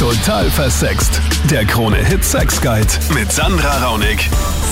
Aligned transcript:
Total 0.00 0.48
versext. 0.50 1.20
Der 1.50 1.66
Krone-Hit 1.66 2.24
Sex 2.24 2.58
Guide 2.62 2.88
mit 3.12 3.30
Sandra 3.30 3.84
Raunig. 3.84 4.30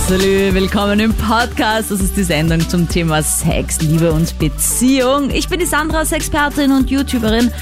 Salü, 0.09 0.55
willkommen 0.55 0.99
im 1.01 1.13
Podcast. 1.13 1.91
Das 1.91 2.01
ist 2.01 2.17
die 2.17 2.25
Sendung 2.25 2.67
zum 2.67 2.89
Thema 2.89 3.23
Sex, 3.23 3.83
Liebe 3.83 4.11
und 4.11 4.39
Beziehung. 4.39 5.29
Ich 5.29 5.51
bin 5.51 5.61
die 5.61 5.67
Sandra, 5.67 6.07
Sexpertin 6.07 6.73
und 6.73 6.89
YouTuberin, 6.89 7.53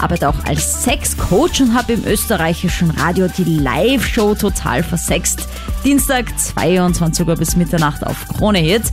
arbeite 0.00 0.28
auch 0.28 0.44
als 0.44 0.84
Sexcoach 0.84 1.60
und 1.62 1.74
habe 1.74 1.94
im 1.94 2.04
österreichischen 2.04 2.92
Radio 2.92 3.26
die 3.26 3.42
Live-Show 3.42 4.36
Total 4.36 4.84
versext. 4.84 5.48
Dienstag 5.82 6.26
22 6.38 7.26
Uhr 7.26 7.34
bis 7.34 7.56
Mitternacht 7.56 8.06
auf 8.06 8.28
Krone 8.38 8.60
Hit. 8.60 8.84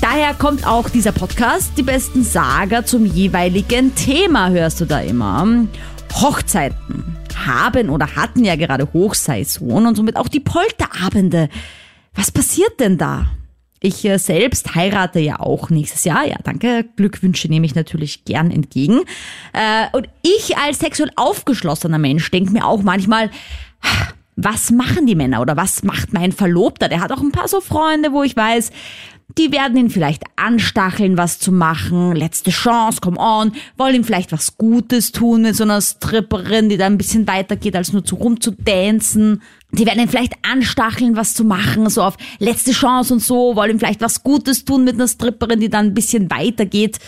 Daher 0.00 0.34
kommt 0.34 0.64
auch 0.64 0.88
dieser 0.88 1.10
Podcast. 1.10 1.72
Die 1.76 1.82
besten 1.82 2.22
Sager 2.22 2.86
zum 2.86 3.04
jeweiligen 3.04 3.96
Thema 3.96 4.50
hörst 4.50 4.80
du 4.80 4.84
da 4.84 5.00
immer. 5.00 5.44
Hochzeiten 6.14 7.16
haben 7.46 7.90
oder 7.90 8.16
hatten 8.16 8.44
ja 8.44 8.56
gerade 8.56 8.88
Hochsaison 8.92 9.86
und 9.86 9.96
somit 9.96 10.16
auch 10.16 10.28
die 10.28 10.40
Polterabende. 10.40 11.48
Was 12.14 12.30
passiert 12.30 12.80
denn 12.80 12.98
da? 12.98 13.26
Ich 13.80 14.04
äh, 14.04 14.18
selbst 14.18 14.74
heirate 14.74 15.20
ja 15.20 15.38
auch 15.38 15.70
nächstes 15.70 16.04
Jahr. 16.04 16.26
Ja, 16.26 16.36
danke. 16.42 16.84
Glückwünsche 16.96 17.48
nehme 17.48 17.64
ich 17.64 17.74
natürlich 17.74 18.24
gern 18.24 18.50
entgegen. 18.50 19.00
Äh, 19.52 19.86
und 19.92 20.08
ich 20.22 20.56
als 20.56 20.80
sexuell 20.80 21.10
aufgeschlossener 21.14 21.98
Mensch 21.98 22.28
denke 22.30 22.52
mir 22.52 22.66
auch 22.66 22.82
manchmal, 22.82 23.30
was 24.34 24.70
machen 24.70 25.06
die 25.06 25.14
Männer 25.14 25.40
oder 25.40 25.56
was 25.56 25.82
macht 25.82 26.12
mein 26.12 26.32
Verlobter? 26.32 26.88
Der 26.88 27.00
hat 27.00 27.12
auch 27.12 27.20
ein 27.20 27.32
paar 27.32 27.48
so 27.48 27.60
Freunde, 27.60 28.12
wo 28.12 28.22
ich 28.22 28.36
weiß, 28.36 28.70
die 29.36 29.52
werden 29.52 29.76
ihn 29.76 29.90
vielleicht 29.90 30.24
anstacheln, 30.36 31.18
was 31.18 31.38
zu 31.38 31.52
machen. 31.52 32.16
Letzte 32.16 32.50
Chance, 32.50 33.00
come 33.00 33.18
on. 33.18 33.52
Wollen 33.76 33.96
ihm 33.96 34.04
vielleicht 34.04 34.32
was 34.32 34.56
Gutes 34.56 35.12
tun 35.12 35.42
mit 35.42 35.54
so 35.54 35.64
einer 35.64 35.80
Stripperin, 35.80 36.68
die 36.68 36.78
da 36.78 36.86
ein 36.86 36.98
bisschen 36.98 37.26
weiter 37.28 37.56
geht, 37.56 37.76
als 37.76 37.92
nur 37.92 38.04
zu 38.04 38.16
rumzudancen. 38.16 39.42
Die 39.70 39.84
werden 39.84 40.00
ihn 40.00 40.08
vielleicht 40.08 40.32
anstacheln, 40.42 41.14
was 41.14 41.34
zu 41.34 41.44
machen, 41.44 41.90
so 41.90 42.02
auf 42.02 42.16
letzte 42.38 42.72
Chance 42.72 43.12
und 43.14 43.20
so. 43.20 43.54
Wollen 43.54 43.72
ihm 43.72 43.78
vielleicht 43.78 44.00
was 44.00 44.22
Gutes 44.22 44.64
tun 44.64 44.84
mit 44.84 44.94
einer 44.94 45.08
Stripperin, 45.08 45.60
die 45.60 45.68
dann 45.68 45.86
ein 45.86 45.94
bisschen 45.94 46.30
weiter 46.30 46.64
geht. 46.64 46.98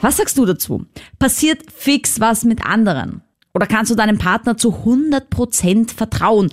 Was 0.00 0.16
sagst 0.16 0.38
du 0.38 0.46
dazu? 0.46 0.86
Passiert 1.18 1.70
fix 1.70 2.18
was 2.18 2.44
mit 2.44 2.64
anderen? 2.64 3.22
Oder 3.54 3.66
kannst 3.66 3.90
du 3.90 3.94
deinem 3.94 4.16
Partner 4.16 4.56
zu 4.56 4.70
100% 4.70 5.94
vertrauen? 5.94 6.50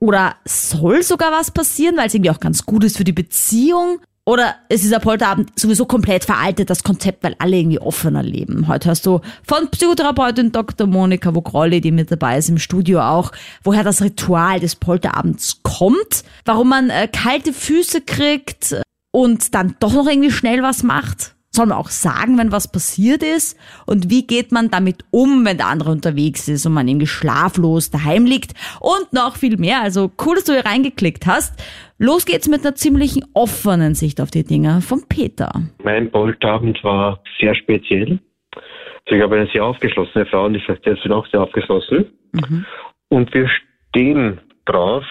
Oder 0.00 0.36
soll 0.44 1.02
sogar 1.02 1.30
was 1.30 1.50
passieren, 1.50 1.96
weil 1.96 2.08
es 2.08 2.14
irgendwie 2.14 2.30
auch 2.30 2.40
ganz 2.40 2.66
gut 2.66 2.82
ist 2.84 2.96
für 2.96 3.04
die 3.04 3.12
Beziehung? 3.12 4.00
Oder 4.30 4.54
ist 4.68 4.84
dieser 4.84 5.00
Polterabend 5.00 5.50
sowieso 5.58 5.86
komplett 5.86 6.24
veraltet, 6.24 6.70
das 6.70 6.84
Konzept, 6.84 7.24
weil 7.24 7.34
alle 7.40 7.56
irgendwie 7.56 7.80
offener 7.80 8.22
leben? 8.22 8.68
Heute 8.68 8.90
hast 8.90 9.04
du 9.04 9.20
von 9.42 9.68
Psychotherapeutin 9.72 10.52
Dr. 10.52 10.86
Monika 10.86 11.34
Vogrolli, 11.34 11.80
die 11.80 11.90
mit 11.90 12.12
dabei 12.12 12.38
ist 12.38 12.48
im 12.48 12.58
Studio 12.58 13.00
auch, 13.00 13.32
woher 13.64 13.82
das 13.82 14.02
Ritual 14.02 14.60
des 14.60 14.76
Polterabends 14.76 15.58
kommt, 15.64 16.22
warum 16.44 16.68
man 16.68 16.90
äh, 16.90 17.08
kalte 17.08 17.52
Füße 17.52 18.02
kriegt 18.02 18.80
und 19.10 19.52
dann 19.56 19.74
doch 19.80 19.94
noch 19.94 20.06
irgendwie 20.06 20.30
schnell 20.30 20.62
was 20.62 20.84
macht. 20.84 21.34
Soll 21.52 21.66
man 21.66 21.78
auch 21.78 21.88
sagen, 21.88 22.38
wenn 22.38 22.52
was 22.52 22.70
passiert 22.70 23.24
ist? 23.24 23.58
Und 23.84 24.08
wie 24.08 24.24
geht 24.24 24.52
man 24.52 24.70
damit 24.70 25.04
um, 25.10 25.44
wenn 25.44 25.56
der 25.56 25.66
andere 25.66 25.90
unterwegs 25.90 26.46
ist 26.46 26.64
und 26.64 26.72
man 26.72 26.86
irgendwie 26.86 27.08
schlaflos 27.08 27.90
daheim 27.90 28.24
liegt? 28.24 28.52
Und 28.80 29.12
noch 29.12 29.36
viel 29.36 29.56
mehr. 29.56 29.82
Also 29.82 30.12
cool, 30.24 30.36
dass 30.36 30.44
du 30.44 30.52
hier 30.52 30.64
reingeklickt 30.64 31.26
hast. 31.26 31.60
Los 31.98 32.24
geht's 32.24 32.48
mit 32.48 32.60
einer 32.60 32.76
ziemlichen 32.76 33.24
offenen 33.34 33.96
Sicht 33.96 34.20
auf 34.20 34.30
die 34.30 34.44
Dinge 34.44 34.80
von 34.80 35.02
Peter. 35.08 35.50
Mein 35.82 36.10
Polterabend 36.12 36.82
war 36.84 37.20
sehr 37.40 37.56
speziell. 37.56 38.20
Also 38.54 39.16
ich 39.16 39.22
habe 39.22 39.36
eine 39.36 39.50
sehr 39.52 39.64
aufgeschlossene 39.64 40.26
Frau 40.26 40.44
und 40.44 40.54
ich 40.54 40.64
der 40.64 40.92
ist 40.92 41.10
auch 41.10 41.26
sehr 41.32 41.42
aufgeschlossen. 41.42 42.06
Mhm. 42.32 42.64
Und 43.08 43.34
wir 43.34 43.48
stehen 43.88 44.40
drauf, 44.66 45.04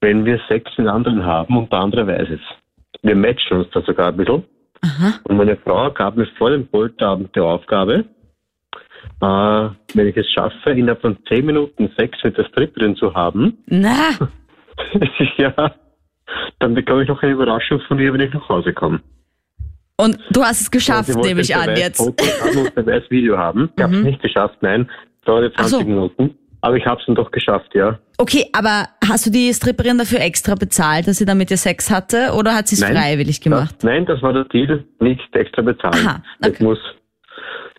wenn 0.00 0.24
wir 0.24 0.40
Sex 0.48 0.70
mit 0.78 0.88
anderen 0.88 1.24
haben 1.24 1.58
und 1.58 1.70
der 1.70 1.80
andere 1.80 2.06
weiß 2.06 2.28
es. 2.30 2.40
Wir 3.02 3.16
matchen 3.16 3.58
uns 3.58 3.68
da 3.72 3.82
sogar 3.82 4.08
ein 4.08 4.16
bisschen. 4.16 4.44
Aha. 4.82 5.14
Und 5.24 5.36
meine 5.36 5.56
Frau 5.56 5.90
gab 5.92 6.16
mir 6.16 6.26
vor 6.38 6.50
dem 6.50 6.66
Polterabend 6.66 7.34
die 7.34 7.40
Aufgabe, 7.40 8.04
äh, 9.20 9.68
wenn 9.94 10.08
ich 10.08 10.16
es 10.16 10.28
schaffe, 10.30 10.70
innerhalb 10.70 11.00
von 11.00 11.16
zehn 11.28 11.46
Minuten 11.46 11.90
Sex 11.96 12.18
mit 12.24 12.36
der 12.36 12.44
Stripperin 12.44 12.96
zu 12.96 13.14
haben, 13.14 13.58
Na, 13.66 14.10
ja, 15.36 15.74
dann 16.58 16.74
bekomme 16.74 17.02
ich 17.02 17.08
noch 17.08 17.22
eine 17.22 17.32
Überraschung 17.32 17.80
von 17.86 17.98
ihr, 17.98 18.12
wenn 18.12 18.20
ich 18.20 18.32
nach 18.34 18.48
Hause 18.48 18.72
komme. 18.72 19.00
und 19.96 20.18
du 20.30 20.42
hast 20.42 20.62
es 20.62 20.70
geschafft, 20.70 21.14
nehme 21.16 21.42
ich 21.42 21.54
an 21.54 21.76
jetzt. 21.76 21.98
Foto 21.98 22.24
Beweisvideo 22.74 23.36
haben. 23.38 23.70
Ich 23.76 23.82
habe 23.82 23.96
es 23.96 24.02
nicht 24.04 24.22
geschafft, 24.22 24.58
nein. 24.62 24.90
Dauerte 25.24 25.52
Ach 25.56 25.66
20 25.66 25.78
so. 25.78 25.84
Minuten. 25.84 26.34
Aber 26.62 26.76
ich 26.76 26.86
habe 26.86 27.00
es 27.00 27.06
dann 27.06 27.16
doch 27.16 27.30
geschafft, 27.32 27.74
ja. 27.74 27.98
Okay, 28.18 28.46
aber 28.52 28.88
hast 29.06 29.26
du 29.26 29.30
die 29.30 29.52
Stripperin 29.52 29.98
dafür 29.98 30.20
extra 30.20 30.54
bezahlt, 30.54 31.08
dass 31.08 31.18
sie 31.18 31.24
da 31.24 31.34
mit 31.34 31.50
dir 31.50 31.56
Sex 31.56 31.90
hatte 31.90 32.32
oder 32.38 32.54
hat 32.54 32.68
sie 32.68 32.76
es 32.76 32.84
freiwillig 32.84 33.40
gemacht? 33.40 33.74
Das, 33.78 33.84
nein, 33.84 34.06
das 34.06 34.22
war 34.22 34.32
der 34.32 34.44
Deal, 34.44 34.84
nicht 35.00 35.34
extra 35.34 35.62
bezahlen. 35.62 36.06
Aha, 36.06 36.22
Das 36.40 36.52
okay. 36.52 36.64
muss, 36.64 36.78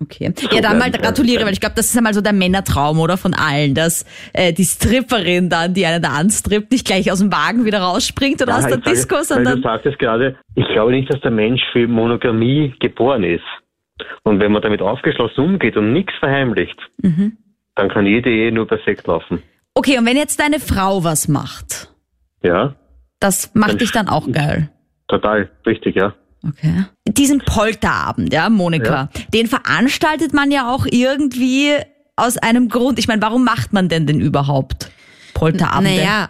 Okay. 0.02 0.34
Ja, 0.52 0.60
dann 0.60 0.80
mal 0.80 0.92
gratuliere, 0.92 1.46
weil 1.46 1.54
ich 1.54 1.62
glaube, 1.62 1.76
das 1.78 1.86
ist 1.86 1.96
einmal 1.96 2.14
so 2.14 2.20
der 2.20 2.34
Männertraum, 2.34 3.00
oder? 3.00 3.16
Von 3.16 3.34
allen, 3.34 3.74
dass 3.74 4.06
äh, 4.34 4.52
die 4.52 4.66
Stripperin 4.66 5.50
dann, 5.50 5.74
die 5.74 5.86
einen 5.86 6.02
da 6.02 6.10
anstrippt, 6.10 6.72
nicht 6.72 6.86
gleich 6.86 7.10
aus 7.12 7.20
dem 7.20 7.32
Wagen 7.32 7.64
wieder 7.64 7.80
rausspringt 7.80 8.42
oder 8.42 8.58
aus 8.58 8.64
Ja, 8.64 8.70
der 8.70 8.80
ich 8.80 8.84
sage- 8.84 8.96
Disco, 8.96 9.16
Weil 9.16 9.22
du 9.22 9.26
sondern. 9.28 9.62
sagst 9.62 9.86
es 9.86 9.98
gerade, 10.00 10.36
ich 10.56 10.66
glaube 10.74 10.92
nicht, 10.92 11.14
dass 11.14 11.22
der 11.22 11.32
Mensch 11.32 11.62
für 11.72 11.88
Monogamie 11.88 12.74
geboren 12.80 13.24
ist. 13.24 13.44
Und 14.24 14.42
wenn 14.42 14.52
man 14.52 14.62
damit 14.64 14.82
aufgeschlossen 14.82 15.42
umgeht 15.46 15.78
und 15.78 15.94
nichts 15.94 16.14
verheimlicht, 16.20 16.80
Mhm. 17.02 17.38
Dann 17.76 17.90
kann 17.90 18.06
jede 18.06 18.30
Ehe 18.30 18.52
nur 18.52 18.68
perfekt 18.68 19.08
laufen. 19.08 19.42
Okay, 19.74 19.98
und 19.98 20.06
wenn 20.06 20.18
jetzt 20.18 20.40
deine 20.40 20.60
Frau 20.60 21.04
was 21.04 21.28
macht, 21.28 21.90
Ja, 22.44 22.76
das 23.20 23.52
macht 23.54 23.82
dich 23.82 23.92
dann 23.92 24.08
auch 24.08 24.32
geil. 24.32 24.70
total 25.08 25.50
richtig, 25.66 25.96
ja. 25.96 26.14
Okay. 26.46 26.86
Diesen 27.08 27.40
Polterabend, 27.40 28.34
ja, 28.34 28.50
Monika, 28.50 29.10
den 29.34 29.48
veranstaltet 29.48 30.34
man 30.34 30.52
ja 30.52 30.70
auch 30.74 30.86
irgendwie 30.86 31.72
aus 32.18 32.38
einem 32.38 32.68
Grund. 32.68 33.00
Ich 33.00 33.08
meine, 33.08 33.22
warum 33.22 33.46
macht 33.46 33.72
man 33.72 33.88
denn 33.88 34.06
den 34.08 34.20
überhaupt? 34.20 34.92
Polterabende? 35.34 35.96
Naja, 35.96 36.30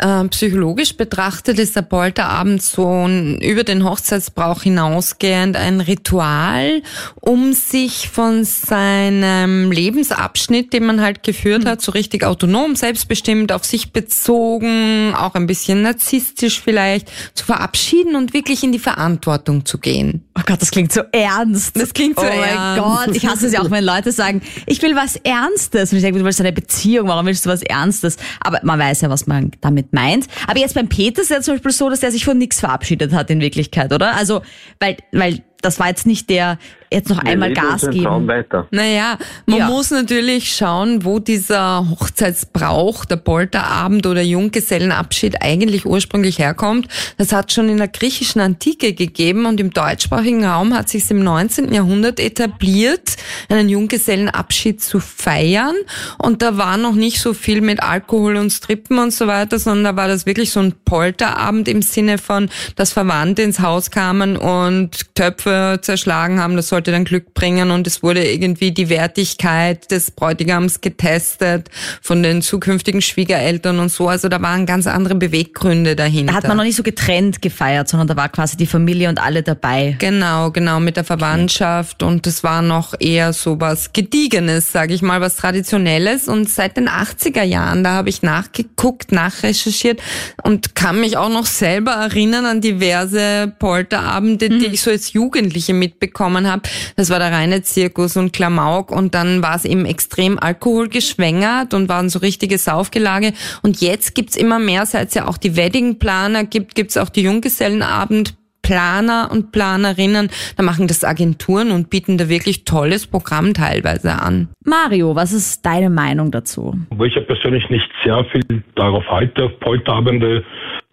äh, 0.00 0.28
psychologisch 0.28 0.96
betrachtet 0.96 1.58
ist 1.58 1.76
der 1.76 1.82
Polterabend 1.82 2.62
so 2.62 3.06
ein, 3.06 3.40
über 3.40 3.64
den 3.64 3.84
Hochzeitsbrauch 3.84 4.62
hinausgehend 4.62 5.56
ein 5.56 5.80
Ritual, 5.80 6.82
um 7.20 7.52
sich 7.52 8.08
von 8.08 8.44
seinem 8.44 9.70
Lebensabschnitt, 9.70 10.72
den 10.72 10.86
man 10.86 11.00
halt 11.00 11.22
geführt 11.22 11.66
hat, 11.66 11.82
so 11.82 11.92
richtig 11.92 12.24
autonom, 12.24 12.76
selbstbestimmt, 12.76 13.52
auf 13.52 13.64
sich 13.64 13.92
bezogen, 13.92 15.14
auch 15.14 15.34
ein 15.34 15.46
bisschen 15.46 15.82
narzisstisch 15.82 16.60
vielleicht, 16.60 17.10
zu 17.34 17.44
verabschieden 17.44 18.16
und 18.16 18.32
wirklich 18.32 18.62
in 18.62 18.72
die 18.72 18.78
Verantwortung 18.78 19.64
zu 19.64 19.78
gehen. 19.78 20.24
Oh 20.38 20.42
Gott, 20.46 20.62
das 20.62 20.70
klingt 20.70 20.92
so 20.92 21.02
ernst. 21.12 21.78
Das 21.78 21.92
klingt 21.92 22.18
so 22.18 22.24
oh 22.24 22.28
mein 22.28 22.56
ernst. 22.56 23.06
Gott, 23.06 23.16
ich 23.16 23.26
hasse 23.26 23.46
es 23.46 23.52
ja 23.52 23.60
auch, 23.60 23.70
wenn 23.70 23.84
Leute 23.84 24.12
sagen, 24.12 24.40
ich 24.66 24.80
will 24.82 24.96
was 24.96 25.16
Ernstes. 25.16 25.92
Und 25.92 25.98
ich 25.98 26.02
denke, 26.02 26.18
du 26.18 26.24
willst 26.24 26.40
eine 26.40 26.52
Beziehung, 26.52 27.08
warum 27.08 27.26
willst 27.26 27.44
du 27.44 27.50
was 27.50 27.62
Ernstes? 27.62 28.16
Aber 28.40 28.60
man 28.62 28.78
weiß 28.78 29.02
ja, 29.02 29.10
was 29.10 29.26
man 29.26 29.50
damit 29.60 29.89
meint. 29.92 30.26
Aber 30.46 30.58
jetzt 30.58 30.74
beim 30.74 30.88
Peter 30.88 31.22
ist 31.22 31.30
ja 31.30 31.40
zum 31.40 31.54
Beispiel 31.54 31.72
so, 31.72 31.88
dass 31.90 32.00
der 32.00 32.12
sich 32.12 32.24
von 32.24 32.38
nichts 32.38 32.60
verabschiedet 32.60 33.12
hat 33.12 33.30
in 33.30 33.40
Wirklichkeit, 33.40 33.92
oder? 33.92 34.16
Also, 34.16 34.42
weil, 34.78 34.96
weil 35.12 35.42
das 35.62 35.78
war 35.78 35.88
jetzt 35.88 36.06
nicht 36.06 36.30
der, 36.30 36.58
jetzt 36.92 37.08
noch 37.08 37.18
einmal 37.18 37.50
Wir 37.50 37.56
leben 37.56 37.68
Gas 37.68 37.90
geben. 37.90 38.26
weiter. 38.28 38.66
Naja, 38.70 39.18
man 39.46 39.58
Ja. 39.58 39.68
muss 39.68 39.90
natürlich 39.90 40.54
schauen, 40.56 41.04
wo 41.04 41.18
dieser 41.18 41.86
Hochzeitsbrauch, 41.90 43.04
der 43.04 43.16
Polterabend 43.16 44.06
oder 44.06 44.22
Junggesellenabschied 44.22 45.40
eigentlich 45.42 45.86
ursprünglich 45.86 46.38
herkommt. 46.38 46.88
Das 47.18 47.32
hat 47.32 47.52
schon 47.52 47.68
in 47.68 47.76
der 47.76 47.88
griechischen 47.88 48.40
Antike 48.40 48.92
gegeben 48.92 49.46
und 49.46 49.60
im 49.60 49.70
deutschsprachigen 49.70 50.44
Raum 50.44 50.74
hat 50.74 50.88
sich 50.88 51.10
im 51.10 51.22
19. 51.22 51.72
Jahrhundert 51.72 52.18
etabliert, 52.20 53.16
einen 53.48 53.68
Junggesellenabschied 53.68 54.82
zu 54.82 55.00
feiern. 55.00 55.74
Und 56.18 56.42
da 56.42 56.56
war 56.56 56.76
noch 56.76 56.94
nicht 56.94 57.20
so 57.20 57.34
viel 57.34 57.60
mit 57.60 57.82
Alkohol 57.82 58.36
und 58.36 58.50
Strippen 58.50 58.98
und 58.98 59.12
so 59.12 59.26
weiter, 59.26 59.58
sondern 59.58 59.84
da 59.84 59.96
war 60.00 60.08
das 60.08 60.26
wirklich 60.26 60.50
so 60.50 60.60
ein 60.60 60.74
Polterabend 60.84 61.68
im 61.68 61.82
Sinne 61.82 62.18
von, 62.18 62.48
dass 62.76 62.92
Verwandte 62.92 63.42
ins 63.42 63.60
Haus 63.60 63.90
kamen 63.90 64.36
und 64.36 65.14
Töpfe 65.14 65.49
zerschlagen 65.82 66.40
haben. 66.40 66.56
Das 66.56 66.68
sollte 66.68 66.92
dann 66.92 67.04
Glück 67.04 67.34
bringen 67.34 67.70
und 67.70 67.86
es 67.86 68.02
wurde 68.02 68.26
irgendwie 68.26 68.72
die 68.72 68.88
Wertigkeit 68.88 69.90
des 69.90 70.10
Bräutigams 70.10 70.80
getestet 70.80 71.68
von 72.00 72.22
den 72.22 72.42
zukünftigen 72.42 73.02
Schwiegereltern 73.02 73.78
und 73.78 73.90
so. 73.90 74.08
Also 74.08 74.28
da 74.28 74.40
waren 74.40 74.66
ganz 74.66 74.86
andere 74.86 75.14
Beweggründe 75.14 75.96
dahinter. 75.96 76.32
Da 76.32 76.36
hat 76.38 76.48
man 76.48 76.56
noch 76.56 76.64
nicht 76.64 76.76
so 76.76 76.82
getrennt 76.82 77.42
gefeiert, 77.42 77.88
sondern 77.88 78.08
da 78.08 78.16
war 78.16 78.28
quasi 78.28 78.56
die 78.56 78.66
Familie 78.66 79.08
und 79.08 79.20
alle 79.20 79.42
dabei. 79.42 79.96
Genau, 79.98 80.50
genau, 80.50 80.80
mit 80.80 80.96
der 80.96 81.04
Verwandtschaft 81.04 82.02
und 82.02 82.26
das 82.26 82.42
war 82.42 82.62
noch 82.62 82.94
eher 82.98 83.32
so 83.32 83.60
was 83.60 83.92
Gediegenes, 83.92 84.72
sage 84.72 84.94
ich 84.94 85.02
mal, 85.02 85.20
was 85.20 85.36
Traditionelles 85.36 86.28
und 86.28 86.48
seit 86.48 86.76
den 86.76 86.88
80er 86.88 87.42
Jahren, 87.42 87.84
da 87.84 87.90
habe 87.90 88.08
ich 88.08 88.22
nachgeguckt, 88.22 89.12
nachrecherchiert 89.12 90.00
und 90.42 90.74
kann 90.74 91.00
mich 91.00 91.16
auch 91.16 91.28
noch 91.28 91.46
selber 91.46 91.92
erinnern 91.92 92.46
an 92.46 92.60
diverse 92.60 93.52
Polterabende, 93.58 94.48
die 94.48 94.66
ich 94.66 94.82
so 94.82 94.90
als 94.90 95.12
Jugendliche 95.12 95.39
Jugendliche 95.40 95.74
mitbekommen 95.74 96.50
habe, 96.50 96.62
das 96.96 97.10
war 97.10 97.18
der 97.18 97.32
reine 97.32 97.62
Zirkus 97.62 98.16
und 98.16 98.32
Klamauk. 98.32 98.90
Und 98.90 99.14
dann 99.14 99.42
war 99.42 99.56
es 99.56 99.64
eben 99.64 99.86
extrem 99.86 100.38
alkoholgeschwängert 100.38 101.74
und 101.74 101.88
waren 101.88 102.08
so 102.08 102.18
richtige 102.18 102.58
Saufgelage. 102.58 103.32
Und 103.62 103.80
jetzt 103.80 104.14
gibt's 104.14 104.36
immer 104.36 104.58
mehr, 104.58 104.86
seit 104.86 105.08
es 105.08 105.14
ja 105.14 105.26
auch 105.26 105.38
die 105.38 105.56
Weddingplaner 105.56 106.44
gibt, 106.44 106.74
gibt's 106.74 106.96
auch 106.96 107.08
die 107.08 107.22
Junggesellenabend 107.22 108.34
Planer 108.62 109.28
und 109.32 109.52
Planerinnen, 109.52 110.30
da 110.56 110.62
machen 110.62 110.86
das 110.86 111.04
Agenturen 111.04 111.70
und 111.70 111.90
bieten 111.90 112.18
da 112.18 112.28
wirklich 112.28 112.64
tolles 112.64 113.06
Programm 113.06 113.54
teilweise 113.54 114.20
an. 114.20 114.48
Mario, 114.64 115.14
was 115.16 115.32
ist 115.32 115.64
deine 115.66 115.90
Meinung 115.90 116.30
dazu? 116.30 116.74
Wo 116.90 117.04
ich 117.04 117.14
ja 117.14 117.22
persönlich 117.22 117.68
nicht 117.70 117.90
sehr 118.04 118.24
viel 118.26 118.62
darauf 118.74 119.08
halte, 119.10 119.44
auf 119.44 119.58
Polterabende, 119.60 120.44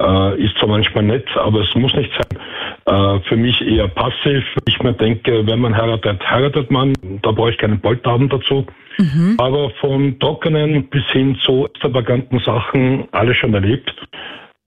äh, 0.02 0.44
ist 0.44 0.58
zwar 0.58 0.69
manchmal 0.69 1.04
nett, 1.04 1.28
aber 1.36 1.62
es 1.62 1.75
muss 1.75 1.94
nicht 1.94 2.12
sein. 2.14 2.40
Äh, 2.86 3.19
für 3.28 3.36
mich 3.36 3.62
eher 3.62 3.88
passiv. 3.88 4.44
Ich 4.68 4.81
mir 4.81 4.94
denke, 4.94 5.46
wenn 5.46 5.60
man 5.60 5.75
heiratet, 5.75 6.22
heiratet 6.30 6.72
man. 6.72 6.94
Da 7.22 7.31
brauche 7.31 7.52
ich 7.52 7.58
keinen 7.58 7.81
Polterabend 7.81 8.31
dazu. 8.31 8.66
Mhm. 8.98 9.36
Aber 9.38 9.69
von 9.81 10.18
trockenen 10.19 10.88
bis 10.90 11.04
hin 11.12 11.38
zu 11.44 11.66
extravaganten 11.66 12.40
Sachen 12.40 13.08
alles 13.12 13.38
schon 13.38 13.54
erlebt. 13.54 13.94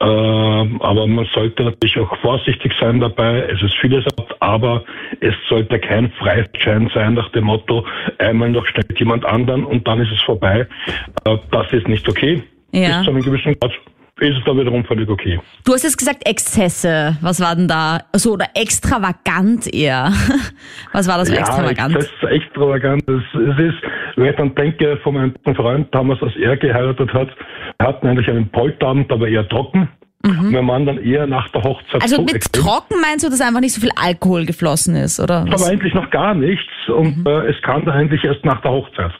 Ähm, 0.02 0.80
aber 0.80 1.06
man 1.06 1.26
sollte 1.34 1.62
natürlich 1.62 1.98
auch 1.98 2.16
vorsichtig 2.18 2.72
sein 2.80 3.00
dabei. 3.00 3.40
Es 3.52 3.62
ist 3.62 3.74
vieles, 3.82 4.04
aber 4.40 4.82
es 5.20 5.34
sollte 5.48 5.78
kein 5.78 6.10
Freischein 6.12 6.90
sein 6.94 7.14
nach 7.14 7.28
dem 7.32 7.44
Motto, 7.44 7.84
einmal 8.18 8.50
noch 8.50 8.66
schnell 8.66 8.86
jemand 8.96 9.26
anderen 9.26 9.64
und 9.64 9.86
dann 9.86 10.00
ist 10.00 10.10
es 10.10 10.20
vorbei. 10.22 10.66
Äh, 11.24 11.36
das 11.50 11.70
ist 11.72 11.86
nicht 11.86 12.08
okay. 12.08 12.42
Ja. 12.72 12.98
Bis 12.98 13.04
zu 13.04 13.10
einem 13.10 13.22
gewissen 13.22 13.58
Grad 13.60 13.72
ist 14.20 14.38
es 14.38 14.44
da 14.44 14.56
wiederum 14.56 14.84
völlig 14.84 15.08
okay. 15.08 15.40
Du 15.64 15.72
hast 15.72 15.82
jetzt 15.82 15.96
gesagt 15.96 16.26
Exzesse. 16.26 17.16
Was 17.20 17.40
war 17.40 17.56
denn 17.56 17.68
da? 17.68 18.00
So, 18.14 18.32
oder 18.34 18.46
extravagant 18.54 19.72
eher. 19.72 20.12
Was 20.92 21.08
war 21.08 21.18
das 21.18 21.28
für 21.30 21.36
ja, 21.36 21.40
extravagant? 21.40 21.96
Das 21.96 22.04
ist 22.04 22.22
extravagant. 22.22 23.02
Es, 23.08 23.22
es 23.34 23.58
ist, 23.58 23.82
wenn 24.16 24.26
ich 24.26 24.36
dann 24.36 24.54
denke, 24.54 24.98
von 25.02 25.14
meinem 25.14 25.34
Freund 25.56 25.88
damals, 25.94 26.22
als 26.22 26.36
er 26.36 26.56
geheiratet 26.56 27.12
hat, 27.12 27.28
wir 27.78 27.86
hatten 27.86 28.06
eigentlich 28.06 28.28
einen 28.28 28.48
Polterabend, 28.50 29.10
aber 29.10 29.28
eher 29.28 29.48
trocken. 29.48 29.88
Mhm. 30.22 30.52
Wenn 30.52 30.64
man 30.66 30.84
dann 30.84 30.98
eher 30.98 31.26
nach 31.26 31.48
der 31.48 31.62
Hochzeit. 31.62 32.02
Also 32.02 32.20
mit 32.20 32.34
extrem. 32.34 32.62
trocken 32.62 33.00
meinst 33.00 33.24
du, 33.24 33.30
dass 33.30 33.40
einfach 33.40 33.60
nicht 33.60 33.72
so 33.72 33.80
viel 33.80 33.92
Alkohol 33.96 34.44
geflossen 34.44 34.94
ist, 34.94 35.18
oder? 35.18 35.46
Aber 35.50 35.66
eigentlich 35.66 35.94
noch 35.94 36.10
gar 36.10 36.34
nichts 36.34 36.68
und 36.88 37.18
mhm. 37.18 37.26
äh, 37.26 37.46
es 37.46 37.62
kam 37.62 37.86
dann 37.86 37.94
eigentlich 37.94 38.22
erst 38.22 38.44
nach 38.44 38.60
der 38.60 38.70
Hochzeit. 38.70 39.12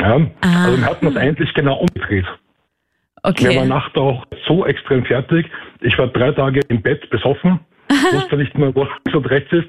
Ja? 0.00 0.20
Ah. 0.40 0.64
Also 0.64 0.78
wir 0.78 0.86
hatten 0.86 1.06
das 1.06 1.16
eigentlich 1.16 1.54
genau 1.54 1.78
umgedreht. 1.78 2.26
Okay. 3.28 3.50
Wir 3.50 3.56
waren 3.60 3.68
nach 3.68 3.92
der 3.92 4.04
Hochzeit 4.04 4.38
so 4.46 4.64
extrem 4.64 5.04
fertig. 5.04 5.46
Ich 5.82 5.98
war 5.98 6.06
drei 6.08 6.32
Tage 6.32 6.60
im 6.68 6.80
Bett 6.80 7.08
besoffen, 7.10 7.60
wusste 8.12 8.36
nicht 8.36 8.56
mehr, 8.56 8.74
wo 8.74 8.84
links 8.84 9.14
und 9.14 9.30
rechts 9.30 9.52
ist. 9.52 9.68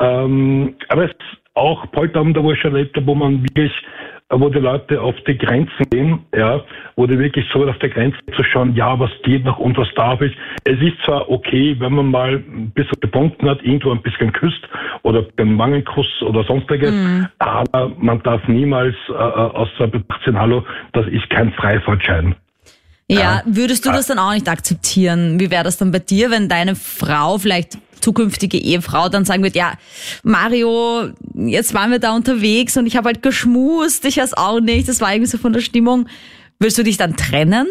Ähm, 0.00 0.74
aber 0.88 1.04
es 1.04 1.10
ist 1.10 1.20
auch 1.54 1.90
Polterabend, 1.92 2.36
wo 2.42 2.52
ich 2.52 2.60
schon 2.60 2.74
erlebt 2.74 2.96
habe, 2.96 3.06
wo 3.06 3.14
man 3.14 3.42
wirklich 3.42 3.72
wo 4.30 4.48
die 4.48 4.58
Leute 4.58 5.00
auf 5.00 5.14
die 5.28 5.38
Grenzen 5.38 5.88
gehen, 5.88 6.18
ja, 6.36 6.60
wo 6.96 7.06
die 7.06 7.16
wirklich 7.16 7.46
so 7.52 7.64
auf 7.64 7.78
der 7.78 7.90
Grenze 7.90 8.18
zu 8.34 8.42
schauen, 8.42 8.74
ja, 8.74 8.98
was 8.98 9.10
geht 9.22 9.44
noch 9.44 9.58
und 9.58 9.78
was 9.78 9.88
darf 9.94 10.20
ich. 10.20 10.36
Es 10.64 10.80
ist 10.80 11.00
zwar 11.04 11.30
okay, 11.30 11.76
wenn 11.78 11.92
man 11.92 12.10
mal 12.10 12.34
ein 12.34 12.72
bisschen 12.74 12.98
gebunden 13.00 13.48
hat, 13.48 13.62
irgendwo 13.62 13.92
ein 13.92 14.02
bisschen 14.02 14.32
küsst 14.32 14.68
oder 15.04 15.22
den 15.22 15.54
Mangelkuss 15.54 16.22
oder 16.22 16.42
sonstiges, 16.42 16.90
mhm. 16.90 17.28
aber 17.38 17.92
man 17.98 18.20
darf 18.24 18.46
niemals 18.48 18.96
äh, 19.08 19.12
außer 19.12 19.86
Betracht 19.86 20.26
hallo, 20.34 20.64
das 20.92 21.06
ist 21.06 21.30
kein 21.30 21.52
Freifahrtschein. 21.52 22.34
Ja, 23.08 23.42
würdest 23.46 23.86
du 23.86 23.90
das 23.90 24.06
dann 24.08 24.18
auch 24.18 24.32
nicht 24.32 24.48
akzeptieren? 24.48 25.38
Wie 25.38 25.50
wäre 25.50 25.62
das 25.62 25.76
dann 25.76 25.92
bei 25.92 26.00
dir, 26.00 26.30
wenn 26.30 26.48
deine 26.48 26.74
Frau 26.74 27.38
vielleicht 27.38 27.78
zukünftige 28.00 28.58
Ehefrau 28.58 29.08
dann 29.08 29.24
sagen 29.24 29.42
wird, 29.42 29.56
ja, 29.56 29.72
Mario, 30.22 31.10
jetzt 31.34 31.72
waren 31.74 31.90
wir 31.90 31.98
da 31.98 32.14
unterwegs 32.14 32.76
und 32.76 32.86
ich 32.86 32.96
habe 32.96 33.06
halt 33.06 33.22
geschmust, 33.22 34.04
ich 34.04 34.18
weiß 34.18 34.36
auch 34.36 34.60
nicht, 34.60 34.88
das 34.88 35.00
war 35.00 35.12
irgendwie 35.12 35.30
so 35.30 35.38
von 35.38 35.52
der 35.52 35.60
Stimmung. 35.60 36.08
Willst 36.58 36.78
du 36.78 36.82
dich 36.82 36.96
dann 36.96 37.16
trennen? 37.16 37.66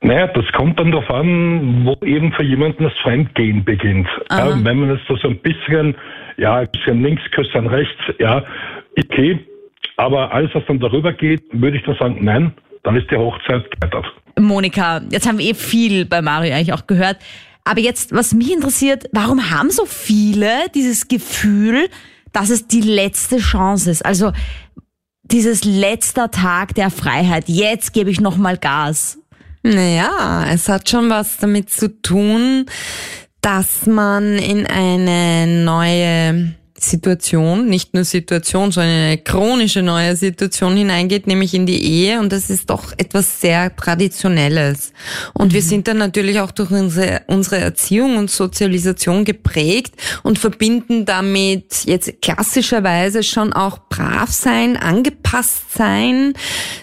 Naja, 0.00 0.28
das 0.28 0.44
kommt 0.52 0.78
dann 0.78 0.92
darauf 0.92 1.10
an, 1.10 1.84
wo 1.84 2.04
eben 2.04 2.32
für 2.32 2.44
jemanden 2.44 2.84
das 2.84 2.92
Fremdgehen 3.02 3.64
beginnt. 3.64 4.08
Ja, 4.30 4.52
wenn 4.64 4.78
man 4.78 4.90
es 4.90 5.00
so 5.06 5.28
ein 5.28 5.38
bisschen, 5.38 5.94
ja, 6.36 6.56
ein 6.56 6.68
bisschen 6.70 7.02
links, 7.02 7.22
Küsschen 7.32 7.66
rechts, 7.66 8.00
ja, 8.18 8.44
okay. 8.98 9.38
Aber 9.96 10.32
alles, 10.32 10.50
was 10.54 10.64
dann 10.66 10.80
darüber 10.80 11.12
geht, 11.12 11.42
würde 11.52 11.76
ich 11.76 11.82
dann 11.84 11.96
sagen, 11.96 12.18
nein, 12.22 12.52
dann 12.82 12.96
ist 12.96 13.10
die 13.10 13.16
Hochzeit 13.16 13.70
gescheitert. 13.70 14.06
Monika, 14.38 15.02
jetzt 15.10 15.28
haben 15.28 15.38
wir 15.38 15.46
eh 15.46 15.54
viel 15.54 16.04
bei 16.06 16.22
Mario 16.22 16.54
eigentlich 16.54 16.72
auch 16.72 16.86
gehört. 16.86 17.18
Aber 17.64 17.80
jetzt, 17.80 18.12
was 18.14 18.32
mich 18.32 18.52
interessiert, 18.52 19.08
warum 19.12 19.50
haben 19.50 19.70
so 19.70 19.84
viele 19.84 20.68
dieses 20.74 21.08
Gefühl, 21.08 21.88
dass 22.32 22.50
es 22.50 22.66
die 22.66 22.80
letzte 22.80 23.38
Chance 23.38 23.90
ist? 23.90 24.04
Also 24.04 24.32
dieses 25.22 25.64
letzter 25.64 26.30
Tag 26.30 26.74
der 26.74 26.90
Freiheit. 26.90 27.44
Jetzt 27.48 27.92
gebe 27.92 28.10
ich 28.10 28.20
nochmal 28.20 28.56
Gas. 28.56 29.18
Naja, 29.62 30.46
es 30.50 30.68
hat 30.68 30.88
schon 30.88 31.10
was 31.10 31.36
damit 31.36 31.70
zu 31.70 32.00
tun, 32.00 32.66
dass 33.42 33.86
man 33.86 34.36
in 34.38 34.66
eine 34.66 35.64
neue 35.64 36.54
Situation, 36.82 37.68
nicht 37.68 37.92
nur 37.92 38.04
Situation, 38.04 38.72
sondern 38.72 38.94
eine 38.94 39.18
chronische 39.18 39.82
neue 39.82 40.16
Situation 40.16 40.76
hineingeht, 40.76 41.26
nämlich 41.26 41.52
in 41.52 41.66
die 41.66 41.82
Ehe. 41.84 42.18
Und 42.18 42.32
das 42.32 42.48
ist 42.48 42.70
doch 42.70 42.92
etwas 42.96 43.40
sehr 43.40 43.76
Traditionelles. 43.76 44.92
Und 45.34 45.48
mhm. 45.48 45.54
wir 45.54 45.62
sind 45.62 45.88
dann 45.88 45.98
natürlich 45.98 46.40
auch 46.40 46.50
durch 46.50 46.70
unsere, 46.70 47.22
unsere 47.26 47.58
Erziehung 47.58 48.16
und 48.16 48.30
Sozialisation 48.30 49.26
geprägt 49.26 49.94
und 50.22 50.38
verbinden 50.38 51.04
damit 51.04 51.84
jetzt 51.84 52.22
klassischerweise 52.22 53.22
schon 53.22 53.52
auch 53.52 53.78
brav 53.90 54.30
sein, 54.30 54.76
angepasst 54.78 55.74
sein, 55.76 56.32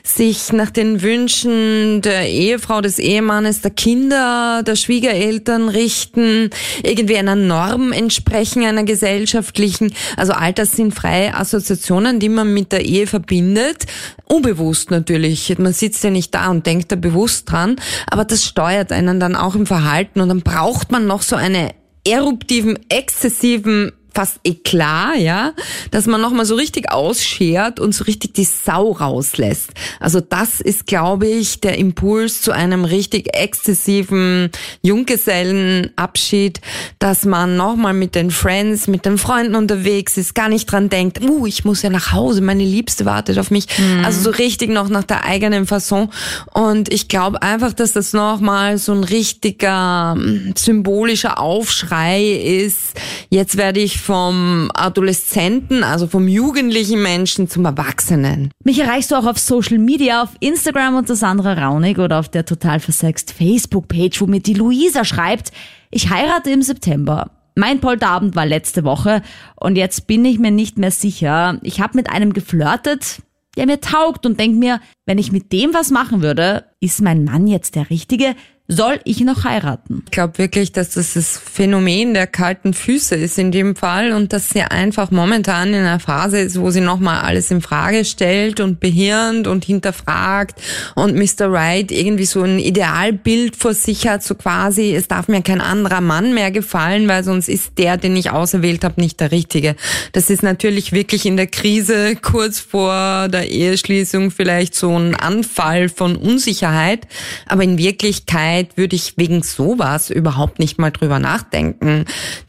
sich 0.04 0.54
nach 0.54 0.70
den 0.70 1.02
Wünschen 1.02 2.02
der 2.04 2.30
Ehefrau, 2.30 2.82
des 2.82 3.00
Ehemannes, 3.00 3.62
der 3.62 3.72
Kinder, 3.72 4.62
der 4.64 4.76
Schwiegereltern 4.76 5.70
richten, 5.70 6.52
irgendwie 6.84 7.18
einer 7.18 7.36
Norm 7.36 7.92
entsprechen, 7.92 8.64
einer 8.64 8.84
gesellschaftlichen 8.84 9.87
denken, 9.88 9.96
also 10.16 10.34
all 10.34 10.54
das 10.54 10.72
sind 10.72 10.94
freie 10.94 11.34
Assoziationen, 11.34 12.20
die 12.20 12.30
man 12.30 12.54
mit 12.54 12.72
der 12.72 12.86
Ehe 12.86 13.08
verbindet. 13.08 13.86
Unbewusst 14.26 14.92
natürlich. 14.92 15.58
Man 15.58 15.74
sitzt 15.74 16.04
ja 16.04 16.10
nicht 16.10 16.34
da 16.34 16.50
und 16.50 16.66
denkt 16.66 16.92
da 16.92 16.96
bewusst 16.96 17.52
dran, 17.52 17.78
aber 18.10 18.26
das 18.26 18.44
steuert 18.44 18.92
einen 18.92 19.20
dann 19.20 19.36
auch 19.36 19.56
im 19.56 19.66
Verhalten 19.66 20.22
und 20.22 20.30
dann 20.30 20.42
braucht 20.42 20.92
man 20.92 21.08
noch 21.08 21.22
so 21.22 21.36
eine 21.36 21.72
eruptiven, 22.06 22.80
exzessiven 22.90 23.92
fast 24.18 24.40
Eklat, 24.44 25.20
ja, 25.20 25.54
dass 25.92 26.08
man 26.08 26.20
nochmal 26.20 26.46
so 26.46 26.56
richtig 26.56 26.92
ausschert 26.92 27.80
und 27.80 27.94
so 27.94 28.06
richtig 28.06 28.34
die 28.34 28.46
Sau 28.46 28.94
rauslässt. 28.94 29.70
Also 30.00 30.22
das 30.22 30.60
ist, 30.60 30.88
glaube 30.88 31.28
ich, 31.28 31.62
der 31.62 31.78
Impuls 31.78 32.42
zu 32.42 32.52
einem 32.52 32.84
richtig 32.84 33.36
exzessiven 33.36 34.50
Junggesellenabschied, 34.82 36.62
dass 36.98 37.26
man 37.26 37.58
nochmal 37.58 37.94
mit 37.94 38.16
den 38.16 38.32
Friends, 38.32 38.88
mit 38.88 39.06
den 39.06 39.20
Freunden 39.20 39.54
unterwegs 39.54 40.18
ist, 40.18 40.34
gar 40.34 40.50
nicht 40.50 40.66
dran 40.66 40.90
denkt, 40.90 41.22
uh, 41.22 41.46
ich 41.46 41.64
muss 41.64 41.84
ja 41.84 41.92
nach 41.92 42.12
Hause, 42.12 42.42
meine 42.42 42.64
Liebste 42.64 43.06
wartet 43.06 43.38
auf 43.38 43.52
mich. 43.52 43.68
Mhm. 43.78 44.04
Also 44.04 44.22
so 44.22 44.32
richtig 44.32 44.72
noch 44.72 44.90
nach 44.90 45.04
der 45.04 45.26
eigenen 45.26 45.68
Fasson. 45.68 46.10
Und 46.56 46.92
ich 46.92 47.08
glaube 47.08 47.44
einfach, 47.44 47.72
dass 47.72 47.92
das 47.92 48.14
nochmal 48.14 48.80
so 48.80 48.94
ein 48.94 49.04
richtiger 49.04 50.16
hm, 50.18 50.54
symbolischer 50.58 51.40
Aufschrei 51.40 52.24
ist. 52.24 52.96
Jetzt 53.30 53.58
werde 53.58 53.80
ich 53.80 54.07
vom 54.08 54.72
Adoleszenten, 54.74 55.84
also 55.84 56.08
vom 56.08 56.30
jugendlichen 56.30 57.04
Menschen 57.04 57.50
zum 57.50 57.66
Erwachsenen. 57.66 58.52
Mich 58.64 58.80
erreichst 58.80 59.12
du 59.12 59.16
auch 59.16 59.26
auf 59.26 59.38
Social 59.38 59.80
Media, 59.80 60.24
auf 60.24 60.30
Instagram 60.40 60.96
unter 60.96 61.18
Sandra 61.18 61.52
Raunig 61.56 62.00
oder 62.00 62.18
auf 62.18 62.30
der 62.30 62.46
total 62.46 62.80
versext 62.80 63.34
Facebook-Page, 63.34 64.22
wo 64.22 64.26
mir 64.26 64.40
die 64.40 64.54
Luisa 64.54 65.04
schreibt, 65.04 65.52
ich 65.92 66.10
heirate 66.10 66.52
im 66.52 66.62
September. 66.62 67.32
Mein 67.56 67.82
Polterabend 67.82 68.34
war 68.38 68.46
letzte 68.46 68.86
Woche 68.86 69.22
und 69.58 69.76
jetzt 69.76 70.08
bin 70.08 70.24
ich 70.24 70.40
mir 70.40 70.52
nicht 70.52 70.78
mehr 70.78 70.92
sicher. 70.92 71.60
Ich 71.62 71.82
habe 71.82 71.98
mit 71.98 72.10
einem 72.10 72.32
geflirtet, 72.32 73.22
der 73.58 73.66
mir 73.66 73.82
taugt 73.82 74.26
und 74.26 74.40
denk 74.40 74.56
mir, 74.56 74.80
wenn 75.06 75.18
ich 75.18 75.34
mit 75.34 75.52
dem 75.52 75.74
was 75.74 75.92
machen 75.92 76.22
würde, 76.22 76.64
ist 76.80 77.02
mein 77.02 77.26
Mann 77.26 77.46
jetzt 77.46 77.76
der 77.76 77.90
Richtige? 77.90 78.36
Soll 78.70 79.00
ich 79.06 79.22
noch 79.22 79.46
heiraten? 79.46 80.04
Ich 80.06 80.12
glaube 80.12 80.38
wirklich, 80.40 80.74
dass 80.74 80.90
das 80.90 81.14
das 81.14 81.38
Phänomen 81.38 82.14
der 82.14 82.28
kalten 82.28 82.74
Füße 82.74 83.16
ist 83.16 83.38
in 83.38 83.54
dem 83.54 83.78
Fall 83.78 84.12
und 84.12 84.34
dass 84.34 84.50
sie 84.50 84.62
einfach 84.62 85.10
momentan 85.10 85.70
in 85.70 85.76
einer 85.76 86.02
Phase 86.02 86.40
ist, 86.40 86.60
wo 86.60 86.70
sie 86.70 86.82
nochmal 86.82 87.22
alles 87.22 87.50
in 87.50 87.62
Frage 87.62 88.04
stellt 88.04 88.60
und 88.60 88.82
behirnt 88.82 89.48
und 89.48 89.64
hinterfragt 89.64 90.60
und 90.96 91.16
Mr. 91.16 91.50
Right 91.50 91.94
irgendwie 91.94 92.26
so 92.26 92.44
ein 92.44 92.60
Idealbild 92.60 93.56
vor 93.56 93.74
sich 93.74 94.06
hat, 94.06 94.24
so 94.24 94.36
quasi, 94.36 94.94
es 94.94 95.08
darf 95.08 95.30
mir 95.30 95.42
kein 95.42 95.62
anderer 95.62 96.02
Mann 96.02 96.34
mehr 96.34 96.52
gefallen, 96.52 97.08
weil 97.08 97.24
sonst 97.24 97.48
ist 97.48 97.78
der, 97.78 97.96
den 97.96 98.18
ich 98.18 98.32
auserwählt 98.32 98.84
habe, 98.84 99.00
nicht 99.00 99.22
der 99.22 99.32
Richtige. 99.32 99.78
Das 100.12 100.30
ist 100.30 100.44
natürlich 100.44 100.92
wirklich 100.92 101.26
in 101.26 101.38
der 101.38 101.48
Krise 101.48 102.18
kurz 102.18 102.60
vor 102.60 103.30
der 103.30 103.50
Eheschließung 103.50 104.30
vielleicht 104.30 104.76
so 104.76 104.94
ein 104.94 105.16
Anfall 105.16 105.88
von 105.88 106.18
Unsicherheit, 106.18 107.08
aber 107.48 107.64
in 107.64 107.78
Wirklichkeit 107.78 108.57
Zeit 108.58 108.78
würde 108.78 108.96
ich 108.96 109.14
wegen 109.18 109.44
sowas 109.44 110.10
überhaupt 110.10 110.60
nicht 110.60 110.80
mal 110.80 110.92
drüber 110.92 111.20
nachdenken, 111.20 112.06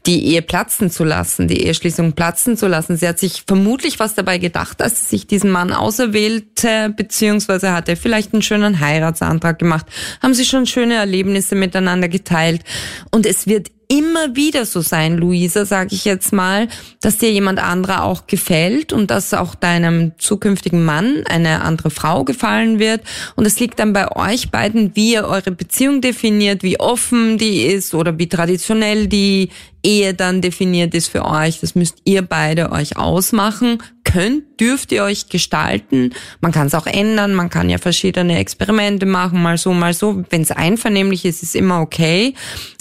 die 0.07 0.25
Ehe 0.25 0.43
platzen 0.43 0.91
zu 0.91 1.05
lassen, 1.05 1.49
die 1.49 1.62
Eheschließung 1.65 2.12
platzen 2.12 2.57
zu 2.57 2.67
lassen. 2.67 2.97
Sie 2.97 3.07
hat 3.07 3.19
sich 3.19 3.45
vermutlich 3.47 3.99
was 3.99 4.15
dabei 4.15 4.38
gedacht, 4.38 4.81
als 4.81 5.00
sie 5.00 5.17
sich 5.17 5.27
diesen 5.27 5.50
Mann 5.50 5.73
auserwählte, 5.73 6.93
beziehungsweise 6.97 7.73
hat 7.73 7.88
er 7.88 7.97
vielleicht 7.97 8.33
einen 8.33 8.43
schönen 8.43 8.81
Heiratsantrag 8.81 9.59
gemacht, 9.59 9.87
haben 10.23 10.35
sie 10.35 10.45
schon 10.45 10.67
schöne 10.67 10.95
Erlebnisse 10.95 11.55
miteinander 11.55 12.09
geteilt. 12.09 12.62
Und 13.11 13.27
es 13.27 13.47
wird 13.47 13.71
immer 13.88 14.37
wieder 14.37 14.66
so 14.66 14.83
sein, 14.83 15.16
Luisa, 15.16 15.64
sage 15.64 15.95
ich 15.95 16.04
jetzt 16.04 16.33
mal, 16.33 16.68
dass 17.00 17.16
dir 17.16 17.33
jemand 17.33 17.59
anderer 17.59 18.04
auch 18.04 18.26
gefällt 18.26 18.92
und 18.92 19.11
dass 19.11 19.33
auch 19.33 19.54
deinem 19.54 20.12
zukünftigen 20.18 20.85
Mann 20.85 21.25
eine 21.26 21.62
andere 21.62 21.90
Frau 21.90 22.25
gefallen 22.25 22.78
wird. 22.78 23.00
Und 23.35 23.47
es 23.47 23.59
liegt 23.59 23.78
dann 23.78 23.95
bei 23.95 24.14
euch 24.14 24.50
beiden, 24.50 24.95
wie 24.95 25.14
ihr 25.14 25.25
eure 25.25 25.52
Beziehung 25.52 26.02
definiert, 26.02 26.62
wie 26.62 26.78
offen 26.78 27.38
die 27.38 27.62
ist 27.62 27.95
oder 27.95 28.18
wie 28.18 28.28
traditionell 28.28 29.09
die 29.09 29.49
Ehe 29.85 30.12
dann 30.12 30.40
definiert 30.40 30.94
ist 30.94 31.08
für 31.08 31.25
euch. 31.25 31.61
Das 31.61 31.75
müsst 31.75 31.99
ihr 32.04 32.23
beide 32.23 32.73
euch 32.73 32.97
ausmachen. 32.97 33.78
Könnt, 34.02 34.58
dürft 34.58 34.90
ihr 34.90 35.04
euch 35.04 35.28
gestalten. 35.28 36.14
Man 36.40 36.50
kann 36.50 36.66
es 36.66 36.75
auch 36.75 36.87
ändern. 36.87 37.35
Man 37.35 37.50
kann 37.50 37.68
ja 37.68 37.78
verschiedene 37.78 38.38
Experimente 38.38 39.06
machen, 39.06 39.42
mal 39.42 39.58
so, 39.58 39.73
mal 39.73 39.92
so. 39.92 40.25
Wenn 40.30 40.42
es 40.42 40.50
einvernehmlich 40.50 41.25
ist, 41.25 41.42
ist 41.42 41.54
immer 41.54 41.80
okay. 41.80 42.35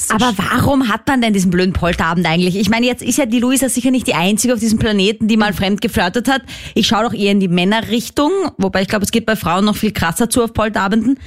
Aber 0.10 0.34
warum 0.38 0.88
hat 0.88 1.08
man 1.08 1.22
denn 1.22 1.34
diesen 1.34 1.52
blöden 1.52 1.74
Polterabend 1.74 2.26
eigentlich? 2.26 2.56
Ich 2.56 2.70
meine, 2.70 2.86
jetzt 2.86 3.04
ist 3.04 3.18
ja 3.18 3.26
die 3.26 3.40
Luisa 3.40 3.70
sicher 3.70 3.92
nicht 3.92 4.08
die 4.08 4.16
einzige 4.16 4.54
auf 4.54 4.60
diesem 4.60 4.80
Planeten, 4.80 5.28
die 5.28 5.38
mal 5.38 5.54
fremd 5.54 5.82
geflirtet 5.82 6.28
hat. 6.28 6.42
Ich 6.74 6.88
schaue 6.88 7.04
doch 7.04 7.14
eher 7.14 7.32
in 7.32 7.40
die 7.40 7.50
Männerrichtung, 7.50 8.32
wobei 8.58 8.82
ich 8.82 8.88
glaube, 8.88 9.06
es 9.06 9.12
geht 9.12 9.26
bei 9.26 9.36
Frauen 9.36 9.66
noch 9.66 9.76
viel 9.76 9.92
krasser 9.92 10.30
zu 10.30 10.44
auf 10.44 10.54
Polterabenden. 10.54 11.20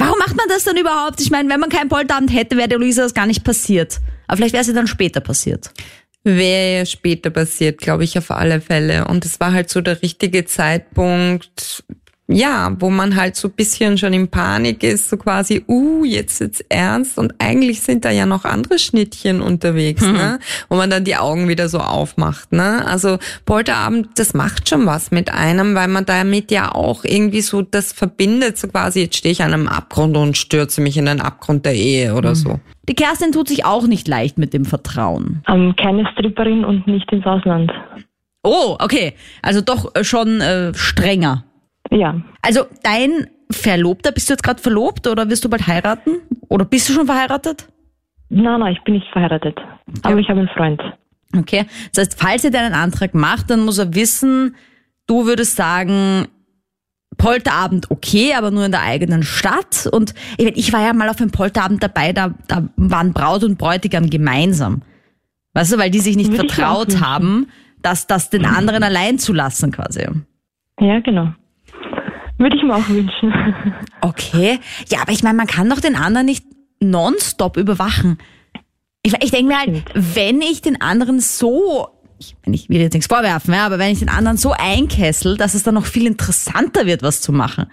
Warum 0.00 0.18
macht 0.18 0.36
man 0.36 0.48
das 0.48 0.64
dann 0.64 0.76
überhaupt? 0.76 1.20
Ich 1.20 1.30
meine, 1.30 1.48
wenn 1.50 1.60
man 1.60 1.68
keinen 1.68 1.88
Polterabend 1.88 2.32
hätte, 2.32 2.56
wäre 2.56 2.68
der 2.68 2.78
Luisa 2.78 3.02
das 3.02 3.14
gar 3.14 3.26
nicht 3.26 3.44
passiert. 3.44 4.00
Aber 4.26 4.38
vielleicht 4.38 4.54
wäre 4.54 4.64
es 4.64 4.72
dann 4.72 4.86
später 4.86 5.20
passiert. 5.20 5.70
Wäre 6.24 6.86
später 6.86 7.30
passiert, 7.30 7.78
glaube 7.78 8.04
ich, 8.04 8.16
auf 8.16 8.30
alle 8.30 8.60
Fälle. 8.60 9.06
Und 9.08 9.24
es 9.24 9.40
war 9.40 9.52
halt 9.52 9.68
so 9.68 9.80
der 9.80 10.02
richtige 10.02 10.44
Zeitpunkt, 10.46 11.84
ja, 12.30 12.74
wo 12.78 12.90
man 12.90 13.16
halt 13.16 13.34
so 13.34 13.48
bisschen 13.48 13.98
schon 13.98 14.12
in 14.12 14.28
Panik 14.28 14.82
ist, 14.84 15.10
so 15.10 15.16
quasi, 15.16 15.64
uh, 15.68 16.04
jetzt 16.04 16.40
wird's 16.40 16.64
ernst 16.68 17.18
und 17.18 17.34
eigentlich 17.38 17.80
sind 17.80 18.04
da 18.04 18.10
ja 18.10 18.24
noch 18.24 18.44
andere 18.44 18.78
Schnittchen 18.78 19.42
unterwegs, 19.42 20.02
mhm. 20.02 20.12
ne? 20.12 20.38
Wo 20.68 20.76
man 20.76 20.90
dann 20.90 21.04
die 21.04 21.16
Augen 21.16 21.48
wieder 21.48 21.68
so 21.68 21.78
aufmacht, 21.78 22.52
ne? 22.52 22.86
Also 22.86 23.18
Polterabend, 23.46 24.10
das 24.16 24.32
macht 24.32 24.68
schon 24.68 24.86
was 24.86 25.10
mit 25.10 25.32
einem, 25.32 25.74
weil 25.74 25.88
man 25.88 26.06
damit 26.06 26.52
ja 26.52 26.72
auch 26.72 27.04
irgendwie 27.04 27.40
so 27.40 27.62
das 27.62 27.92
verbindet, 27.92 28.58
so 28.58 28.68
quasi, 28.68 29.00
jetzt 29.00 29.16
stehe 29.16 29.32
ich 29.32 29.42
an 29.42 29.52
einem 29.52 29.68
Abgrund 29.68 30.16
und 30.16 30.36
stürze 30.36 30.80
mich 30.80 30.96
in 30.96 31.06
den 31.06 31.20
Abgrund 31.20 31.66
der 31.66 31.74
Ehe 31.74 32.14
oder 32.14 32.30
mhm. 32.30 32.34
so. 32.36 32.60
Die 32.88 32.94
Kerstin 32.94 33.32
tut 33.32 33.48
sich 33.48 33.64
auch 33.64 33.86
nicht 33.86 34.08
leicht 34.08 34.38
mit 34.38 34.52
dem 34.52 34.64
Vertrauen. 34.64 35.42
Ähm, 35.48 35.74
keine 35.76 36.08
Stripperin 36.12 36.64
und 36.64 36.86
nicht 36.86 37.10
ins 37.12 37.26
Ausland. 37.26 37.72
Oh, 38.42 38.76
okay. 38.80 39.14
Also 39.42 39.60
doch 39.60 39.94
äh, 39.94 40.04
schon 40.04 40.40
äh, 40.40 40.72
strenger. 40.74 41.44
Ja. 41.90 42.20
Also 42.42 42.66
dein 42.82 43.28
Verlobter, 43.50 44.12
bist 44.12 44.28
du 44.28 44.34
jetzt 44.34 44.42
gerade 44.42 44.62
verlobt 44.62 45.06
oder 45.06 45.28
wirst 45.28 45.44
du 45.44 45.50
bald 45.50 45.66
heiraten? 45.66 46.18
Oder 46.48 46.64
bist 46.64 46.88
du 46.88 46.92
schon 46.92 47.06
verheiratet? 47.06 47.68
Nein, 48.28 48.60
nein, 48.60 48.72
ich 48.72 48.82
bin 48.84 48.94
nicht 48.94 49.08
verheiratet. 49.12 49.58
Okay. 49.58 50.00
Aber 50.04 50.18
ich 50.18 50.28
habe 50.28 50.40
einen 50.40 50.48
Freund. 50.48 50.80
Okay. 51.36 51.66
Das 51.92 52.06
heißt, 52.06 52.20
falls 52.20 52.44
er 52.44 52.50
deinen 52.50 52.74
Antrag 52.74 53.14
macht, 53.14 53.50
dann 53.50 53.64
muss 53.64 53.78
er 53.78 53.94
wissen, 53.94 54.54
du 55.06 55.26
würdest 55.26 55.56
sagen, 55.56 56.26
Polterabend 57.18 57.90
okay, 57.90 58.34
aber 58.34 58.50
nur 58.50 58.64
in 58.64 58.70
der 58.70 58.82
eigenen 58.82 59.22
Stadt. 59.24 59.88
Und 59.92 60.14
ich, 60.38 60.56
ich 60.56 60.72
war 60.72 60.80
ja 60.82 60.92
mal 60.92 61.08
auf 61.08 61.20
einem 61.20 61.32
Polterabend 61.32 61.82
dabei, 61.82 62.12
da, 62.12 62.34
da 62.46 62.68
waren 62.76 63.12
Braut 63.12 63.44
und 63.44 63.58
Bräutigam 63.58 64.08
gemeinsam. 64.08 64.82
Weißt 65.52 65.72
du, 65.72 65.78
weil 65.78 65.90
die 65.90 65.98
sich 65.98 66.16
nicht 66.16 66.30
Würde 66.30 66.48
vertraut 66.48 67.00
haben, 67.00 67.48
dass 67.82 68.06
das 68.06 68.30
den 68.30 68.46
anderen 68.46 68.82
allein 68.84 69.18
zu 69.18 69.32
lassen 69.32 69.72
quasi. 69.72 70.06
Ja, 70.80 71.00
genau. 71.00 71.34
Würde 72.40 72.56
ich 72.56 72.62
mir 72.62 72.74
auch 72.74 72.88
wünschen. 72.88 73.32
Okay. 74.02 74.58
Ja, 74.88 75.02
aber 75.02 75.12
ich 75.12 75.22
meine, 75.22 75.36
man 75.36 75.46
kann 75.46 75.68
doch 75.68 75.78
den 75.78 75.94
anderen 75.94 76.24
nicht 76.24 76.42
nonstop 76.80 77.58
überwachen. 77.58 78.16
Ich, 79.02 79.12
ich 79.22 79.30
denke 79.30 79.52
mir 79.52 79.58
halt, 79.58 79.84
wenn 79.94 80.40
ich 80.40 80.62
den 80.62 80.80
anderen 80.80 81.20
so, 81.20 81.88
ich, 82.18 82.34
ich 82.46 82.70
will 82.70 82.80
jetzt 82.80 82.94
nichts 82.94 83.08
vorwerfen, 83.08 83.52
ja, 83.52 83.66
aber 83.66 83.78
wenn 83.78 83.92
ich 83.92 83.98
den 83.98 84.08
anderen 84.08 84.38
so 84.38 84.52
einkessel, 84.52 85.36
dass 85.36 85.52
es 85.52 85.64
dann 85.64 85.74
noch 85.74 85.84
viel 85.84 86.06
interessanter 86.06 86.86
wird, 86.86 87.02
was 87.02 87.20
zu 87.20 87.30
machen. 87.30 87.66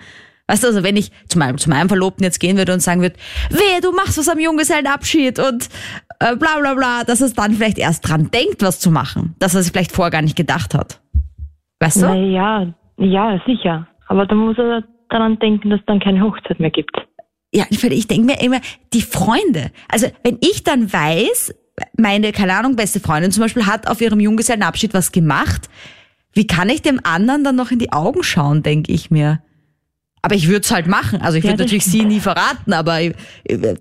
Weißt 0.48 0.64
du, 0.64 0.68
also 0.68 0.84
wenn 0.84 0.98
ich 0.98 1.14
zum 1.30 1.40
Beispiel 1.40 1.60
zu 1.60 1.70
meinem 1.70 1.88
Verlobten 1.88 2.26
jetzt 2.26 2.42
gehen 2.42 2.58
würde 2.58 2.74
und 2.74 2.82
sagen 2.82 3.02
würde, 3.02 3.16
wehe, 3.50 3.80
du 3.82 3.94
machst 3.94 4.18
was 4.18 4.28
am 4.28 4.40
Junggesellenabschied 4.40 5.40
und 5.40 5.70
äh, 6.20 6.36
bla 6.36 6.60
bla 6.60 6.74
bla, 6.74 7.04
dass 7.06 7.22
es 7.22 7.34
dann 7.34 7.54
vielleicht 7.54 7.78
erst 7.78 8.06
dran 8.08 8.32
denkt, 8.32 8.62
was 8.64 8.82
zu 8.82 8.92
machen. 8.92 9.34
Dass 9.40 9.56
er 9.56 9.64
sich 9.64 9.72
vielleicht 9.72 9.94
vorher 9.94 10.12
gar 10.12 10.22
nicht 10.22 10.36
gedacht 10.36 10.74
hat. 10.74 11.00
Weißt 11.80 12.02
du? 12.02 12.08
Naja, 12.08 12.74
ja, 12.98 13.42
sicher. 13.46 13.88
Aber 14.08 14.26
da 14.26 14.36
muss 14.36 14.58
er 14.58 14.84
daran 15.10 15.40
denken, 15.40 15.70
dass 15.70 15.80
es 15.80 15.86
dann 15.86 16.00
keine 16.00 16.22
Hochzeit 16.22 16.60
mehr 16.60 16.72
gibt. 16.72 16.96
Ja, 17.54 17.66
ich 17.70 18.08
denke 18.08 18.26
mir 18.26 18.42
immer, 18.42 18.60
die 18.94 19.02
Freunde. 19.02 19.72
Also 19.88 20.08
wenn 20.24 20.38
ich 20.42 20.64
dann 20.64 20.92
weiß, 20.92 21.56
meine, 21.98 22.32
keine 22.32 22.56
Ahnung, 22.56 22.76
beste 22.76 23.00
Freundin 23.00 23.32
zum 23.32 23.44
Beispiel 23.44 23.66
hat 23.66 23.88
auf 23.88 24.02
ihrem 24.02 24.20
Junggesellenabschied 24.20 24.94
was 24.94 25.12
gemacht, 25.12 25.70
wie 26.34 26.48
kann 26.48 26.70
ich 26.70 26.82
dem 26.82 27.00
anderen 27.04 27.44
dann 27.44 27.56
noch 27.56 27.72
in 27.72 27.80
die 27.80 27.94
Augen 27.94 28.24
schauen, 28.24 28.64
denke 28.64 28.92
ich 28.92 29.10
mir. 29.12 29.42
Aber 30.22 30.36
ich 30.36 30.48
würde 30.48 30.62
es 30.62 30.72
halt 30.72 30.88
machen. 30.88 31.22
Also 31.22 31.38
ich 31.38 31.44
würde 31.44 31.58
ja, 31.58 31.64
natürlich 31.64 31.86
sie 31.86 32.04
nie 32.04 32.20
verraten, 32.20 32.74
aber 32.74 33.00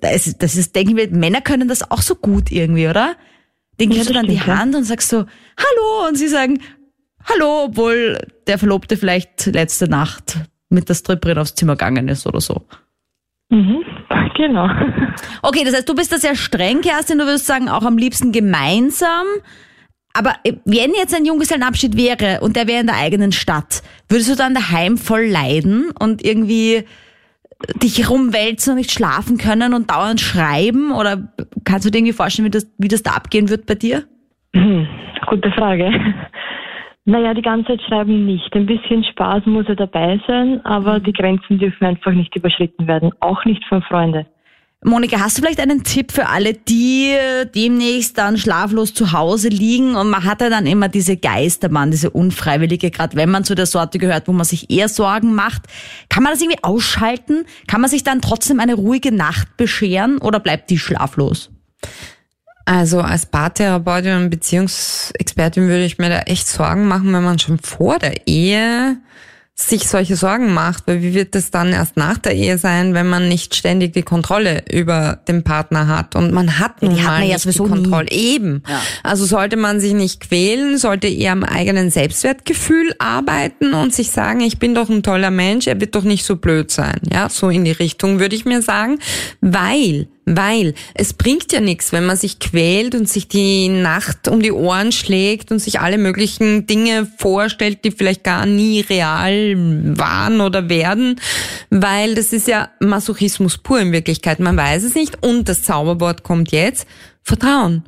das 0.00 0.26
ist, 0.26 0.42
das 0.42 0.54
ist, 0.54 0.76
denke 0.76 0.90
ich 0.90 0.94
mir, 0.94 1.16
Männer 1.16 1.40
können 1.40 1.68
das 1.68 1.90
auch 1.90 2.02
so 2.02 2.14
gut 2.14 2.52
irgendwie, 2.52 2.88
oder? 2.88 3.16
Den 3.80 3.90
gibst 3.90 4.08
ja, 4.08 4.12
du 4.12 4.20
dann 4.20 4.28
die 4.28 4.40
Hand 4.40 4.72
ja. 4.72 4.78
und 4.78 4.84
sagst 4.84 5.08
so, 5.08 5.18
hallo, 5.18 6.08
und 6.08 6.16
sie 6.16 6.28
sagen, 6.28 6.60
Hallo, 7.28 7.64
obwohl 7.64 8.18
der 8.46 8.58
Verlobte 8.58 8.96
vielleicht 8.96 9.46
letzte 9.46 9.88
Nacht 9.88 10.36
mit 10.68 10.88
der 10.88 10.94
Stripperin 10.94 11.38
aufs 11.38 11.54
Zimmer 11.54 11.74
gegangen 11.74 12.08
ist 12.08 12.26
oder 12.26 12.40
so. 12.40 12.62
Mhm, 13.48 13.84
genau. 14.36 14.68
Okay, 15.42 15.62
das 15.64 15.74
heißt, 15.74 15.88
du 15.88 15.94
bist 15.94 16.12
da 16.12 16.18
sehr 16.18 16.34
streng, 16.34 16.80
Kerstin, 16.80 17.18
du 17.18 17.24
würdest 17.24 17.46
sagen, 17.46 17.68
auch 17.68 17.84
am 17.84 17.98
liebsten 17.98 18.32
gemeinsam. 18.32 19.26
Aber 20.12 20.34
wenn 20.64 20.94
jetzt 20.94 21.14
ein 21.14 21.26
Junggesellenabschied 21.26 21.96
wäre 21.96 22.40
und 22.40 22.56
der 22.56 22.66
wäre 22.66 22.80
in 22.80 22.86
der 22.86 22.96
eigenen 22.96 23.32
Stadt, 23.32 23.82
würdest 24.08 24.30
du 24.30 24.34
dann 24.34 24.54
daheim 24.54 24.96
voll 24.96 25.26
leiden 25.26 25.90
und 25.98 26.24
irgendwie 26.24 26.84
dich 27.82 28.08
rumwälzen 28.08 28.72
und 28.72 28.78
nicht 28.78 28.92
schlafen 28.92 29.36
können 29.36 29.74
und 29.74 29.90
dauernd 29.90 30.20
schreiben? 30.20 30.92
Oder 30.92 31.32
kannst 31.64 31.86
du 31.86 31.90
dir 31.90 31.98
irgendwie 31.98 32.14
vorstellen, 32.14 32.46
wie 32.46 32.50
das, 32.50 32.66
wie 32.78 32.88
das 32.88 33.02
da 33.02 33.12
abgehen 33.12 33.48
wird 33.48 33.66
bei 33.66 33.74
dir? 33.74 34.04
Hm, 34.54 34.86
gute 35.28 35.50
Frage. 35.52 35.90
Naja, 37.08 37.34
die 37.34 37.42
ganze 37.42 37.68
Zeit 37.68 37.82
schreiben 37.82 38.26
nicht. 38.26 38.52
Ein 38.52 38.66
bisschen 38.66 39.04
Spaß 39.04 39.46
muss 39.46 39.68
ja 39.68 39.76
dabei 39.76 40.20
sein, 40.26 40.60
aber 40.64 40.98
die 40.98 41.12
Grenzen 41.12 41.56
dürfen 41.56 41.86
einfach 41.86 42.10
nicht 42.10 42.34
überschritten 42.34 42.88
werden, 42.88 43.12
auch 43.20 43.44
nicht 43.44 43.64
von 43.66 43.80
Freunden. 43.82 44.26
Monika, 44.84 45.20
hast 45.20 45.38
du 45.38 45.42
vielleicht 45.42 45.60
einen 45.60 45.84
Tipp 45.84 46.10
für 46.10 46.26
alle, 46.26 46.52
die 46.52 47.14
demnächst 47.54 48.18
dann 48.18 48.36
schlaflos 48.36 48.92
zu 48.92 49.12
Hause 49.12 49.48
liegen 49.48 49.94
und 49.94 50.10
man 50.10 50.24
hat 50.24 50.40
ja 50.40 50.50
dann 50.50 50.66
immer 50.66 50.88
diese 50.88 51.16
Geistermann, 51.16 51.92
diese 51.92 52.10
Unfreiwillige, 52.10 52.90
gerade 52.90 53.16
wenn 53.16 53.30
man 53.30 53.44
zu 53.44 53.54
der 53.54 53.66
Sorte 53.66 53.98
gehört, 53.98 54.26
wo 54.26 54.32
man 54.32 54.44
sich 54.44 54.68
eher 54.68 54.88
Sorgen 54.88 55.34
macht. 55.34 55.62
Kann 56.08 56.24
man 56.24 56.32
das 56.32 56.42
irgendwie 56.42 56.62
ausschalten? 56.62 57.44
Kann 57.68 57.80
man 57.80 57.88
sich 57.88 58.02
dann 58.02 58.20
trotzdem 58.20 58.58
eine 58.58 58.74
ruhige 58.74 59.14
Nacht 59.14 59.56
bescheren 59.56 60.18
oder 60.18 60.40
bleibt 60.40 60.70
die 60.70 60.78
schlaflos? 60.78 61.52
Also 62.66 63.00
als 63.00 63.26
Paartherapeutin 63.26 64.16
und 64.16 64.30
Beziehungsexpertin 64.30 65.68
würde 65.68 65.84
ich 65.84 65.98
mir 65.98 66.10
da 66.10 66.20
echt 66.22 66.48
Sorgen 66.48 66.88
machen, 66.88 67.12
wenn 67.12 67.22
man 67.22 67.38
schon 67.38 67.58
vor 67.60 67.98
der 67.98 68.26
Ehe 68.26 68.98
sich 69.58 69.88
solche 69.88 70.16
Sorgen 70.16 70.52
macht, 70.52 70.82
weil 70.86 71.00
wie 71.00 71.14
wird 71.14 71.34
es 71.34 71.50
dann 71.50 71.72
erst 71.72 71.96
nach 71.96 72.18
der 72.18 72.34
Ehe 72.34 72.58
sein, 72.58 72.92
wenn 72.92 73.08
man 73.08 73.26
nicht 73.26 73.54
ständig 73.54 73.94
die 73.94 74.02
Kontrolle 74.02 74.62
über 74.70 75.20
den 75.28 75.44
Partner 75.44 75.88
hat 75.88 76.14
und 76.14 76.30
man 76.30 76.58
hat 76.58 76.82
nun 76.82 76.94
ja, 76.94 77.04
mal 77.04 77.20
nicht 77.26 77.42
ja 77.42 77.50
die 77.50 77.58
Kontrolle 77.58 78.04
nie. 78.10 78.34
eben. 78.34 78.62
Ja. 78.68 78.82
Also 79.02 79.24
sollte 79.24 79.56
man 79.56 79.80
sich 79.80 79.94
nicht 79.94 80.20
quälen, 80.20 80.76
sollte 80.76 81.06
eher 81.06 81.32
am 81.32 81.42
eigenen 81.42 81.90
Selbstwertgefühl 81.90 82.94
arbeiten 82.98 83.72
und 83.72 83.94
sich 83.94 84.10
sagen, 84.10 84.40
ich 84.40 84.58
bin 84.58 84.74
doch 84.74 84.90
ein 84.90 85.02
toller 85.02 85.30
Mensch, 85.30 85.68
er 85.68 85.80
wird 85.80 85.94
doch 85.94 86.04
nicht 86.04 86.26
so 86.26 86.36
blöd 86.36 86.70
sein. 86.70 87.00
Ja, 87.10 87.30
so 87.30 87.48
in 87.48 87.64
die 87.64 87.72
Richtung 87.72 88.18
würde 88.20 88.36
ich 88.36 88.44
mir 88.44 88.60
sagen, 88.60 88.98
weil 89.40 90.08
weil 90.26 90.74
es 90.94 91.14
bringt 91.14 91.52
ja 91.52 91.60
nichts, 91.60 91.92
wenn 91.92 92.04
man 92.04 92.16
sich 92.16 92.40
quält 92.40 92.96
und 92.96 93.08
sich 93.08 93.28
die 93.28 93.68
Nacht 93.68 94.26
um 94.26 94.42
die 94.42 94.50
Ohren 94.50 94.90
schlägt 94.90 95.52
und 95.52 95.60
sich 95.60 95.80
alle 95.80 95.98
möglichen 95.98 96.66
Dinge 96.66 97.06
vorstellt, 97.16 97.84
die 97.84 97.92
vielleicht 97.92 98.24
gar 98.24 98.44
nie 98.44 98.80
real 98.80 99.54
waren 99.96 100.40
oder 100.40 100.68
werden, 100.68 101.20
weil 101.70 102.16
das 102.16 102.32
ist 102.32 102.48
ja 102.48 102.70
Masochismus 102.80 103.58
pur 103.58 103.80
in 103.80 103.92
Wirklichkeit. 103.92 104.40
Man 104.40 104.56
weiß 104.56 104.82
es 104.82 104.96
nicht 104.96 105.22
und 105.22 105.48
das 105.48 105.62
Zauberwort 105.62 106.24
kommt 106.24 106.50
jetzt. 106.50 106.86
Vertrauen. 107.22 107.84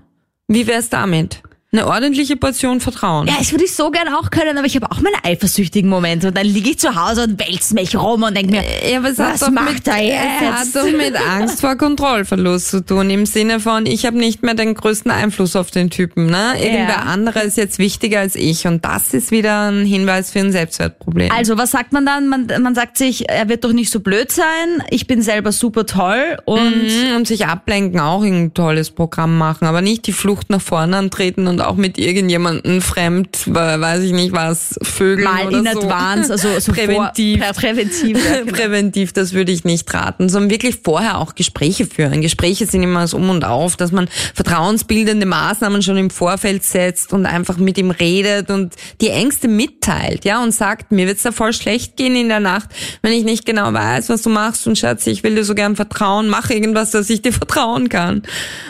Wie 0.46 0.66
wär's 0.66 0.88
damit? 0.88 1.42
Eine 1.70 1.86
ordentliche 1.86 2.36
Portion 2.36 2.80
Vertrauen. 2.80 3.26
Ja, 3.26 3.34
das 3.38 3.52
würde 3.52 3.64
ich 3.64 3.74
so 3.74 3.90
gerne 3.90 4.18
auch 4.18 4.30
können, 4.30 4.56
aber 4.56 4.66
ich 4.66 4.74
habe 4.74 4.90
auch 4.90 5.02
meine 5.02 5.22
eifersüchtigen 5.22 5.90
Momente 5.90 6.28
und 6.28 6.36
dann 6.38 6.46
liege 6.46 6.70
ich 6.70 6.78
zu 6.78 6.94
Hause 6.96 7.24
und 7.24 7.38
wälze 7.38 7.74
mich 7.74 7.94
rum 7.94 8.22
und 8.22 8.34
denke 8.34 8.52
mir, 8.52 8.62
ja, 8.90 9.02
was, 9.02 9.18
was 9.18 9.50
macht 9.50 9.74
mit, 9.74 9.88
er 9.88 10.02
jetzt? 10.02 10.40
hat 10.40 10.68
doch 10.74 10.90
mit 10.90 11.14
Angst 11.14 11.60
vor 11.60 11.76
Kontrollverlust 11.76 12.70
zu 12.70 12.82
tun, 12.82 13.10
im 13.10 13.26
Sinne 13.26 13.60
von, 13.60 13.84
ich 13.84 14.06
habe 14.06 14.16
nicht 14.16 14.42
mehr 14.42 14.54
den 14.54 14.72
größten 14.72 15.10
Einfluss 15.10 15.56
auf 15.56 15.70
den 15.70 15.90
Typen. 15.90 16.24
Ne? 16.24 16.54
Irgendwer 16.54 16.88
ja. 16.88 17.02
anderer 17.02 17.42
ist 17.42 17.58
jetzt 17.58 17.78
wichtiger 17.78 18.20
als 18.20 18.34
ich 18.34 18.66
und 18.66 18.86
das 18.86 19.12
ist 19.12 19.30
wieder 19.30 19.70
ein 19.70 19.84
Hinweis 19.84 20.30
für 20.30 20.38
ein 20.38 20.52
Selbstwertproblem. 20.52 21.30
Also 21.32 21.58
was 21.58 21.72
sagt 21.72 21.92
man 21.92 22.06
dann? 22.06 22.28
Man, 22.28 22.46
man 22.62 22.74
sagt 22.74 22.96
sich, 22.96 23.28
er 23.28 23.50
wird 23.50 23.64
doch 23.64 23.74
nicht 23.74 23.90
so 23.90 24.00
blöd 24.00 24.32
sein, 24.32 24.82
ich 24.88 25.06
bin 25.06 25.20
selber 25.20 25.52
super 25.52 25.84
toll 25.84 26.38
und... 26.46 26.84
Mhm, 26.84 27.16
und 27.16 27.26
sich 27.26 27.46
ablenken, 27.46 28.00
auch 28.00 28.22
ein 28.22 28.54
tolles 28.54 28.90
Programm 28.90 29.36
machen, 29.36 29.66
aber 29.66 29.82
nicht 29.82 30.06
die 30.06 30.12
Flucht 30.12 30.48
nach 30.48 30.62
vorne 30.62 30.96
antreten 30.96 31.46
und 31.46 31.57
auch 31.60 31.76
mit 31.76 31.98
irgendjemandem 31.98 32.80
fremd, 32.80 33.46
weiß 33.46 34.02
ich 34.02 34.12
nicht 34.12 34.32
was, 34.32 34.78
Vögel 34.82 35.24
Mal 35.24 35.46
oder 35.46 35.58
in 35.58 35.64
so. 35.64 35.82
Advance, 35.82 36.32
also 36.32 36.58
so 36.58 36.72
präventiv. 36.72 37.44
Vor, 37.44 37.52
präventiv, 37.54 38.24
ja, 38.24 38.40
genau. 38.44 38.52
präventiv, 38.52 39.12
das 39.12 39.32
würde 39.32 39.52
ich 39.52 39.64
nicht 39.64 39.92
raten, 39.92 40.28
sondern 40.28 40.50
wirklich 40.50 40.78
vorher 40.82 41.18
auch 41.18 41.34
Gespräche 41.34 41.86
führen. 41.86 42.20
Gespräche 42.20 42.66
sind 42.66 42.82
immer 42.82 43.00
das 43.00 43.14
Um 43.14 43.30
und 43.30 43.44
Auf, 43.44 43.76
dass 43.76 43.92
man 43.92 44.08
vertrauensbildende 44.34 45.26
Maßnahmen 45.26 45.82
schon 45.82 45.96
im 45.96 46.10
Vorfeld 46.10 46.64
setzt 46.64 47.12
und 47.12 47.26
einfach 47.26 47.56
mit 47.56 47.78
ihm 47.78 47.90
redet 47.90 48.50
und 48.50 48.74
die 49.00 49.08
Ängste 49.08 49.48
mitteilt, 49.48 50.24
ja, 50.24 50.42
und 50.42 50.52
sagt, 50.52 50.92
mir 50.92 51.06
wird's 51.06 51.22
da 51.22 51.32
voll 51.32 51.52
schlecht 51.52 51.96
gehen 51.96 52.14
in 52.16 52.28
der 52.28 52.40
Nacht, 52.40 52.70
wenn 53.02 53.12
ich 53.12 53.24
nicht 53.24 53.46
genau 53.46 53.72
weiß, 53.72 54.08
was 54.08 54.22
du 54.22 54.30
machst 54.30 54.66
und 54.66 54.78
Schatz, 54.78 55.06
ich 55.06 55.22
will 55.22 55.34
dir 55.34 55.44
so 55.44 55.54
gern 55.54 55.76
vertrauen, 55.76 56.28
mach 56.28 56.50
irgendwas, 56.50 56.90
dass 56.90 57.10
ich 57.10 57.22
dir 57.22 57.32
vertrauen 57.32 57.88
kann. 57.88 58.22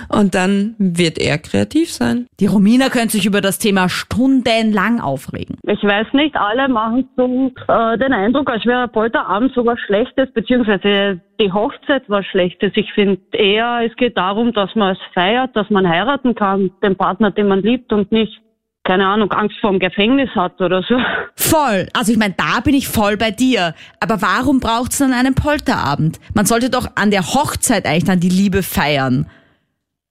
Und 0.08 0.34
dann 0.34 0.74
wird 0.78 1.18
er 1.18 1.38
kreativ 1.38 1.92
sein. 1.92 2.26
Die 2.40 2.46
Romina 2.46 2.77
könnte 2.86 3.10
sich 3.10 3.26
über 3.26 3.40
das 3.40 3.58
Thema 3.58 3.88
stundenlang 3.88 5.00
aufregen. 5.00 5.56
Ich 5.64 5.82
weiß 5.82 6.06
nicht, 6.12 6.36
alle 6.36 6.68
machen 6.68 7.08
so 7.16 7.52
äh, 7.68 7.98
den 7.98 8.12
Eindruck, 8.12 8.50
als 8.50 8.64
wäre 8.64 8.88
Polterabend 8.88 9.52
sogar 9.54 9.76
Schlechtes, 9.78 10.32
beziehungsweise 10.32 11.20
die 11.40 11.52
Hochzeit 11.52 12.08
war 12.08 12.22
Schlechtes. 12.22 12.72
Ich 12.74 12.92
finde 12.92 13.20
eher, 13.32 13.80
es 13.84 13.94
geht 13.96 14.16
darum, 14.16 14.52
dass 14.52 14.74
man 14.74 14.92
es 14.92 14.98
feiert, 15.14 15.54
dass 15.56 15.68
man 15.70 15.88
heiraten 15.88 16.34
kann, 16.34 16.70
den 16.82 16.96
Partner, 16.96 17.30
den 17.30 17.48
man 17.48 17.62
liebt 17.62 17.92
und 17.92 18.12
nicht 18.12 18.40
keine 18.88 19.06
Ahnung, 19.06 19.30
Angst 19.32 19.56
vor 19.60 19.70
dem 19.70 19.80
Gefängnis 19.80 20.30
hat 20.34 20.58
oder 20.62 20.82
so. 20.82 20.98
Voll. 21.36 21.88
Also 21.92 22.10
ich 22.10 22.18
meine, 22.18 22.34
da 22.38 22.60
bin 22.60 22.74
ich 22.74 22.88
voll 22.88 23.18
bei 23.18 23.30
dir. 23.30 23.74
Aber 24.00 24.22
warum 24.22 24.60
braucht 24.60 24.92
es 24.92 24.98
dann 24.98 25.12
einen 25.12 25.34
Polterabend? 25.34 26.18
Man 26.32 26.46
sollte 26.46 26.70
doch 26.70 26.88
an 26.94 27.10
der 27.10 27.22
Hochzeit 27.22 27.84
eigentlich 27.84 28.04
dann 28.04 28.18
die 28.18 28.30
Liebe 28.30 28.62
feiern. 28.62 29.26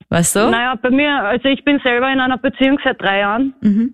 Weißt 0.10 0.36
du? 0.36 0.50
Naja, 0.50 0.76
bei 0.82 0.90
mir, 0.90 1.24
also 1.24 1.48
ich 1.50 1.64
bin 1.64 1.80
selber 1.80 2.12
in 2.12 2.20
einer 2.20 2.38
Beziehung 2.38 2.80
seit 2.84 3.02
drei 3.02 3.20
Jahren. 3.20 3.54
Mhm. 3.62 3.94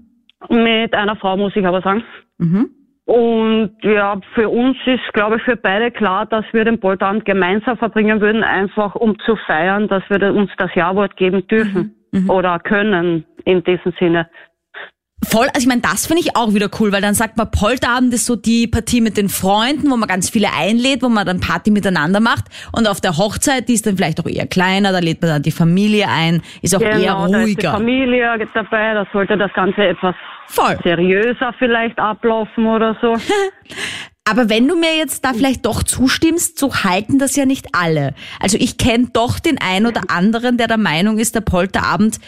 Mit 0.50 0.93
einer 0.93 1.15
Frau, 1.15 1.38
muss 1.38 1.55
ich 1.55 1.65
aber 1.65 1.82
sagen. 1.82 2.03
Mhm. 2.38 2.70
Und 3.05 3.75
ja, 3.82 4.20
für 4.34 4.48
uns 4.50 4.77
ist, 4.86 5.13
glaube 5.13 5.38
ich, 5.38 5.43
für 5.43 5.58
beide 5.58 5.91
klar, 5.91 6.25
dass 6.25 6.46
wir 6.53 6.63
den 6.63 6.79
Polterabend 6.79 7.25
gemeinsam 7.25 7.77
verbringen 7.77 8.22
würden, 8.22 8.43
einfach 8.43 8.96
um 8.96 9.17
zu 9.20 9.36
feiern, 9.36 9.88
dass 9.89 10.03
wir 10.10 10.34
uns 10.34 10.51
das 10.58 10.74
Ja-Wort 10.74 11.17
geben 11.17 11.46
dürfen 11.48 11.96
mhm. 12.12 12.22
mhm. 12.22 12.29
oder 12.29 12.60
können 12.60 13.25
in 13.43 13.63
diesem 13.63 13.93
Sinne. 14.00 14.29
Voll, 15.24 15.48
also 15.48 15.60
ich 15.60 15.68
meine, 15.68 15.82
das 15.82 16.06
finde 16.06 16.22
ich 16.22 16.36
auch 16.36 16.53
wieder 16.53 16.70
cool, 16.80 16.92
weil 16.92 17.01
dann 17.01 17.13
sagt 17.13 17.38
man, 17.38 17.50
Polterabend 17.50 18.13
ist 18.13 18.25
so 18.25 18.36
die 18.36 18.68
Partie 18.68 19.01
mit 19.01 19.18
den 19.18 19.30
Freunden, 19.30 19.89
wo 19.89 19.98
man 19.98 20.08
ganz 20.08 20.30
viele 20.30 20.50
einlädt, 20.58 21.01
wo 21.01 21.10
man 21.10 21.25
dann 21.25 21.39
Party 21.39 21.72
miteinander 21.72 22.20
macht. 22.20 22.46
Und 22.72 22.88
auf 22.88 23.01
der 23.01 23.18
Hochzeit, 23.18 23.70
die 23.70 23.74
ist 23.74 23.86
dann 23.86 23.98
vielleicht 23.98 24.20
auch 24.20 24.27
eher 24.27 24.48
kleiner, 24.48 24.92
da 24.92 25.00
lädt 25.00 25.22
man 25.22 25.32
dann 25.32 25.42
die 25.42 25.51
Familie 25.51 26.08
ein, 26.10 26.42
ist 26.62 26.75
auch 26.75 26.80
genau, 26.80 27.00
eher 27.00 27.13
ruhiger. 27.13 27.34
Da 27.34 27.44
ist 27.44 27.58
die 27.58 27.68
Familie 27.68 28.48
dabei, 28.53 28.94
da 28.94 29.08
sollte 29.12 29.38
das 29.38 29.53
Ganze 29.53 29.84
etwas 29.84 30.15
Voll. 30.48 30.77
seriöser 30.84 31.53
vielleicht 31.58 31.98
ablaufen 32.00 32.65
oder 32.65 32.98
so. 33.01 33.15
Aber 34.25 34.50
wenn 34.50 34.70
du 34.70 34.77
mir 34.77 34.96
jetzt 34.96 35.25
da 35.25 35.34
vielleicht 35.34 35.65
doch 35.65 35.84
zustimmst, 35.84 36.58
so 36.58 36.74
halten 36.74 37.20
das 37.20 37.36
ja 37.36 37.46
nicht 37.46 37.68
alle. 37.74 38.13
Also 38.39 38.58
ich 38.58 38.77
kenne 38.77 39.10
doch 39.12 39.38
den 39.38 39.60
einen 39.60 39.86
oder 39.86 40.01
anderen, 40.08 40.58
der 40.58 40.68
der 40.68 40.77
Meinung 40.77 41.18
ist, 41.18 41.36
der 41.36 41.42
Polterabend 41.42 42.20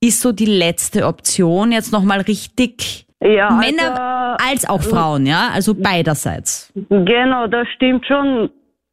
ist 0.00 0.20
so 0.20 0.32
die 0.32 0.46
letzte 0.46 1.06
Option, 1.06 1.72
jetzt 1.72 1.92
nochmal 1.92 2.20
richtig 2.22 3.06
ja, 3.22 3.50
Männer 3.50 4.38
also, 4.38 4.50
als 4.50 4.68
auch 4.68 4.82
Frauen, 4.82 5.26
ja? 5.26 5.50
Also 5.52 5.74
beiderseits. 5.74 6.72
Genau, 6.88 7.46
das 7.46 7.68
stimmt 7.76 8.06
schon. 8.06 8.50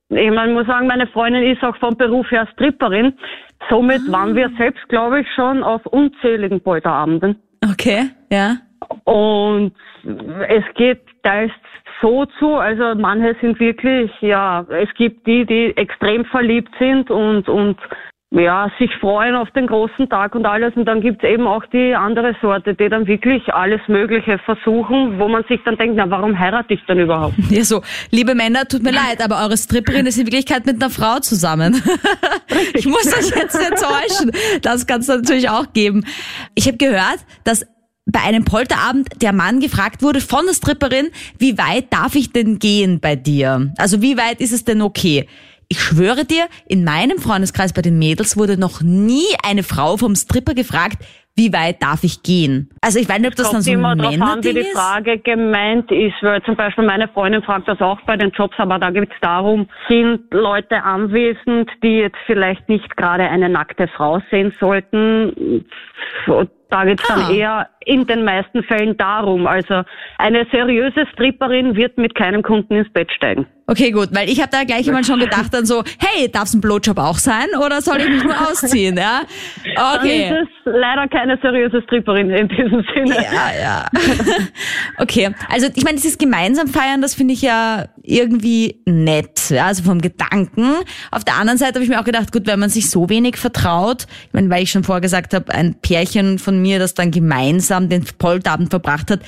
Ich 0.09 0.31
meine, 0.31 0.53
muss 0.53 0.67
sagen, 0.67 0.87
meine 0.87 1.07
Freundin 1.07 1.43
ist 1.43 1.63
auch 1.63 1.75
vom 1.77 1.95
Beruf 1.95 2.29
her 2.29 2.47
Stripperin. 2.53 3.13
Somit 3.69 4.01
ah. 4.07 4.11
waren 4.11 4.35
wir 4.35 4.49
selbst, 4.57 4.87
glaube 4.89 5.21
ich, 5.21 5.27
schon 5.35 5.63
auf 5.63 5.85
unzähligen 5.85 6.61
Polterabenden. 6.61 7.41
Okay, 7.71 8.09
ja. 8.31 8.57
Und 9.05 9.73
es 10.49 10.63
geht 10.75 11.01
teils 11.23 11.51
so 12.01 12.25
zu, 12.39 12.55
also 12.55 12.95
manche 12.95 13.35
sind 13.41 13.59
wirklich, 13.59 14.11
ja, 14.21 14.65
es 14.69 14.93
gibt 14.95 15.25
die, 15.25 15.45
die 15.45 15.75
extrem 15.75 16.25
verliebt 16.25 16.71
sind 16.79 17.09
und, 17.09 17.49
und 17.49 17.77
ja, 18.31 18.69
sich 18.77 18.91
freuen 18.99 19.35
auf 19.35 19.49
den 19.51 19.67
großen 19.67 20.09
Tag 20.09 20.35
und 20.35 20.45
alles. 20.45 20.75
Und 20.75 20.85
dann 20.85 20.99
gibt's 20.99 21.23
eben 21.23 21.47
auch 21.47 21.65
die 21.67 21.95
andere 21.95 22.35
Sorte, 22.41 22.75
die 22.75 22.89
dann 22.89 23.07
wirklich 23.07 23.47
alles 23.53 23.79
Mögliche 23.87 24.37
versuchen, 24.39 25.17
wo 25.17 25.29
man 25.29 25.45
sich 25.47 25.61
dann 25.63 25.77
denkt, 25.77 25.95
na, 25.95 26.09
warum 26.09 26.37
heirate 26.37 26.73
ich 26.73 26.81
dann 26.87 26.99
überhaupt? 26.99 27.35
Ja, 27.49 27.63
so, 27.63 27.81
liebe 28.11 28.35
Männer, 28.35 28.67
tut 28.67 28.83
mir 28.83 28.91
leid, 28.91 29.23
aber 29.23 29.41
eure 29.41 29.57
Stripperin 29.57 30.05
ist 30.05 30.17
in 30.17 30.25
Wirklichkeit 30.25 30.65
mit 30.65 30.75
einer 30.75 30.89
Frau 30.89 31.19
zusammen. 31.19 31.81
ich 32.73 32.85
muss 32.85 33.07
euch 33.07 33.33
jetzt 33.35 33.55
enttäuschen. 33.55 34.31
Das 34.61 34.85
kann 34.85 34.99
es 34.99 35.07
natürlich 35.07 35.49
auch 35.49 35.71
geben. 35.71 36.03
Ich 36.55 36.67
habe 36.67 36.77
gehört, 36.77 37.19
dass 37.45 37.65
bei 38.05 38.21
einem 38.21 38.45
Polterabend 38.45 39.21
der 39.21 39.33
Mann 39.33 39.59
gefragt 39.59 40.01
wurde 40.01 40.21
von 40.21 40.45
der 40.45 40.53
Stripperin, 40.53 41.09
wie 41.39 41.57
weit 41.57 41.91
darf 41.91 42.15
ich 42.15 42.31
denn 42.31 42.59
gehen 42.59 42.99
bei 42.99 43.15
dir? 43.15 43.71
Also 43.77 44.01
wie 44.01 44.17
weit 44.17 44.41
ist 44.41 44.53
es 44.53 44.65
denn 44.65 44.81
okay? 44.81 45.27
Ich 45.69 45.81
schwöre 45.81 46.23
dir, 46.23 46.45
in 46.67 46.83
meinem 46.83 47.17
Freundeskreis 47.17 47.73
bei 47.73 47.81
den 47.81 47.99
Mädels 47.99 48.37
wurde 48.37 48.57
noch 48.57 48.81
nie 48.81 49.27
eine 49.45 49.63
Frau 49.63 49.97
vom 49.97 50.15
Stripper 50.15 50.53
gefragt, 50.53 50.97
wie 51.37 51.53
weit 51.53 51.83
darf 51.83 52.03
ich 52.03 52.23
gehen? 52.23 52.69
Also 52.81 52.99
ich 52.99 53.07
weiß 53.07 53.19
nicht, 53.19 53.27
ob 53.27 53.35
das 53.35 53.51
dann 53.51 53.61
so 53.61 53.71
ein 53.71 53.79
Männerding 53.79 54.21
an, 54.21 54.43
wie 54.43 54.53
die 54.53 54.63
Frage 54.73 55.19
gemeint 55.19 55.91
ist, 55.91 56.15
weil 56.21 56.41
zum 56.43 56.55
Beispiel 56.55 56.83
meine 56.83 57.07
Freundin 57.09 57.43
fragt 57.43 57.67
das 57.67 57.79
auch 57.79 58.01
bei 58.07 58.17
den 58.17 58.31
Jobs, 58.31 58.55
aber 58.57 58.79
da 58.79 58.89
geht 58.89 59.09
es 59.11 59.19
darum, 59.21 59.69
sind 59.87 60.21
Leute 60.31 60.83
anwesend, 60.83 61.69
die 61.83 61.99
jetzt 61.99 62.17
vielleicht 62.25 62.67
nicht 62.69 62.97
gerade 62.97 63.29
eine 63.29 63.49
nackte 63.49 63.87
Frau 63.87 64.19
sehen 64.31 64.51
sollten? 64.59 65.63
Da 66.69 66.85
geht 66.85 67.01
es 67.01 67.07
dann 67.07 67.25
ah. 67.25 67.31
eher 67.31 67.69
in 67.85 68.07
den 68.07 68.23
meisten 68.23 68.63
Fällen 68.63 68.97
darum. 68.97 69.45
Also 69.45 69.83
eine 70.17 70.47
seriöse 70.51 71.05
Stripperin 71.13 71.75
wird 71.75 71.97
mit 71.97 72.15
keinem 72.15 72.41
Kunden 72.41 72.75
ins 72.75 72.91
Bett 72.91 73.11
steigen. 73.11 73.45
Okay, 73.69 73.91
gut, 73.91 74.07
weil 74.13 74.29
ich 74.29 74.39
habe 74.39 74.49
da 74.49 74.63
gleich 74.63 74.87
mal 74.87 75.03
schon 75.03 75.19
gedacht 75.19 75.53
dann 75.53 75.65
so, 75.65 75.83
hey, 75.99 76.31
darf 76.31 76.45
es 76.45 76.53
ein 76.53 76.61
Blowjob 76.61 76.97
auch 76.97 77.17
sein 77.17 77.47
oder 77.59 77.81
soll 77.81 77.97
ich 77.97 78.07
mich 78.07 78.23
nur 78.23 78.49
ausziehen, 78.49 78.95
ja? 78.95 79.23
Okay. 79.75 80.29
Dann 80.29 80.37
ist 80.37 80.49
es 80.63 80.73
leider 80.73 81.05
keine 81.09 81.37
seriöse 81.41 81.81
Stripperin 81.81 82.29
in 82.29 82.47
diesem 82.47 82.85
Sinne. 82.95 83.15
Ja, 83.15 83.51
ja. 83.61 83.85
okay, 84.99 85.31
also 85.49 85.67
ich 85.75 85.83
meine, 85.83 85.97
dieses 85.97 86.17
gemeinsam 86.17 86.69
feiern, 86.69 87.01
das 87.01 87.13
finde 87.13 87.33
ich 87.33 87.41
ja 87.41 87.89
irgendwie 88.03 88.81
nett, 88.85 89.49
ja, 89.49 89.65
also 89.65 89.83
vom 89.83 89.99
Gedanken. 89.99 90.75
Auf 91.11 91.25
der 91.25 91.35
anderen 91.35 91.57
Seite 91.57 91.73
habe 91.73 91.83
ich 91.83 91.89
mir 91.89 91.99
auch 91.99 92.05
gedacht, 92.05 92.31
gut, 92.31 92.47
wenn 92.47 92.61
man 92.61 92.69
sich 92.69 92.89
so 92.89 93.09
wenig 93.09 93.35
vertraut, 93.35 94.05
ich 94.27 94.33
meine, 94.33 94.49
weil 94.49 94.63
ich 94.63 94.71
schon 94.71 94.85
vorher 94.85 95.01
gesagt 95.01 95.33
habe, 95.33 95.53
ein 95.53 95.75
Pärchen 95.81 96.39
von 96.39 96.61
mir, 96.61 96.79
das 96.79 96.93
dann 96.93 97.11
gemeinsam 97.11 97.89
den 97.89 98.05
Polterabend 98.17 98.69
verbracht 98.69 99.11
hat, 99.11 99.19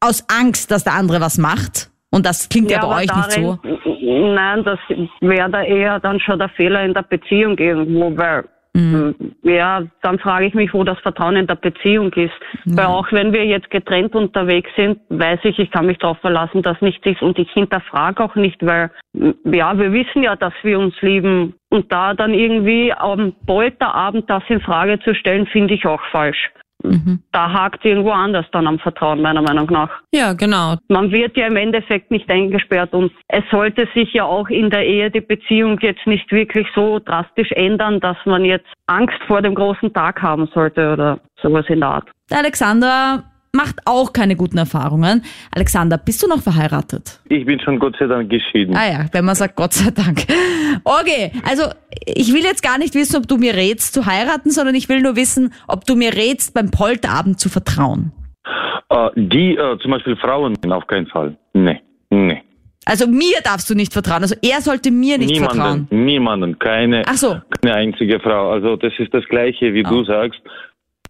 aus 0.00 0.24
Angst, 0.28 0.70
dass 0.70 0.84
der 0.84 0.94
andere 0.94 1.20
was 1.20 1.36
macht. 1.36 1.91
Und 2.12 2.26
das 2.26 2.48
klingt 2.48 2.70
ja, 2.70 2.78
ja 2.78 2.86
bei 2.86 3.02
euch 3.02 3.06
darin, 3.06 3.22
nicht 3.24 3.62
so. 3.62 4.34
Nein, 4.34 4.64
das 4.64 4.78
wäre 5.20 5.50
da 5.50 5.62
eher 5.62 5.98
dann 5.98 6.20
schon 6.20 6.38
der 6.38 6.50
Fehler 6.50 6.84
in 6.84 6.94
der 6.94 7.02
Beziehung 7.02 7.58
irgendwo, 7.58 8.16
weil 8.16 8.44
Mhm. 8.74 9.14
Ja, 9.42 9.82
dann 10.00 10.18
frage 10.18 10.46
ich 10.46 10.54
mich, 10.54 10.72
wo 10.72 10.82
das 10.82 10.98
Vertrauen 11.00 11.36
in 11.36 11.46
der 11.46 11.56
Beziehung 11.56 12.12
ist. 12.14 12.32
Mhm. 12.64 12.76
Weil 12.76 12.86
auch 12.86 13.12
wenn 13.12 13.32
wir 13.32 13.44
jetzt 13.44 13.70
getrennt 13.70 14.14
unterwegs 14.14 14.70
sind, 14.76 14.98
weiß 15.10 15.40
ich, 15.44 15.58
ich 15.58 15.70
kann 15.70 15.86
mich 15.86 15.98
darauf 15.98 16.18
verlassen, 16.18 16.62
dass 16.62 16.80
nichts 16.80 17.04
ist. 17.04 17.22
Und 17.22 17.38
ich 17.38 17.50
hinterfrage 17.50 18.22
auch 18.24 18.34
nicht, 18.34 18.64
weil, 18.64 18.90
ja, 19.44 19.78
wir 19.78 19.92
wissen 19.92 20.22
ja, 20.22 20.36
dass 20.36 20.54
wir 20.62 20.78
uns 20.78 20.94
lieben. 21.02 21.54
Und 21.68 21.92
da 21.92 22.14
dann 22.14 22.32
irgendwie 22.32 22.92
am 22.92 23.34
Polterabend 23.46 24.28
das 24.30 24.42
in 24.48 24.60
Frage 24.60 24.98
zu 25.00 25.14
stellen, 25.14 25.46
finde 25.46 25.74
ich 25.74 25.86
auch 25.86 26.02
falsch. 26.10 26.50
Mhm. 26.84 27.22
Da 27.32 27.52
hakt 27.52 27.84
irgendwo 27.84 28.10
anders 28.10 28.46
dann 28.52 28.66
am 28.66 28.78
Vertrauen, 28.78 29.22
meiner 29.22 29.42
Meinung 29.42 29.66
nach. 29.70 29.90
Ja, 30.12 30.32
genau. 30.32 30.76
Man 30.88 31.10
wird 31.10 31.36
ja 31.36 31.46
im 31.46 31.56
Endeffekt 31.56 32.10
nicht 32.10 32.30
eingesperrt 32.30 32.92
und 32.92 33.12
es 33.28 33.44
sollte 33.50 33.88
sich 33.94 34.12
ja 34.12 34.24
auch 34.24 34.48
in 34.48 34.70
der 34.70 34.86
Ehe 34.86 35.10
die 35.10 35.20
Beziehung 35.20 35.78
jetzt 35.80 36.06
nicht 36.06 36.30
wirklich 36.32 36.66
so 36.74 36.98
drastisch 36.98 37.52
ändern, 37.52 38.00
dass 38.00 38.16
man 38.24 38.44
jetzt 38.44 38.68
Angst 38.86 39.18
vor 39.26 39.42
dem 39.42 39.54
großen 39.54 39.92
Tag 39.92 40.22
haben 40.22 40.48
sollte 40.54 40.92
oder 40.92 41.18
sowas 41.40 41.66
in 41.68 41.80
der 41.80 41.88
Art. 41.88 42.08
Der 42.30 42.38
Alexander 42.38 43.24
macht 43.54 43.80
auch 43.86 44.12
keine 44.12 44.34
guten 44.34 44.56
Erfahrungen. 44.58 45.22
Alexander, 45.54 45.98
bist 45.98 46.22
du 46.22 46.26
noch 46.26 46.40
verheiratet? 46.42 47.20
Ich 47.28 47.44
bin 47.44 47.60
schon 47.60 47.78
Gott 47.78 47.94
sei 47.98 48.06
Dank 48.06 48.30
geschieden. 48.30 48.74
Ah 48.74 48.90
ja, 48.90 49.06
wenn 49.12 49.24
man 49.24 49.34
sagt 49.34 49.56
Gott 49.56 49.74
sei 49.74 49.90
Dank. 49.90 50.24
Okay, 50.84 51.32
also 51.48 51.64
ich 52.06 52.32
will 52.32 52.42
jetzt 52.42 52.62
gar 52.62 52.78
nicht 52.78 52.94
wissen, 52.94 53.16
ob 53.16 53.28
du 53.28 53.36
mir 53.36 53.54
rätst 53.54 53.92
zu 53.92 54.06
heiraten, 54.06 54.50
sondern 54.50 54.74
ich 54.74 54.88
will 54.88 55.02
nur 55.02 55.16
wissen, 55.16 55.52
ob 55.68 55.84
du 55.84 55.94
mir 55.96 56.14
rätst, 56.14 56.54
beim 56.54 56.70
Polterabend 56.70 57.38
zu 57.38 57.48
vertrauen. 57.50 58.12
Äh, 58.88 59.10
die, 59.16 59.54
äh, 59.56 59.78
zum 59.80 59.90
Beispiel 59.90 60.16
Frauen, 60.16 60.56
auf 60.72 60.86
keinen 60.86 61.06
Fall. 61.08 61.36
Nee, 61.52 61.80
nee. 62.10 62.42
Also 62.84 63.06
mir 63.06 63.36
darfst 63.44 63.70
du 63.70 63.74
nicht 63.74 63.92
vertrauen. 63.92 64.22
Also 64.22 64.34
er 64.42 64.60
sollte 64.60 64.90
mir 64.90 65.16
nicht 65.18 65.30
niemanden, 65.30 65.56
vertrauen. 65.56 65.88
Niemanden, 65.90 66.58
keine, 66.58 67.02
Ach 67.06 67.14
so. 67.14 67.36
keine 67.60 67.76
einzige 67.76 68.18
Frau. 68.18 68.50
Also 68.50 68.74
das 68.76 68.92
ist 68.98 69.14
das 69.14 69.24
Gleiche, 69.26 69.72
wie 69.72 69.84
Oh. 69.86 69.88
du 69.90 70.04
sagst. 70.04 70.40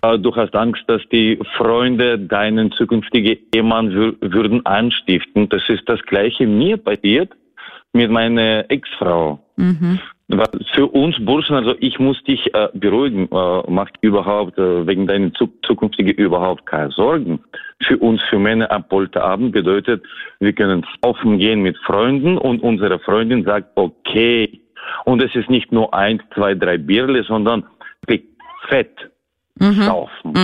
Du 0.03 0.35
hast 0.35 0.55
Angst, 0.57 0.83
dass 0.89 1.01
die 1.13 1.39
Freunde 1.57 2.19
deinen 2.19 2.73
zukünftigen 2.73 3.39
Ehemann 3.55 3.93
wür 3.93 4.15
würden 4.21 4.67
anstiften. 4.67 5.49
Das 5.49 5.63
ist 5.69 5.89
das 5.89 6.03
Gleiche 6.03 6.45
mir 6.45 6.77
passiert 6.77 7.31
mit 7.93 8.11
meiner 8.11 8.69
Ex-Frau. 8.69 9.39
Weil 10.27 10.49
Für 10.75 10.87
uns 10.87 11.23
Burschen, 11.25 11.55
also 11.55 11.75
ich 11.79 11.99
muss 11.99 12.23
dich 12.25 12.53
äh, 12.55 12.69
beruhigen, 12.75 13.29
äh, 13.31 13.63
mach 13.69 13.91
dir 13.91 14.09
überhaupt 14.09 14.59
äh, 14.59 14.87
wegen 14.87 15.07
deiner 15.07 15.33
zu 15.35 15.53
zukünftigen 15.63 16.15
überhaupt 16.15 16.65
keine 16.67 16.91
Sorgen. 16.91 17.41
Für 17.83 17.99
uns, 17.99 18.23
für 18.23 18.39
Männer 18.39 18.71
ab 18.71 18.89
Polterabend 18.89 19.53
bedeutet, 19.53 20.03
wir 20.41 20.53
können 20.53 20.87
saufen 21.03 21.39
gehen 21.39 21.61
mit 21.63 21.77
Freunden 21.79 22.39
und 22.39 22.63
unsere 22.63 22.99
Freundin 22.99 23.45
sagt, 23.45 23.69
okay. 23.77 24.61
Und 25.05 25.23
es 25.23 25.35
ist 25.35 25.51
nicht 25.51 25.71
nur 25.71 25.93
ein, 25.95 26.21
zwei, 26.35 26.55
drei 26.55 26.79
Bierle, 26.79 27.23
sondern 27.25 27.65
wirklich 29.59 29.79
fett 29.79 29.87
saufen. 29.87 30.35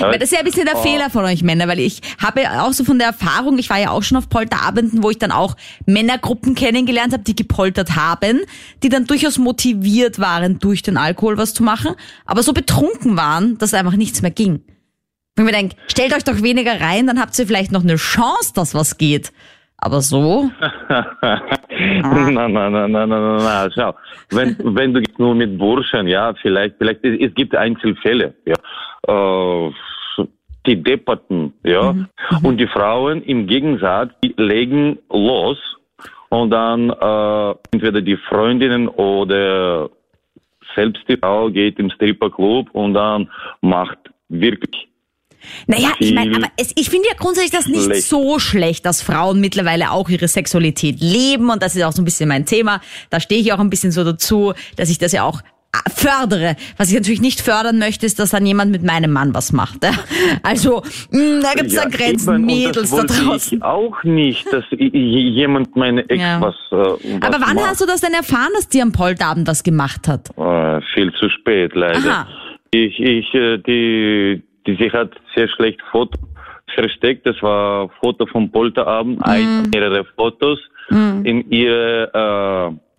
Weil 0.00 0.18
das 0.18 0.30
ist 0.30 0.32
ja 0.32 0.38
ein 0.38 0.44
bisschen 0.44 0.66
der 0.66 0.76
Fehler 0.76 1.10
von 1.10 1.24
euch 1.24 1.42
Männer, 1.42 1.68
weil 1.68 1.78
ich 1.78 2.00
habe 2.20 2.42
auch 2.62 2.72
so 2.72 2.84
von 2.84 2.98
der 2.98 3.08
Erfahrung, 3.08 3.58
ich 3.58 3.70
war 3.70 3.78
ja 3.78 3.90
auch 3.90 4.02
schon 4.02 4.18
auf 4.18 4.28
Polterabenden, 4.28 5.02
wo 5.02 5.10
ich 5.10 5.18
dann 5.18 5.32
auch 5.32 5.56
Männergruppen 5.86 6.54
kennengelernt 6.54 7.12
habe, 7.12 7.22
die 7.22 7.36
gepoltert 7.36 7.96
haben, 7.96 8.40
die 8.82 8.88
dann 8.88 9.06
durchaus 9.06 9.38
motiviert 9.38 10.18
waren, 10.18 10.58
durch 10.58 10.82
den 10.82 10.96
Alkohol 10.96 11.38
was 11.38 11.54
zu 11.54 11.62
machen, 11.62 11.94
aber 12.24 12.42
so 12.42 12.52
betrunken 12.52 13.16
waren, 13.16 13.58
dass 13.58 13.74
einfach 13.74 13.96
nichts 13.96 14.22
mehr 14.22 14.30
ging. 14.30 14.62
Wenn 15.34 15.46
mir 15.46 15.52
denke, 15.52 15.76
stellt 15.86 16.14
euch 16.14 16.24
doch 16.24 16.42
weniger 16.42 16.78
rein, 16.80 17.06
dann 17.06 17.18
habt 17.18 17.38
ihr 17.38 17.46
vielleicht 17.46 17.72
noch 17.72 17.82
eine 17.82 17.96
Chance, 17.96 18.52
dass 18.54 18.74
was 18.74 18.98
geht. 18.98 19.32
Aber 19.84 20.00
so, 20.00 20.48
nein, 20.88 22.32
nein, 22.32 22.52
nein, 22.52 22.92
nein, 22.92 23.08
nein, 23.08 23.36
nein. 23.36 23.70
Schau, 23.74 23.94
wenn, 24.30 24.56
wenn 24.60 24.94
du 24.94 25.02
nur 25.18 25.34
mit 25.34 25.58
Burschen, 25.58 26.06
ja, 26.06 26.32
vielleicht, 26.40 26.76
vielleicht, 26.78 27.04
es, 27.04 27.18
es 27.18 27.34
gibt 27.34 27.56
Einzelfälle, 27.56 28.32
ja, 28.46 28.54
äh, 29.08 29.72
die 30.66 30.80
Depperten, 30.80 31.52
ja, 31.64 31.96
und 32.44 32.58
die 32.58 32.68
Frauen 32.68 33.24
im 33.24 33.48
Gegensatz, 33.48 34.12
die 34.22 34.32
legen 34.36 35.00
los 35.10 35.58
und 36.28 36.50
dann 36.50 36.90
äh, 36.90 37.54
entweder 37.72 38.02
die 38.02 38.16
Freundinnen 38.28 38.86
oder 38.86 39.90
selbst 40.76 41.02
die 41.08 41.16
Frau 41.16 41.50
geht 41.50 41.80
im 41.80 41.90
Stripperclub 41.90 42.70
und 42.72 42.94
dann 42.94 43.28
macht 43.60 43.98
wirklich 44.28 44.91
Naja, 45.66 45.90
ich 45.98 46.12
meine, 46.14 46.36
aber 46.36 46.46
es, 46.56 46.72
ich 46.76 46.88
finde 46.90 47.08
ja 47.08 47.14
grundsätzlich 47.18 47.50
das 47.52 47.66
nicht 47.66 47.84
schlecht. 47.84 48.08
so 48.08 48.38
schlecht, 48.38 48.86
dass 48.86 49.02
Frauen 49.02 49.40
mittlerweile 49.40 49.90
auch 49.90 50.08
ihre 50.08 50.28
Sexualität 50.28 51.00
leben 51.00 51.50
und 51.50 51.62
das 51.62 51.76
ist 51.76 51.82
auch 51.82 51.92
so 51.92 52.02
ein 52.02 52.04
bisschen 52.04 52.28
mein 52.28 52.46
Thema. 52.46 52.80
Da 53.10 53.20
stehe 53.20 53.40
ich 53.40 53.52
auch 53.52 53.58
ein 53.58 53.70
bisschen 53.70 53.92
so 53.92 54.04
dazu, 54.04 54.52
dass 54.76 54.90
ich 54.90 54.98
das 54.98 55.12
ja 55.12 55.24
auch 55.24 55.40
äh, 55.74 55.90
fördere. 55.90 56.56
Was 56.76 56.88
ich 56.90 56.94
natürlich 56.94 57.20
nicht 57.22 57.40
fördern 57.40 57.78
möchte, 57.78 58.04
ist, 58.06 58.18
dass 58.18 58.30
dann 58.30 58.44
jemand 58.44 58.70
mit 58.72 58.82
meinem 58.82 59.10
Mann 59.10 59.34
was 59.34 59.52
macht. 59.52 59.82
ja. 59.84 59.92
Also, 60.42 60.82
mh, 61.10 61.40
da 61.40 61.52
gibt 61.54 61.68
es 61.68 61.74
Ja, 61.74 61.84
da 61.84 61.88
Grenzen, 61.88 62.34
eben, 62.34 62.44
Mädels 62.46 62.90
da 62.90 63.04
draußen. 63.04 63.58
Ich 63.58 63.64
auch 63.64 64.02
nicht, 64.04 64.46
dass 64.52 64.64
jemand 64.70 65.74
meine 65.74 66.08
Ex 66.10 66.20
Ja. 66.20 66.40
was, 66.40 66.54
äh, 66.72 66.76
was 66.76 67.22
Aber 67.22 67.40
wann 67.46 67.56
macht. 67.56 67.66
hast 67.68 67.80
du 67.80 67.86
das 67.86 68.00
denn 68.00 68.12
erfahren, 68.12 68.50
dass 68.54 68.68
die 68.68 68.82
am 68.82 68.92
Polterabend 68.92 69.48
was 69.48 69.62
gemacht 69.62 70.08
hat? 70.08 70.28
Äh, 70.36 70.80
viel 70.94 71.12
zu 71.14 71.28
spät, 71.30 71.72
leider. 71.74 71.98
Aha. 72.10 72.28
Ich, 72.74 72.98
ich, 73.00 73.32
äh, 73.34 73.58
die, 73.58 74.42
die, 74.66 74.76
sie 74.76 74.90
hat 74.90 75.10
sehr 75.34 75.48
schlecht 75.48 75.80
Foto 75.90 76.18
versteckt. 76.74 77.26
Das 77.26 77.40
war 77.42 77.88
Foto 78.00 78.26
vom 78.26 78.50
Polterabend, 78.50 79.18
Mhm. 79.18 79.24
ein, 79.24 79.70
mehrere 79.72 80.04
Fotos 80.04 80.58
in 81.24 81.50
ihr 81.50 82.10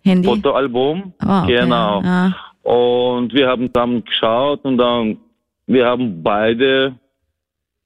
äh? 0.04 0.22
Fotoalbum. 0.22 1.12
Okay. 1.22 1.60
Genau. 1.60 2.02
Ah. 2.04 2.34
Und 2.62 3.32
wir 3.34 3.48
haben 3.48 3.70
zusammen 3.72 4.04
geschaut 4.04 4.64
und 4.64 4.78
dann, 4.78 5.18
wir 5.66 5.86
haben 5.86 6.22
beide 6.22 6.94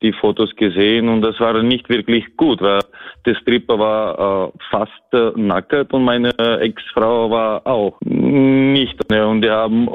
die 0.02 0.12
Fotos 0.12 0.54
gesehen 0.54 1.08
und 1.08 1.22
das 1.22 1.38
war 1.40 1.60
nicht 1.62 1.88
wirklich 1.88 2.24
gut, 2.36 2.62
weil 2.62 2.80
der 3.26 3.34
Stripper 3.34 3.78
war 3.78 4.48
äh, 4.48 4.58
fast 4.70 4.92
äh, 5.12 5.32
nackt 5.34 5.92
und 5.92 6.04
meine 6.04 6.30
Ex-Frau 6.38 7.30
war 7.30 7.66
auch 7.66 7.98
nicht. 8.02 9.10
Ne? 9.10 9.26
Und 9.26 9.42
die 9.42 9.50
haben 9.50 9.88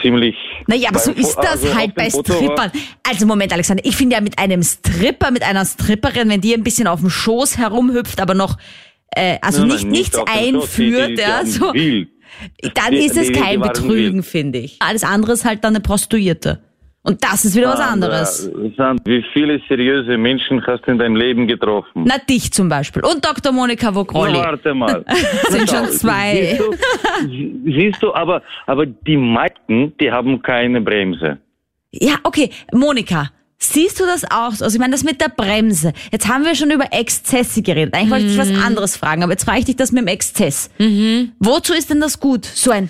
ziemlich... 0.00 0.36
Naja, 0.66 0.88
aber 0.90 0.98
so 0.98 1.10
ist 1.12 1.36
das 1.36 1.62
also 1.64 1.74
halt 1.74 1.94
bei 1.94 2.08
Strippern. 2.08 2.70
Also 3.08 3.26
Moment, 3.26 3.52
Alexander, 3.52 3.84
ich 3.84 3.96
finde 3.96 4.16
ja 4.16 4.20
mit 4.20 4.38
einem 4.38 4.62
Stripper, 4.62 5.30
mit 5.30 5.42
einer 5.42 5.64
Stripperin, 5.64 6.28
wenn 6.28 6.40
die 6.40 6.54
ein 6.54 6.62
bisschen 6.62 6.86
auf 6.86 7.00
dem 7.00 7.10
Schoß 7.10 7.58
herumhüpft, 7.58 8.20
aber 8.20 8.34
noch 8.34 8.56
äh, 9.14 9.38
also 9.42 9.60
Nein, 9.60 9.68
nicht 9.68 9.82
nein, 9.82 9.92
nichts 9.92 10.18
einführt, 10.18 11.10
die, 11.10 11.14
die 11.16 11.20
ja, 11.20 11.44
so, 11.44 11.72
wild. 11.74 12.08
dann 12.74 12.92
Die- 12.92 12.98
ist 13.04 13.16
es 13.16 13.32
kein 13.32 13.60
Betrügen, 13.60 14.22
finde 14.22 14.60
ich. 14.60 14.76
Alles 14.80 15.04
andere 15.04 15.32
ist 15.32 15.44
halt 15.44 15.64
dann 15.64 15.74
eine 15.74 15.80
Prostituierte. 15.82 16.62
Und 17.04 17.24
das 17.24 17.44
ist 17.44 17.56
wieder 17.56 17.68
was 17.70 17.80
anderes. 17.80 18.44
Sandra, 18.44 18.70
Sandra, 18.76 19.04
Wie 19.04 19.24
viele 19.32 19.60
seriöse 19.68 20.16
Menschen 20.16 20.64
hast 20.66 20.82
du 20.86 20.92
in 20.92 20.98
deinem 20.98 21.16
Leben 21.16 21.48
getroffen? 21.48 22.04
Na, 22.06 22.16
dich 22.18 22.52
zum 22.52 22.68
Beispiel. 22.68 23.02
Und 23.04 23.24
Dr. 23.24 23.50
Monika 23.52 23.86
Na, 23.90 23.94
Vogrolli. 23.96 24.34
warte 24.38 24.72
mal. 24.72 25.04
Sind 25.48 25.68
schon 25.68 25.88
zwei. 25.90 26.56
Siehst 26.56 26.60
du, 26.60 27.70
siehst 27.72 28.02
du 28.04 28.14
aber, 28.14 28.40
aber 28.66 28.86
die 28.86 29.16
meisten, 29.16 29.92
die 30.00 30.12
haben 30.12 30.40
keine 30.42 30.80
Bremse. 30.80 31.38
Ja, 31.90 32.14
okay. 32.22 32.50
Monika, 32.72 33.30
siehst 33.58 33.98
du 33.98 34.04
das 34.06 34.24
auch 34.30 34.52
so? 34.52 34.64
Also 34.64 34.76
ich 34.76 34.80
meine, 34.80 34.92
das 34.92 35.02
mit 35.02 35.20
der 35.20 35.28
Bremse. 35.28 35.92
Jetzt 36.12 36.28
haben 36.28 36.44
wir 36.44 36.54
schon 36.54 36.70
über 36.70 36.86
Exzesse 36.92 37.62
geredet. 37.62 37.94
Eigentlich 37.94 38.10
wollte 38.12 38.24
ich 38.26 38.30
dich 38.32 38.38
was 38.40 38.48
Mhm. 38.50 38.62
anderes 38.64 38.96
fragen, 38.96 39.24
aber 39.24 39.32
jetzt 39.32 39.44
frage 39.44 39.58
ich 39.58 39.64
dich 39.64 39.76
das 39.76 39.90
mit 39.90 40.02
dem 40.02 40.06
Exzess. 40.08 40.70
Wozu 41.40 41.72
ist 41.74 41.90
denn 41.90 42.00
das 42.00 42.20
gut? 42.20 42.44
So 42.44 42.70
ein 42.70 42.88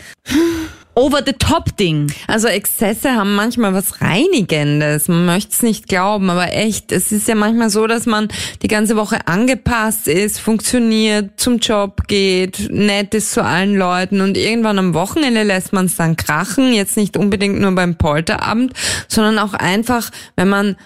Over-the-Top-Ding. 0.94 2.12
Also 2.26 2.48
Exzesse 2.48 3.12
haben 3.12 3.34
manchmal 3.34 3.72
was 3.72 4.02
Reinigendes. 4.02 5.08
Man 5.08 5.24
möchte 5.24 5.52
es 5.52 5.62
nicht 5.62 5.88
glauben, 5.88 6.28
aber 6.28 6.52
echt, 6.52 6.92
es 6.92 7.12
ist 7.12 7.28
ja 7.28 7.34
manchmal 7.34 7.70
so, 7.70 7.86
dass 7.86 8.04
man 8.04 8.28
die 8.62 8.68
ganze 8.68 8.94
Woche 8.96 9.26
angepasst 9.26 10.06
ist, 10.06 10.38
funktioniert, 10.38 11.40
zum 11.40 11.58
Job 11.58 12.08
geht, 12.08 12.70
nett 12.70 13.14
ist 13.14 13.32
zu 13.32 13.42
allen 13.42 13.76
Leuten 13.76 14.20
und 14.20 14.36
irgendwann 14.36 14.78
am 14.78 14.92
Wochenende 14.92 15.44
lässt 15.44 15.72
man 15.72 15.86
es 15.86 15.96
dann 15.96 16.16
krachen. 16.16 16.74
Jetzt 16.74 16.98
nicht 16.98 17.16
unbedingt 17.16 17.58
nur 17.58 17.74
beim 17.74 17.96
Polterabend, 17.96 18.74
sondern 19.08 19.38
auch 19.38 19.54
einfach, 19.54 20.10
wenn 20.36 20.48
man, 20.48 20.76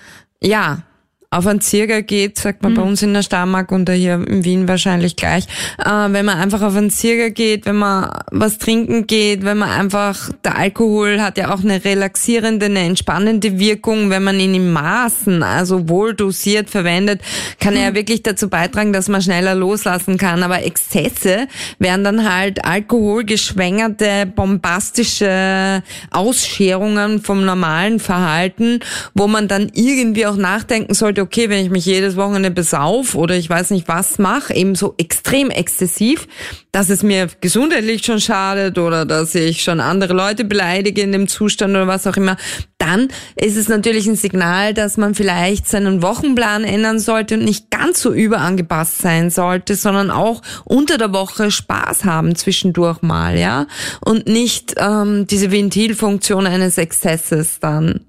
ja, 0.41 0.83
auf 1.31 1.47
einen 1.47 1.61
Zirger 1.61 2.03
geht, 2.03 2.39
sagt 2.39 2.63
man 2.63 2.75
bei 2.75 2.83
uns 2.83 3.03
in 3.03 3.13
der 3.13 3.23
Starmark 3.23 3.73
und 3.73 3.91
hier 3.91 4.15
in 4.27 4.45
Wien 4.45 4.69
wahrscheinlich 4.69 5.17
gleich, 5.17 5.45
äh, 5.79 5.89
wenn 5.89 6.25
man 6.25 6.39
einfach 6.39 6.63
auf 6.63 6.77
einen 6.77 6.91
Zirger 6.91 7.31
geht, 7.31 7.67
wenn 7.67 7.77
man 7.77 8.11
was 8.31 8.59
trinken 8.59 9.07
geht, 9.07 9.45
wenn 9.45 9.59
man 9.59 9.69
einfach, 9.69 10.31
der 10.45 10.57
Alkohol 10.57 11.21
hat 11.21 11.37
ja 11.37 11.53
auch 11.53 11.63
eine 11.63 11.85
relaxierende, 11.85 12.67
eine 12.67 12.81
entspannende 12.81 13.59
Wirkung, 13.59 14.11
wenn 14.11 14.23
man 14.23 14.39
ihn 14.39 14.55
in 14.55 14.73
Maßen, 14.73 15.43
also 15.43 15.89
wohl 15.89 16.15
dosiert 16.15 16.71
verwendet, 16.71 17.21
kann 17.61 17.75
er 17.75 17.89
ja 17.89 17.95
wirklich 17.95 18.23
dazu 18.23 18.49
beitragen, 18.49 18.93
dass 18.93 19.09
man 19.09 19.21
schneller 19.21 19.55
loslassen 19.55 20.19
kann, 20.19 20.43
aber 20.43 20.63
Exzesse 20.63 21.49
wären 21.79 22.05
dann 22.05 22.33
halt 22.33 22.65
alkoholgeschwängerte, 22.65 24.27
bombastische 24.35 25.83
Ausscherungen 26.11 27.21
vom 27.21 27.45
normalen 27.45 27.99
Verhalten, 27.99 28.81
wo 29.15 29.27
man 29.27 29.49
dann 29.49 29.71
irgendwie 29.75 30.27
auch 30.27 30.37
nachdenken 30.37 30.95
sollte, 30.95 31.16
okay, 31.19 31.49
wenn 31.49 31.65
ich 31.65 31.71
mich 31.71 31.87
jedes 31.87 32.17
Wochenende 32.17 32.51
besauf 32.51 33.15
oder 33.15 33.37
ich 33.37 33.49
weiß 33.49 33.71
nicht 33.71 33.89
was 33.89 34.19
mache, 34.19 34.55
eben 34.55 34.75
so 34.75 34.95
extrem 34.99 35.51
exzessiv, 35.51 36.27
dass 36.73 36.91
es 36.91 37.03
mir 37.03 37.29
gesundheitlich 37.41 38.05
schon 38.05 38.21
schadet 38.21 38.79
oder 38.79 39.05
dass 39.05 39.35
ich 39.35 39.63
schon 39.63 39.81
andere 39.81 40.15
Leute 40.15 40.45
beleidige 40.45 41.03
in 41.03 41.13
dem 41.13 41.29
Zustand 41.29 41.71
oder 41.71 41.87
was 41.87 42.07
auch 42.07 42.17
immer, 42.17 42.37
dann 42.79 43.09
ist 43.35 43.57
es 43.57 43.69
natürlich 43.69 44.07
ein 44.07 44.17
Signal, 44.17 44.75
dass 44.75 44.97
man 44.97 45.15
vielleicht 45.15 45.67
seinen 45.67 46.03
Wochenplan 46.03 46.65
ändern 46.65 46.99
sollte 46.99 47.35
und 47.37 47.45
nicht 47.45 47.71
ganz 47.71 48.01
so 48.01 48.13
überangepasst 48.13 48.99
sein 48.99 49.31
sollte, 49.31 49.75
sondern 49.75 50.11
auch 50.11 50.43
unter 50.65 50.99
der 50.99 51.13
Woche 51.13 51.51
Spaß 51.51 52.05
haben 52.05 52.37
zwischendurch 52.37 53.03
mal, 53.03 53.39
ja, 53.39 53.67
und 54.05 54.27
nicht 54.27 54.75
ähm, 54.77 55.27
diese 55.27 55.51
Ventilfunktion 55.51 56.47
eines 56.47 56.79
Exzesses 56.79 57.61
dann 57.61 58.01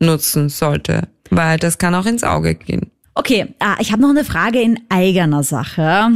nutzen 0.00 0.48
sollte, 0.48 1.08
weil 1.36 1.58
das 1.58 1.78
kann 1.78 1.94
auch 1.94 2.06
ins 2.06 2.24
Auge 2.24 2.54
gehen. 2.54 2.90
Okay, 3.14 3.54
ah, 3.60 3.76
ich 3.78 3.92
habe 3.92 4.02
noch 4.02 4.10
eine 4.10 4.24
Frage 4.24 4.60
in 4.60 4.80
eigener 4.88 5.42
Sache. 5.42 6.10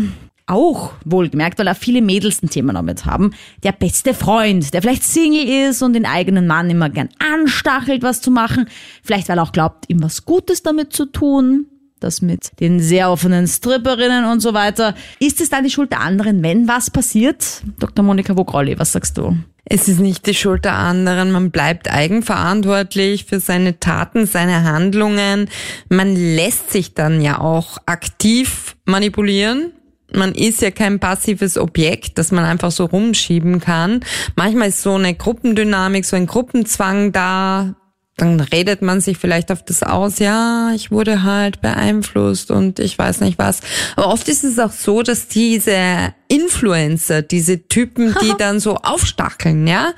auch, 0.46 0.92
wohlgemerkt, 1.04 1.58
weil 1.58 1.68
auch 1.68 1.76
viele 1.76 2.00
Mädels 2.00 2.42
ein 2.42 2.48
Thema 2.48 2.72
damit 2.72 3.04
haben, 3.04 3.32
der 3.62 3.72
beste 3.72 4.14
Freund, 4.14 4.72
der 4.72 4.80
vielleicht 4.80 5.04
Single 5.04 5.68
ist 5.68 5.82
und 5.82 5.92
den 5.92 6.06
eigenen 6.06 6.46
Mann 6.46 6.70
immer 6.70 6.88
gern 6.88 7.10
anstachelt, 7.18 8.02
was 8.02 8.22
zu 8.22 8.30
machen, 8.30 8.66
vielleicht 9.02 9.28
weil 9.28 9.38
er 9.38 9.42
auch 9.42 9.52
glaubt, 9.52 9.84
ihm 9.88 10.02
was 10.02 10.24
Gutes 10.24 10.62
damit 10.62 10.92
zu 10.94 11.04
tun, 11.04 11.66
das 12.00 12.22
mit 12.22 12.50
den 12.60 12.80
sehr 12.80 13.10
offenen 13.10 13.46
Stripperinnen 13.46 14.24
und 14.24 14.40
so 14.40 14.54
weiter. 14.54 14.94
Ist 15.18 15.40
es 15.40 15.50
dann 15.50 15.64
die 15.64 15.70
Schuld 15.70 15.92
der 15.92 16.00
anderen, 16.00 16.42
wenn 16.42 16.68
was 16.68 16.90
passiert? 16.90 17.62
Dr. 17.78 18.04
Monika 18.04 18.36
Vogrolli, 18.36 18.78
was 18.78 18.92
sagst 18.92 19.18
du? 19.18 19.36
Es 19.70 19.86
ist 19.86 20.00
nicht 20.00 20.26
die 20.26 20.34
Schuld 20.34 20.64
der 20.64 20.74
anderen. 20.74 21.30
Man 21.30 21.50
bleibt 21.50 21.90
eigenverantwortlich 21.90 23.26
für 23.26 23.38
seine 23.38 23.78
Taten, 23.78 24.26
seine 24.26 24.64
Handlungen. 24.64 25.50
Man 25.90 26.16
lässt 26.16 26.70
sich 26.70 26.94
dann 26.94 27.20
ja 27.20 27.38
auch 27.38 27.76
aktiv 27.84 28.76
manipulieren. 28.86 29.72
Man 30.14 30.34
ist 30.34 30.62
ja 30.62 30.70
kein 30.70 31.00
passives 31.00 31.58
Objekt, 31.58 32.16
das 32.16 32.32
man 32.32 32.44
einfach 32.44 32.70
so 32.70 32.86
rumschieben 32.86 33.60
kann. 33.60 34.00
Manchmal 34.36 34.68
ist 34.68 34.80
so 34.80 34.94
eine 34.94 35.14
Gruppendynamik, 35.14 36.06
so 36.06 36.16
ein 36.16 36.26
Gruppenzwang 36.26 37.12
da, 37.12 37.74
dann 38.18 38.40
redet 38.40 38.82
man 38.82 39.00
sich 39.00 39.16
vielleicht 39.16 39.50
auf 39.52 39.64
das 39.64 39.82
aus, 39.82 40.18
ja, 40.18 40.72
ich 40.74 40.90
wurde 40.90 41.22
halt 41.22 41.60
beeinflusst 41.60 42.50
und 42.50 42.80
ich 42.80 42.98
weiß 42.98 43.20
nicht 43.20 43.38
was. 43.38 43.60
Aber 43.96 44.08
oft 44.08 44.28
ist 44.28 44.44
es 44.44 44.58
auch 44.58 44.72
so, 44.72 45.02
dass 45.02 45.28
diese 45.28 46.12
Influencer, 46.28 47.22
diese 47.22 47.68
Typen, 47.68 48.14
die 48.20 48.34
dann 48.38 48.60
so 48.60 48.76
aufstacheln, 48.76 49.66
ja, 49.66 49.92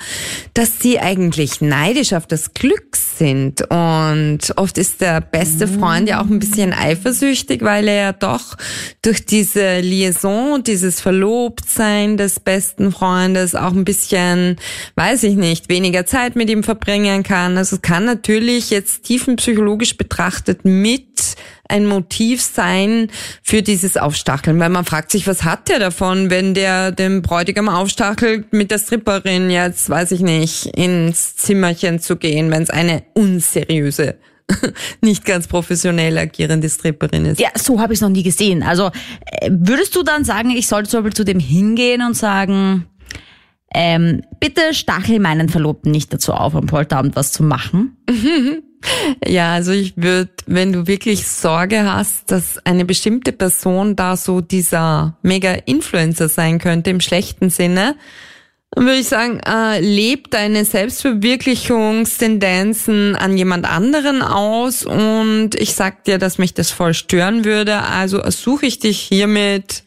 dass 0.55 0.79
die 0.79 1.01
eigentlich 1.01 1.61
neidisch 1.61 2.13
auf 2.13 2.27
das 2.27 2.55
Glück 2.55 2.97
sind. 2.97 3.63
Und 3.71 4.39
oft 4.57 4.79
ist 4.79 5.01
der 5.01 5.21
beste 5.21 5.67
Freund 5.67 6.09
ja 6.09 6.23
auch 6.23 6.27
ein 6.27 6.39
bisschen 6.39 6.73
eifersüchtig, 6.73 7.63
weil 7.63 7.89
er 7.89 7.95
ja 7.95 8.13
doch 8.13 8.57
durch 9.03 9.27
diese 9.27 9.81
Liaison, 9.81 10.63
dieses 10.63 11.01
Verlobtsein 11.01 12.17
des 12.17 12.39
besten 12.39 12.93
Freundes 12.93 13.55
auch 13.55 13.73
ein 13.73 13.85
bisschen, 13.85 14.57
weiß 14.95 15.25
ich 15.25 15.37
nicht, 15.37 15.69
weniger 15.69 16.07
Zeit 16.07 16.37
mit 16.37 16.49
ihm 16.49 16.63
verbringen 16.63 17.23
kann. 17.23 17.59
Also 17.59 17.77
es 17.77 17.83
kann 17.83 18.07
natürlich 18.11 18.71
jetzt 18.71 19.05
tiefenpsychologisch 19.05 19.97
betrachtet 19.97 20.65
mit 20.65 21.37
ein 21.69 21.87
Motiv 21.87 22.43
sein 22.43 23.09
für 23.43 23.63
dieses 23.63 23.97
Aufstacheln, 23.97 24.59
weil 24.59 24.71
man 24.71 24.85
fragt 24.85 25.13
sich, 25.13 25.27
was 25.27 25.45
hat 25.45 25.69
der 25.69 25.79
davon, 25.79 26.29
wenn 26.29 26.53
der 26.53 26.91
den 26.91 27.23
Bräutigam 27.23 27.69
aufstachelt, 27.69 28.53
mit 28.53 28.73
der 28.73 28.79
Stripperin 28.79 29.51
jetzt, 29.51 29.89
weiß 29.89 30.11
ich 30.13 30.21
nicht, 30.21 30.67
ins 30.77 31.37
Zimmerchen 31.37 32.01
zu 32.01 32.17
gehen, 32.17 32.51
wenn 32.51 32.63
es 32.63 32.71
eine 32.71 33.05
unseriöse 33.15 34.17
nicht 35.01 35.25
ganz 35.25 35.47
professionell 35.47 36.19
agierende 36.19 36.69
Stripperin 36.69 37.25
ist. 37.25 37.41
Ja, 37.41 37.51
so 37.57 37.81
habe 37.81 37.93
ich 37.93 37.99
es 37.99 38.03
noch 38.03 38.09
nie 38.09 38.25
gesehen. 38.25 38.65
Also 38.65 38.91
äh, 39.27 39.51
würdest 39.53 39.95
du 39.95 40.03
dann 40.03 40.25
sagen, 40.25 40.51
ich 40.51 40.67
sollte 40.67 40.91
zum 40.91 41.05
Beispiel 41.05 41.17
zu 41.17 41.25
dem 41.25 41.39
hingehen 41.39 42.03
und 42.03 42.17
sagen, 42.17 42.87
ähm, 43.75 44.23
bitte 44.41 44.75
stachel 44.75 45.21
meinen 45.21 45.49
Verlobten 45.49 45.93
nicht 45.93 46.13
dazu 46.13 46.33
auf, 46.33 46.55
am 46.55 46.67
Polterabend 46.67 47.17
was 47.17 47.33
zu 47.33 47.43
machen? 47.43 47.97
Ja, 49.27 49.53
also 49.53 49.73
ich 49.73 49.95
würde, 49.97 50.31
wenn 50.47 50.73
du 50.73 50.87
wirklich 50.87 51.27
Sorge 51.27 51.83
hast, 51.85 52.31
dass 52.31 52.65
eine 52.65 52.87
bestimmte 52.87 53.33
Person 53.33 53.97
da 53.97 54.17
so 54.17 54.41
dieser 54.41 55.19
Mega-Influencer 55.23 56.31
sein 56.31 56.59
könnte 56.59 56.89
im 56.91 57.01
schlechten 57.01 57.51
Sinne, 57.51 57.97
dann 58.71 58.87
würde 58.87 59.01
ich 59.01 59.09
sagen, 59.09 59.41
äh, 59.41 59.81
leb 59.81 60.31
deine 60.31 60.65
Selbstverwirklichungstendenzen 60.65 63.17
an 63.17 63.37
jemand 63.37 63.69
anderen 63.69 64.23
aus 64.23 64.87
und 64.87 65.57
ich 65.57 65.75
sag 65.75 66.05
dir, 66.05 66.19
dass 66.19 66.39
mich 66.39 66.55
das 66.55 66.71
voll 66.71 66.95
stören 66.95 67.45
würde. 67.45 67.83
Also 67.83 68.23
suche 68.31 68.67
ich 68.67 68.79
dich 68.79 69.01
hiermit 69.01 69.83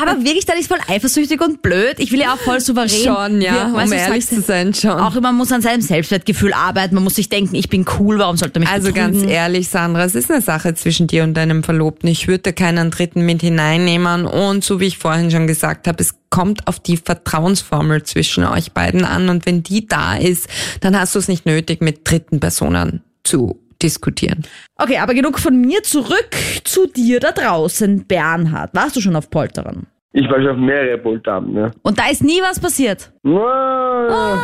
aber 0.00 0.24
wirklich, 0.24 0.46
dann 0.46 0.58
ist 0.58 0.68
voll 0.68 0.78
eifersüchtig 0.88 1.40
und 1.40 1.60
blöd. 1.62 1.96
Ich 1.98 2.12
will 2.12 2.20
ja 2.20 2.32
auch 2.32 2.38
voll 2.38 2.60
souverän. 2.60 2.88
Schon, 2.88 3.40
ja, 3.40 3.72
wirken. 3.72 3.74
um 3.74 3.92
ehrlich 3.92 4.26
zu 4.26 4.40
sein, 4.40 4.72
schon. 4.72 4.92
Auch 4.92 5.20
man 5.20 5.34
muss 5.34 5.52
an 5.52 5.60
seinem 5.62 5.80
Selbstwertgefühl 5.80 6.52
arbeiten. 6.52 6.94
Man 6.94 7.04
muss 7.04 7.16
sich 7.16 7.28
denken, 7.28 7.54
ich 7.54 7.68
bin 7.68 7.84
cool, 7.98 8.18
warum 8.18 8.36
sollte 8.36 8.60
mich 8.60 8.68
Also 8.68 8.88
betrügen? 8.92 9.20
ganz 9.20 9.30
ehrlich, 9.30 9.68
Sandra, 9.68 10.04
es 10.04 10.14
ist 10.14 10.30
eine 10.30 10.40
Sache 10.40 10.74
zwischen 10.74 11.06
dir 11.06 11.24
und 11.24 11.34
deinem 11.34 11.62
Verlobten. 11.62 12.08
Ich 12.08 12.28
würde 12.28 12.52
keinen 12.52 12.90
Dritten 12.90 13.26
mit 13.26 13.42
hineinnehmen. 13.42 14.24
Und 14.26 14.64
so 14.64 14.80
wie 14.80 14.86
ich 14.86 14.98
vorhin 14.98 15.30
schon 15.30 15.46
gesagt 15.46 15.88
habe, 15.88 16.02
es 16.02 16.14
kommt 16.30 16.66
auf 16.68 16.80
die 16.80 16.96
Vertrauensformel 16.96 18.02
zwischen 18.04 18.44
euch 18.44 18.72
beiden 18.72 19.04
an. 19.04 19.28
Und 19.28 19.46
wenn 19.46 19.62
die 19.62 19.86
da 19.86 20.16
ist, 20.16 20.48
dann 20.80 20.98
hast 20.98 21.14
du 21.14 21.18
es 21.18 21.28
nicht 21.28 21.44
nötig, 21.46 21.80
mit 21.80 22.08
dritten 22.08 22.40
Personen 22.40 23.02
zu 23.24 23.60
diskutieren. 23.82 24.44
Okay, 24.76 24.98
aber 24.98 25.14
genug 25.14 25.38
von 25.38 25.60
mir. 25.60 25.82
Zurück 25.82 26.30
zu 26.64 26.86
dir 26.86 27.20
da 27.20 27.32
draußen, 27.32 28.06
Bernhard. 28.06 28.70
Warst 28.74 28.96
du 28.96 29.00
schon 29.00 29.16
auf 29.16 29.30
Polteren? 29.30 29.86
Ich 30.12 30.28
war 30.30 30.40
schon 30.40 30.52
auf 30.52 30.56
mehrere 30.56 30.98
Polterabende. 30.98 31.60
Ja. 31.60 31.70
Und 31.82 31.98
da 31.98 32.08
ist 32.10 32.24
nie 32.24 32.40
was 32.40 32.58
passiert? 32.58 33.12
Ah. 33.26 34.38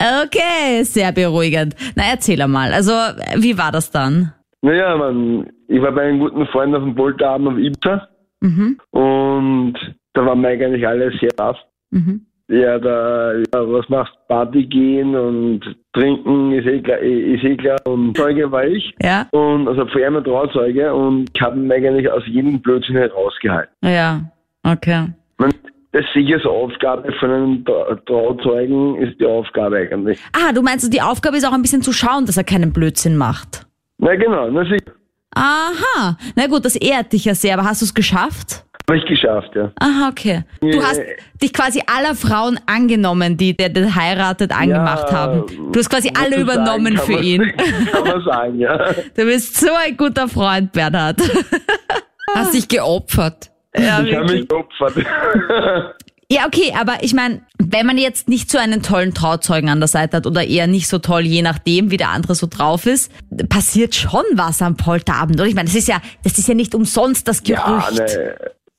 okay, 0.24 0.82
sehr 0.82 1.12
beruhigend. 1.12 1.76
Na, 1.94 2.04
erzähl 2.10 2.40
einmal. 2.40 2.72
Also, 2.72 2.92
wie 3.36 3.58
war 3.58 3.70
das 3.70 3.90
dann? 3.90 4.32
Naja, 4.62 4.96
man, 4.96 5.50
ich 5.68 5.80
war 5.82 5.92
bei 5.92 6.02
einem 6.02 6.20
guten 6.20 6.46
Freund 6.46 6.74
auf 6.74 6.82
dem 6.82 6.94
Polterabend 6.94 7.48
auf 7.48 7.58
Ibiza. 7.58 8.08
Mhm. 8.40 8.78
Und 8.90 9.74
da 10.14 10.24
waren 10.24 10.40
wir 10.40 10.48
eigentlich 10.48 10.86
alle 10.86 11.12
sehr 11.20 11.30
baff. 11.36 11.58
Mhm 11.90 12.26
ja, 12.50 12.78
da, 12.78 13.32
ja, 13.32 13.44
was 13.52 13.88
machst 13.88 14.12
Party 14.28 14.64
gehen 14.64 15.14
und 15.14 15.60
trinken 15.92 16.52
ist 16.52 16.66
eh 16.66 16.80
klar, 16.80 16.98
ist 16.98 17.44
eh 17.44 17.56
klar. 17.56 17.78
Und 17.84 18.16
Zeuge 18.16 18.50
war 18.50 18.64
ich. 18.64 18.92
Ja. 19.00 19.26
Und 19.30 19.68
also 19.68 19.86
vor 19.86 20.02
allem 20.02 20.22
Trauzeuge 20.24 20.92
und 20.92 21.30
ich 21.32 21.40
habe 21.40 21.58
ihn 21.58 21.70
eigentlich 21.70 22.10
aus 22.10 22.24
jedem 22.26 22.60
Blödsinn 22.60 22.96
herausgehalten. 22.96 23.72
Ja, 23.84 24.22
okay. 24.64 25.06
Man, 25.38 25.52
das 25.92 26.02
ist 26.02 26.12
sicher 26.12 26.40
so 26.42 26.50
Aufgabe 26.50 27.12
von 27.20 27.30
einem 27.30 27.64
Trauzeugen 27.64 28.96
ist 28.96 29.20
die 29.20 29.26
Aufgabe 29.26 29.76
eigentlich. 29.76 30.20
Ah, 30.32 30.52
du 30.52 30.62
meinst, 30.62 30.92
die 30.92 31.02
Aufgabe 31.02 31.36
ist 31.36 31.46
auch 31.46 31.52
ein 31.52 31.62
bisschen 31.62 31.82
zu 31.82 31.92
schauen, 31.92 32.26
dass 32.26 32.36
er 32.36 32.44
keinen 32.44 32.72
Blödsinn 32.72 33.16
macht. 33.16 33.66
Na 33.98 34.16
genau, 34.16 34.50
na 34.50 34.64
sicher. 34.64 34.92
Aha, 35.34 36.16
na 36.34 36.46
gut, 36.48 36.64
das 36.64 36.74
ehrt 36.74 37.12
dich 37.12 37.26
ja 37.26 37.34
sehr, 37.34 37.54
aber 37.54 37.68
hast 37.68 37.80
du 37.82 37.84
es 37.84 37.94
geschafft? 37.94 38.64
Habe 38.90 38.98
ich 38.98 39.06
geschafft, 39.06 39.54
ja. 39.54 39.70
Aha, 39.78 40.08
okay. 40.08 40.42
Du 40.60 40.82
hast 40.82 41.00
dich 41.40 41.52
quasi 41.52 41.80
aller 41.86 42.16
Frauen 42.16 42.58
angenommen, 42.66 43.36
die 43.36 43.56
der, 43.56 43.94
heiratet, 43.94 44.50
angemacht 44.50 45.12
ja, 45.12 45.16
haben. 45.16 45.46
Du 45.70 45.78
hast 45.78 45.88
quasi 45.88 46.10
alle 46.20 46.40
übernommen 46.40 46.96
sagen, 46.96 47.06
für 47.06 47.12
man, 47.12 47.22
ihn. 47.22 47.52
Kann 47.92 48.02
man 48.02 48.24
sagen, 48.24 48.58
ja. 48.58 48.92
Du 49.16 49.24
bist 49.26 49.60
so 49.60 49.68
ein 49.86 49.96
guter 49.96 50.26
Freund, 50.26 50.72
Bernhard. 50.72 51.20
Hast 52.34 52.52
dich 52.52 52.66
geopfert. 52.66 53.52
Ja, 53.76 54.02
ich 54.02 54.12
habe 54.12 54.32
mich 54.32 54.48
geopfert. 54.48 54.94
Ja, 56.32 56.46
okay, 56.46 56.72
aber 56.78 57.02
ich 57.02 57.12
meine, 57.12 57.42
wenn 57.58 57.86
man 57.86 57.98
jetzt 57.98 58.28
nicht 58.28 58.52
so 58.52 58.58
einen 58.58 58.82
tollen 58.82 59.14
Trauzeugen 59.14 59.68
an 59.68 59.80
der 59.80 59.88
Seite 59.88 60.18
hat 60.18 60.26
oder 60.26 60.44
eher 60.44 60.68
nicht 60.68 60.86
so 60.86 60.98
toll, 60.98 61.22
je 61.22 61.42
nachdem, 61.42 61.90
wie 61.90 61.96
der 61.96 62.10
andere 62.10 62.36
so 62.36 62.46
drauf 62.48 62.86
ist, 62.86 63.10
passiert 63.48 63.96
schon 63.96 64.22
was 64.34 64.62
am 64.62 64.76
Polterabend, 64.76 65.40
oder? 65.40 65.48
Ich 65.48 65.56
meine, 65.56 65.66
das 65.66 65.74
ist 65.74 65.88
ja, 65.88 66.00
das 66.22 66.38
ist 66.38 66.46
ja 66.46 66.54
nicht 66.54 66.76
umsonst 66.76 67.26
das 67.26 67.42
Gerücht. 67.42 67.58
Ja, 67.66 67.90
ne, 67.90 68.36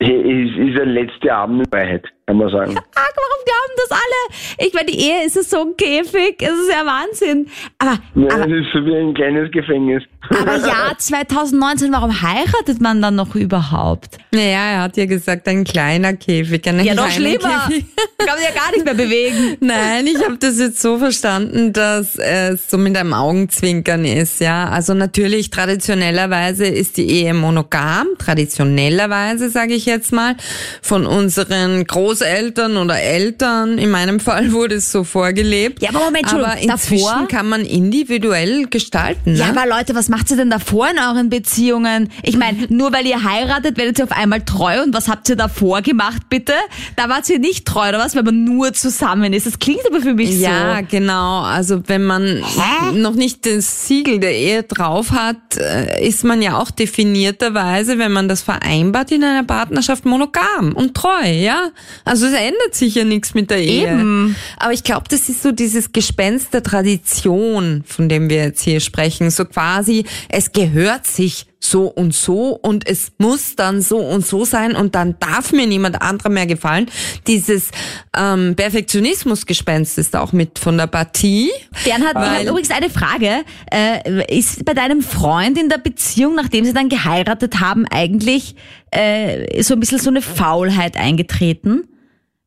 ist, 0.10 0.58
ist 0.58 0.78
der 0.78 0.86
letzte 0.86 1.34
Abend 1.34 1.62
in 1.62 1.66
Freiheit, 1.72 2.06
kann 2.32 2.38
man 2.38 2.50
sagen. 2.50 2.76
Ja, 3.02 3.08
warum 3.16 3.44
glauben 3.46 3.74
das 3.78 3.92
alle? 3.92 4.68
Ich 4.68 4.74
meine, 4.74 4.92
die 4.92 5.00
Ehe 5.00 5.26
ist 5.26 5.50
so 5.50 5.62
ein 5.62 5.76
Käfig, 5.76 6.36
es 6.40 6.52
ist 6.52 6.72
ja 6.72 6.86
Wahnsinn. 6.86 7.48
Aber, 7.80 7.98
ja, 8.16 8.36
aber, 8.36 8.46
es 8.46 8.66
ist 8.66 8.74
so 8.74 8.86
wie 8.86 8.96
ein 8.96 9.14
kleines 9.14 9.52
Gefängnis. 9.52 10.04
Aber 10.30 10.56
ja, 10.56 10.94
2019, 10.98 11.92
warum 11.92 12.22
heiratet 12.22 12.80
man 12.80 13.02
dann 13.02 13.16
noch 13.16 13.36
überhaupt? 13.36 14.18
Naja, 14.32 14.72
er 14.72 14.82
hat 14.84 14.96
ja 14.96 15.06
gesagt, 15.06 15.48
ein 15.48 15.64
kleiner 15.64 16.14
Käfig. 16.14 16.66
Ein 16.68 16.84
ja, 16.86 16.94
noch 16.94 17.10
schlimmer. 17.10 17.68
Käfig. 17.68 17.86
Kann 18.18 18.36
man 18.36 18.44
ja 18.44 18.52
gar 18.52 18.72
nicht 18.72 18.86
mehr 18.86 18.94
bewegen. 18.94 19.58
Nein, 19.66 20.06
ich 20.06 20.24
habe 20.24 20.38
das 20.38 20.60
jetzt 20.60 20.80
so 20.80 21.00
verstanden, 21.00 21.74
dass 21.74 22.18
es 22.18 22.70
so 22.70 22.78
mit 22.78 22.96
einem 22.96 23.14
Augenzwinkern 23.14 24.06
ist, 24.06 24.40
ja. 24.40 24.70
Also 24.70 24.94
natürlich, 24.94 25.50
traditionellerweise 25.50 26.66
ist 26.66 26.98
die 26.98 27.10
Ehe 27.10 27.34
monogam. 27.34 28.08
Traditionellerweise, 28.20 29.50
sage 29.50 29.74
ich 29.74 29.86
jetzt 29.86 30.14
mal, 30.14 30.36
von 30.82 31.08
unseren 31.08 31.88
Großeltern 32.22 32.78
oder 32.78 33.00
Eltern. 33.00 33.78
In 33.78 33.90
meinem 33.90 34.20
Fall 34.20 34.52
wurde 34.52 34.76
es 34.76 34.92
so 34.92 35.04
vorgelebt. 35.04 35.82
Ja, 35.82 35.90
aber 35.90 36.06
Moment, 36.06 36.30
schon, 36.30 36.44
aber 36.44 36.58
inzwischen 36.58 37.06
davor? 37.06 37.28
kann 37.28 37.50
man 37.50 37.62
individuell 37.62 38.68
gestalten. 38.68 39.34
Ne? 39.34 39.40
Ja, 39.40 39.50
aber 39.50 39.66
Leute, 39.68 39.96
was 39.96 40.08
macht 40.08 40.30
ihr 40.30 40.38
denn 40.38 40.52
davor 40.52 40.90
in 40.90 41.00
euren 41.00 41.30
Beziehungen? 41.30 42.10
Ich 42.22 42.38
meine, 42.38 42.68
nur 42.70 42.94
weil 42.94 43.08
ihr 43.08 43.24
heiratet, 43.24 43.78
werdet 43.78 43.98
ihr 44.00 44.06
auf 44.06 44.12
einmal 44.12 44.42
treu 44.42 44.84
und 44.84 44.94
was 44.94 45.08
habt 45.08 45.30
ihr 45.30 45.36
davor 45.36 45.82
gemacht, 45.82 46.24
bitte? 46.30 46.54
Da 46.96 47.10
wart 47.10 47.28
ihr 47.30 47.40
nicht 47.40 47.66
treu, 47.66 47.90
oder 47.90 48.00
was, 48.00 48.16
wenn 48.16 48.26
man 48.26 48.44
nur 48.44 48.74
zusammen 48.74 49.34
ist? 49.34 49.48
Das 49.48 49.58
klingt 49.58 49.82
aber 49.88 50.02
für 50.02 50.14
mich 50.14 50.30
ja, 50.40 50.50
so. 50.50 50.56
Ja, 50.56 50.82
genau. 50.82 51.42
Also 51.42 51.82
wenn 51.88 52.04
man 52.04 52.24
Hä? 52.24 52.96
noch 52.96 53.16
nicht 53.16 53.46
das 53.46 53.88
Siegel 53.88 54.20
der 54.20 54.36
Ehe 54.36 54.64
drauf 54.64 55.12
hat, 55.12 55.58
äh, 55.58 56.08
ist 56.08 56.24
man 56.24 56.42
ja 56.42 56.58
auch 56.60 56.70
definierterweise, 56.70 57.98
wenn 57.98 58.12
man 58.12 58.28
das 58.28 58.44
vereinbart 58.44 59.12
in 59.12 59.24
einer 59.24 59.44
Partnerschaft, 59.44 60.06
monogam 60.06 60.74
und 60.76 60.96
treu, 60.96 61.28
ja? 61.28 61.70
Also 62.06 62.26
es 62.26 62.34
ändert 62.34 62.74
sich 62.74 62.96
ja 62.96 63.04
nichts 63.04 63.34
mit 63.34 63.50
der 63.50 63.60
Ehe. 63.60 63.92
Eben. 63.92 64.36
Aber 64.58 64.74
ich 64.74 64.84
glaube, 64.84 65.06
das 65.10 65.30
ist 65.30 65.44
so 65.44 65.52
dieses 65.52 65.92
Gespenst 65.92 66.54
der 66.54 66.64
Tradition, 66.64 67.84
von 67.86 68.10
dem 68.10 68.30
wir 68.30 68.38
jetzt 68.38 68.62
hier 68.62 68.80
sprechen. 68.80 69.30
So 69.30 69.46
quasi, 69.46 70.06
es 70.30 70.52
gehört 70.52 71.08
sich 71.08 71.46
so 71.64 71.86
und 71.86 72.14
so 72.14 72.58
und 72.62 72.88
es 72.88 73.12
muss 73.20 73.56
dann 73.56 73.82
so 73.82 74.00
und 74.00 74.26
so 74.26 74.46
sein 74.46 74.76
und 74.76 74.96
dann 74.96 75.16
darf 75.20 75.52
mir 75.52 75.68
niemand 75.68 76.02
anderer 76.02 76.30
mehr 76.30 76.48
gefallen. 76.48 76.90
Dieses 77.28 77.70
ähm, 78.18 78.56
Perfektionismusgespenst 78.56 80.00
ist 80.00 80.16
auch 80.16 80.34
mit 80.34 80.58
von 80.58 80.78
der 80.78 80.88
Partie. 80.88 81.52
Bernhard, 81.84 82.16
ich 82.16 82.22
habe 82.22 82.50
übrigens 82.50 82.72
eine 82.72 82.90
Frage. 82.90 83.44
Äh, 83.72 84.40
ist 84.40 84.66
bei 84.66 84.74
deinem 84.74 85.02
Freund 85.02 85.58
in 85.60 85.70
der 85.70 85.78
Beziehung, 85.78 86.36
nachdem 86.36 86.66
sie 86.66 86.74
dann 86.74 86.90
geheiratet 86.90 87.60
haben, 87.60 87.86
eigentlich 87.86 88.56
äh, 88.90 89.62
so 89.62 89.76
ein 89.76 89.80
bisschen 89.80 90.00
so 90.00 90.10
eine 90.10 90.24
Faulheit 90.24 90.98
eingetreten? 90.98 91.88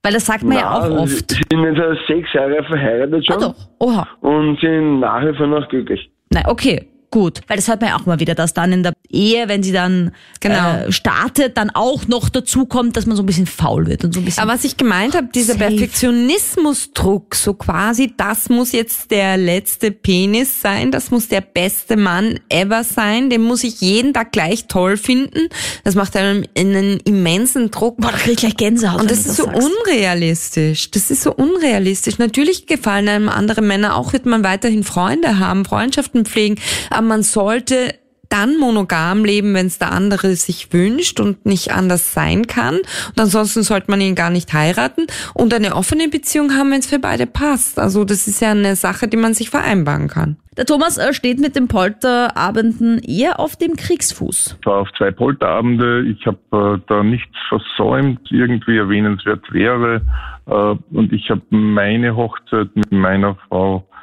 Weil 0.05 0.13
das 0.13 0.27
sagt 0.27 0.45
man 0.45 0.57
Na, 0.57 0.61
ja 0.61 0.71
auch 0.71 0.91
oft. 1.03 1.31
Sie 1.31 1.43
sind 1.51 1.65
jetzt 1.65 2.07
sechs 2.07 2.33
Jahre 2.35 2.63
verheiratet 2.65 3.27
schon. 3.27 3.37
Ah 3.37 3.41
doch, 3.41 3.55
oha. 3.81 4.09
Und 4.21 4.61
sind 4.61 5.01
nach 5.01 5.25
wie 5.25 5.35
vor 5.35 5.47
noch 5.47 5.67
glücklich. 5.69 6.11
Nein, 6.31 6.45
okay 6.47 6.87
gut. 7.15 7.43
Weil 7.47 7.57
das 7.57 7.69
hört 7.69 7.81
man 7.81 7.91
ja 7.91 7.97
auch 7.97 8.07
mal 8.07 8.19
wieder, 8.19 8.35
dass 8.35 8.55
dann 8.55 8.73
in 8.73 8.83
der 8.83 8.93
Ehe, 9.09 9.47
wenn 9.47 9.63
sie 9.63 9.71
dann 9.71 10.11
genau. 10.41 10.79
äh, 10.79 10.93
startet, 10.93 11.57
dann 11.57 11.71
auch 11.71 12.09
noch 12.09 12.29
dazu 12.29 12.67
kommt, 12.67 12.97
dass 12.97 13.07
man 13.07 13.17
so 13.17 13.23
ein 13.23 13.27
bisschen 13.27 13.47
faul 13.47 13.87
wird 13.87 14.05
und 14.05 14.13
so 14.13 14.21
ein 14.21 14.25
bisschen. 14.25 14.43
Aber 14.43 14.55
was 14.55 14.65
ich 14.65 14.77
gemeint 14.77 15.15
habe, 15.15 15.29
dieser 15.33 15.53
safe. 15.53 15.67
Perfektionismusdruck, 15.67 17.37
so 17.37 17.55
quasi, 17.55 18.13
das 18.17 18.49
muss 18.49 18.73
jetzt 18.73 19.13
der 19.13 19.37
letzte 19.37 19.93
Penis 19.93 20.61
sein, 20.61 20.91
das 20.91 21.13
muss 21.13 21.29
der 21.29 21.41
beste 21.41 21.97
Mann 21.97 22.41
ever 22.49 22.83
sein, 22.83 23.31
den 23.31 23.43
muss 23.43 23.63
ich 23.63 23.81
jeden 23.81 24.13
Tag 24.13 24.33
gleich 24.33 24.67
toll 24.67 24.97
finden. 24.97 25.49
Das 25.85 25.95
macht 25.95 26.17
einen, 26.17 26.49
einen 26.59 26.99
immensen 27.05 27.71
Druck. 27.71 27.99
Boah, 27.99 28.11
da 28.11 28.19
krieg 28.19 28.33
ich 28.33 28.41
gleich 28.41 28.57
Gänsehaut. 28.57 29.01
Und 29.01 29.11
das 29.13 29.19
ist 29.19 29.29
das 29.29 29.37
so 29.37 29.45
sagst. 29.45 29.63
unrealistisch. 29.63 30.91
Das 30.91 31.13
ist 31.13 31.23
so 31.23 31.33
unrealistisch. 31.33 32.19
Natürlich 32.19 32.67
gefallen 32.67 33.09
einem 33.09 33.29
andere 33.29 33.63
Männer 33.63 33.95
auch, 33.95 34.13
wird 34.13 34.27
man 34.27 34.43
weiterhin 34.43 34.83
Freunde 34.83 35.39
haben, 35.39 35.65
Freundschaften 35.65 36.25
pflegen, 36.25 36.57
aber 36.91 37.04
man 37.05 37.23
sollte 37.23 37.95
dann 38.35 38.59
monogam 38.59 39.25
leben, 39.25 39.55
wenn 39.55 39.67
es 39.67 39.79
der 39.79 39.93
andere 39.93 40.35
sich 40.35 40.73
wünscht 40.73 41.21
und 41.21 41.47
nicht 41.47 41.73
anders 41.73 42.15
sein 42.15 42.49
kann. 42.49 42.77
Und 42.77 43.21
ansonsten 43.21 43.63
sollte 43.63 43.91
man 43.91 44.01
ihn 44.01 44.17
gar 44.17 44.31
nicht 44.31 44.53
heiraten 44.53 45.07
und 45.35 45.55
eine 45.55 45.77
offene 45.77 46.09
Beziehung 46.09 46.53
haben, 46.53 46.73
wenn 46.73 46.81
es 46.81 46.89
für 46.89 46.99
beide 46.99 47.27
passt. 47.27 47.79
Also 47.79 48.05
das 48.05 48.27
ist 48.27 48.41
ja 48.41 48.51
eine 48.51 48.75
Sache, 48.75 49.07
die 49.07 49.17
man 49.17 49.35
sich 49.35 49.51
vereinbaren 49.51 50.09
kann. 50.09 50.37
Der 50.57 50.67
Thomas 50.67 50.99
äh, 50.99 51.13
steht 51.13 51.39
mit 51.39 51.55
den 51.55 51.69
Polterabenden 51.69 52.99
eher 52.99 53.39
auf 53.39 53.57
dem 53.57 53.77
Kriegsfuß. 53.77 54.59
Ich 54.61 54.67
war 54.67 54.79
auf 54.79 54.89
zwei 54.99 55.13
Polterabende. 55.13 56.03
Ich 56.03 56.27
habe 56.27 56.39
äh, 56.77 56.83
da 56.89 57.05
nichts 57.05 57.37
versäumt, 57.49 58.21
irgendwie 58.31 58.79
erwähnenswert 58.79 59.53
wäre. 59.53 60.03
Äh, 60.47 60.97
und 60.97 61.13
ich 61.13 61.31
habe 61.31 61.43
meine 61.51 62.17
Hochzeit 62.17 62.75
mit 62.75 62.91
meiner 62.91 63.37
Frau 63.49 63.85
äh, 63.89 63.94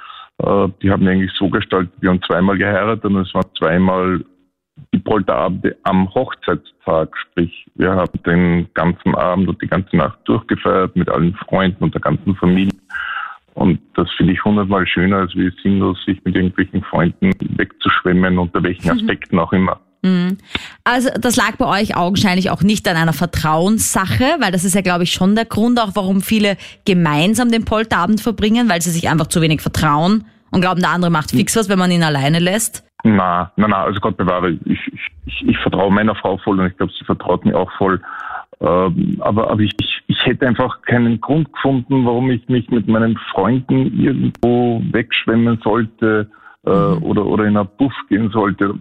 die 0.82 0.90
haben 0.90 1.04
wir 1.04 1.12
eigentlich 1.12 1.34
so 1.38 1.50
gestaltet, 1.50 1.94
wir 2.00 2.10
haben 2.10 2.22
zweimal 2.24 2.58
geheiratet 2.58 3.06
und 3.06 3.18
es 3.18 3.34
waren 3.34 3.50
zweimal 3.58 4.24
die 4.94 5.00
Polterabende 5.00 5.78
am 5.84 6.12
Hochzeitstag. 6.14 7.16
Sprich, 7.18 7.68
wir 7.76 7.92
haben 7.92 8.24
den 8.26 8.68
ganzen 8.74 9.16
Abend 9.16 9.50
und 9.50 9.62
die 9.62 9.68
ganze 9.68 9.96
Nacht 9.96 10.20
durchgefeiert 10.26 10.96
mit 10.96 11.10
allen 11.10 11.34
Freunden 11.36 11.84
und 11.84 11.94
der 11.94 12.02
ganzen 12.02 12.36
Familie. 12.36 12.78
Und 13.54 13.80
das 13.96 14.10
finde 14.14 14.34
ich 14.34 14.44
hundertmal 14.44 14.88
schöner, 14.88 15.18
als 15.18 15.36
wie 15.36 15.52
sinnlos 15.62 16.04
sich 16.06 16.24
mit 16.24 16.36
irgendwelchen 16.36 16.82
Freunden 16.84 17.32
wegzuschwemmen, 17.58 18.38
unter 18.38 18.64
welchen 18.64 18.86
mhm. 18.86 19.00
Aspekten 19.00 19.40
auch 19.40 19.52
immer. 19.52 19.80
Mhm. 20.02 20.38
Also 20.84 21.10
das 21.20 21.36
lag 21.36 21.58
bei 21.58 21.66
euch 21.66 21.96
augenscheinlich 21.96 22.50
auch 22.50 22.64
nicht 22.64 22.88
an 22.88 22.98
einer 22.98 23.14
Vertrauenssache, 23.14 24.38
weil 24.40 24.52
das 24.52 24.64
ist 24.64 24.74
ja, 24.74 24.82
glaube 24.82 25.04
ich, 25.04 25.12
schon 25.12 25.36
der 25.36 25.46
Grund 25.46 25.80
auch, 25.80 25.92
warum 25.94 26.22
viele 26.22 26.58
gemeinsam 26.86 27.52
den 27.52 27.66
Polterabend 27.66 28.22
verbringen, 28.22 28.70
weil 28.70 28.82
sie 28.82 28.92
sich 28.92 29.10
einfach 29.10 29.28
zu 29.28 29.42
wenig 29.42 29.62
vertrauen 29.62 30.26
und 30.52 30.62
glauben, 30.62 30.82
der 30.82 30.90
andere 30.90 31.12
macht 31.12 31.32
fix 31.32 31.56
was, 31.56 31.70
wenn 31.70 31.80
man 31.80 31.92
ihn 31.92 32.04
alleine 32.04 32.40
lässt. 32.40 32.84
Na, 33.04 33.52
na, 33.56 33.68
na, 33.68 33.84
also 33.84 34.00
Gott 34.00 34.18
bewahre, 34.18 34.52
ich, 34.66 34.80
ich, 34.88 35.02
ich, 35.26 35.48
ich 35.48 35.58
vertraue 35.60 35.92
meiner 35.92 36.16
Frau 36.16 36.38
voll 36.38 36.60
und 36.60 36.68
ich 36.68 36.78
glaube, 36.78 36.92
sie 36.98 37.06
vertraut 37.06 37.46
mir 37.46 37.58
auch 37.58 37.72
voll. 37.78 38.00
Ähm, 38.60 39.18
aber 39.22 39.50
aber 39.50 39.62
ich, 39.62 39.74
ich 40.06 40.26
hätte 40.26 40.48
einfach 40.48 40.84
keinen 40.84 41.20
Grund 41.20 41.52
gefunden, 41.52 42.06
warum 42.06 42.30
ich 42.30 42.48
mich 42.48 42.70
mit 42.70 42.88
meinen 42.88 43.18
Freunden 43.32 44.00
irgendwo 44.00 44.84
wegschwemmen 44.92 45.60
sollte 45.64 46.30
äh, 46.66 46.70
mhm. 46.70 47.04
oder, 47.04 47.26
oder 47.26 47.46
in 47.46 47.58
einen 47.58 47.70
Buff 47.78 47.94
gehen 48.10 48.30
sollte. 48.32 48.74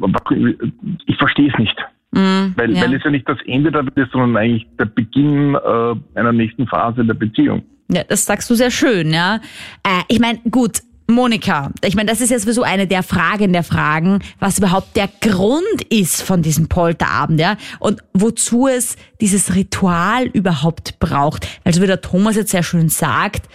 Ich 1.06 1.16
verstehe 1.16 1.50
es 1.52 1.58
nicht. 1.58 1.76
Mhm, 2.12 2.54
weil, 2.56 2.74
ja. 2.74 2.82
weil 2.82 2.94
es 2.94 3.04
ja 3.04 3.10
nicht 3.10 3.28
das 3.28 3.38
Ende 3.46 3.70
der 3.70 3.84
ist, 3.94 4.12
sondern 4.12 4.36
eigentlich 4.36 4.66
der 4.78 4.86
Beginn 4.86 5.54
äh, 5.54 6.18
einer 6.18 6.32
nächsten 6.32 6.66
Phase 6.66 7.04
der 7.04 7.14
Beziehung. 7.14 7.62
Ja, 7.88 8.04
das 8.04 8.24
sagst 8.24 8.50
du 8.50 8.54
sehr 8.54 8.70
schön, 8.70 9.12
ja. 9.12 9.36
Äh, 9.84 10.02
ich 10.08 10.20
meine, 10.20 10.40
gut, 10.50 10.80
Monika, 11.10 11.70
ich 11.84 11.96
meine, 11.96 12.10
das 12.10 12.20
ist 12.20 12.30
jetzt 12.30 12.42
sowieso 12.42 12.62
eine 12.62 12.86
der 12.86 13.02
Fragen 13.02 13.52
der 13.52 13.64
Fragen, 13.64 14.20
was 14.38 14.58
überhaupt 14.58 14.96
der 14.96 15.08
Grund 15.20 15.82
ist 15.88 16.22
von 16.22 16.42
diesem 16.42 16.68
Polterabend, 16.68 17.40
ja, 17.40 17.56
und 17.78 18.00
wozu 18.12 18.66
es 18.66 18.96
dieses 19.20 19.54
Ritual 19.54 20.26
überhaupt 20.26 20.98
braucht. 20.98 21.46
Also 21.64 21.82
wie 21.82 21.86
der 21.86 22.00
Thomas 22.00 22.36
jetzt 22.36 22.50
sehr 22.50 22.62
schön 22.62 22.88
sagt, 22.88 23.48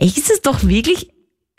ist 0.00 0.30
es 0.30 0.42
doch 0.42 0.66
wirklich 0.66 1.10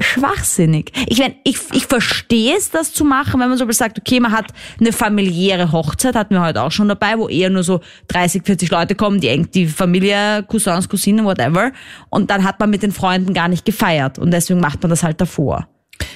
schwachsinnig. 0.02 0.92
Ich 1.08 1.20
meine, 1.20 1.36
ich, 1.44 1.58
ich 1.74 1.86
verstehe 1.86 2.56
es, 2.58 2.72
das 2.72 2.94
zu 2.94 3.04
machen, 3.04 3.40
wenn 3.40 3.50
man 3.50 3.58
so 3.58 3.70
sagt, 3.72 4.00
okay, 4.00 4.20
man 4.20 4.32
hat 4.32 4.48
eine 4.80 4.92
familiäre 4.92 5.72
Hochzeit, 5.72 6.16
hatten 6.16 6.36
wir 6.36 6.42
heute 6.42 6.62
auch 6.62 6.72
schon 6.72 6.88
dabei, 6.88 7.18
wo 7.18 7.28
eher 7.28 7.50
nur 7.50 7.64
so 7.64 7.82
30, 8.08 8.44
40 8.46 8.72
Leute 8.72 8.96
kommen, 8.96 9.20
die, 9.20 9.44
die 9.44 9.68
Familie, 9.68 10.44
Cousins, 10.48 10.90
Cousinen, 10.90 11.26
whatever. 11.26 11.72
Und 12.10 12.30
dann 12.30 12.44
hat 12.44 12.60
man 12.60 12.70
mit 12.70 12.84
den 12.84 12.92
Freunden 12.92 13.34
gar 13.34 13.48
nicht 13.48 13.66
gefeiert. 13.66 14.20
Und 14.20 14.32
deswegen 14.32 14.60
macht 14.60 14.82
man 14.82 14.90
das 14.90 15.04
halt 15.04 15.22
davor. 15.22 15.68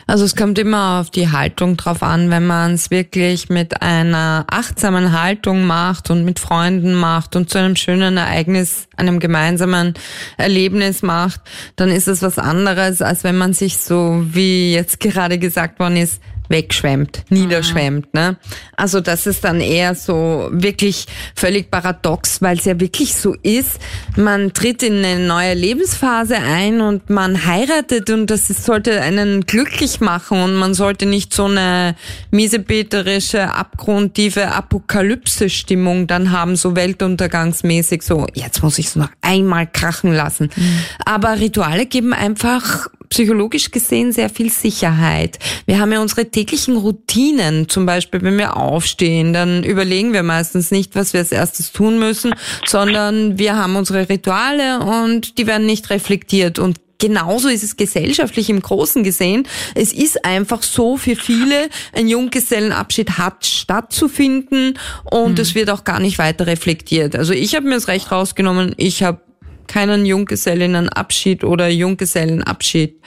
Also 0.08 0.26
es 0.26 0.36
kommt 0.36 0.60
immer 0.60 1.00
auf 1.00 1.10
die 1.10 1.32
Haltung 1.32 1.78
drauf 1.78 2.04
an, 2.04 2.30
wenn 2.30 2.46
man 2.46 2.74
es 2.74 2.92
wirklich 2.92 3.50
mit 3.50 3.82
einer 3.82 4.46
achtsamen 4.50 5.20
Haltung 5.20 5.66
macht 5.66 6.10
und 6.10 6.26
mit 6.26 6.40
Freunden 6.40 6.94
macht 6.94 7.36
und 7.36 7.50
zu 7.50 7.58
einem 7.58 7.76
schönen 7.76 8.18
Ereignis, 8.18 8.88
einem 8.98 9.20
gemeinsamen 9.20 9.94
Erlebnis 10.38 11.02
macht, 11.02 11.42
dann 11.76 11.90
ist 11.90 12.08
es 12.08 12.22
was 12.22 12.38
anderes, 12.38 13.02
als 13.02 13.24
wenn 13.24 13.38
man 13.38 13.54
sich 13.54 13.78
so, 13.78 14.24
wie 14.32 14.74
jetzt 14.74 15.00
gerade 15.00 15.40
gesagt 15.40 15.80
worden 15.80 15.98
ist, 15.98 16.22
wegschwemmt, 16.50 17.24
niederschwemmt. 17.30 18.14
Ne? 18.14 18.38
Also 18.76 19.02
das 19.02 19.28
ist 19.28 19.44
dann 19.44 19.62
eher 19.62 19.96
so 19.96 20.50
wirklich 20.52 21.06
völlig 21.36 21.72
paradox, 21.72 22.42
weil 22.42 22.58
es 22.58 22.66
ja 22.66 22.80
wirklich 22.80 23.16
so 23.16 23.36
ist, 23.42 23.80
man 24.16 24.54
tritt 24.54 24.84
in 24.84 25.04
eine 25.04 25.26
neue 25.26 25.54
Lebensphase 25.54 26.38
ein 26.38 26.82
und 26.82 27.10
man 27.10 27.46
heiratet 27.46 28.10
und 28.10 28.28
das 28.28 28.48
sollte 28.48 29.02
einen 29.02 29.46
glücklich 29.46 30.00
machen 30.00 30.42
und 30.42 30.56
man 30.56 30.74
sollte 30.74 31.06
nicht 31.06 31.34
so 31.34 31.46
eine 31.46 31.96
miesepeterische, 32.32 33.54
abgrundtiefe 33.54 34.52
Apokalypse-Stimmung 34.52 36.08
dann 36.08 36.32
haben, 36.32 36.56
so 36.56 36.76
weltuntergangsmäßig, 36.76 38.02
so 38.02 38.28
jetzt 38.34 38.64
muss 38.64 38.80
ich 38.80 38.88
es 38.88 38.96
noch 38.96 39.10
einmal 39.22 39.68
krachen 39.68 40.14
lassen. 40.14 40.50
Mhm. 40.56 40.80
Aber 41.06 41.40
Rituale 41.40 41.86
geben 41.86 42.14
einfach 42.14 42.88
psychologisch 43.16 43.72
gesehen 43.72 44.12
sehr 44.12 44.30
viel 44.30 44.52
Sicherheit. 44.52 45.40
Wir 45.66 45.80
haben 45.80 45.94
ja 45.94 46.02
unsere 46.02 46.30
täglichen 46.30 46.76
Routinen, 46.76 47.70
zum 47.70 47.86
Beispiel 47.86 48.22
wenn 48.24 48.38
wir 48.38 48.58
aufstehen, 48.58 49.32
dann 49.32 49.64
überlegen 49.64 50.12
wir 50.12 50.22
meistens 50.22 50.70
nicht, 50.70 50.96
was 50.96 51.14
wir 51.14 51.22
als 51.22 51.32
erstes 51.32 51.72
tun 51.72 51.98
müssen, 51.98 52.36
sondern 52.66 53.40
wir 53.40 53.56
haben 53.56 53.78
unsere 53.78 54.10
Rituale 54.10 54.82
und 54.82 55.38
die 55.38 55.48
werden 55.48 55.66
nicht 55.66 55.90
reflektiert 55.92 56.60
und 56.60 56.82
genauso 57.00 57.48
ist 57.48 57.64
es 57.64 57.78
gesellschaftlich 57.78 58.50
im 58.50 58.62
Großen 58.62 59.02
gesehen. 59.06 59.48
Es 59.76 59.94
ist 59.94 60.26
einfach 60.26 60.62
so 60.62 60.98
für 60.98 61.16
viele, 61.16 61.70
ein 61.94 62.10
Junggesellenabschied 62.10 63.12
hat 63.12 63.46
stattzufinden 63.46 64.78
und 65.06 65.36
mhm. 65.36 65.42
es 65.42 65.56
wird 65.56 65.70
auch 65.70 65.86
gar 65.86 66.02
nicht 66.02 66.18
weiter 66.18 66.48
reflektiert. 66.48 67.16
Also 67.16 67.32
ich 67.32 67.56
habe 67.56 67.66
mir 67.66 67.76
das 67.76 67.88
Recht 67.88 68.12
rausgenommen, 68.12 68.74
ich 68.76 69.04
habe 69.04 69.22
keinen 69.68 70.06
Junggesellinnenabschied 70.06 71.44
oder 71.44 71.68
Junggesellenabschied 71.68 73.02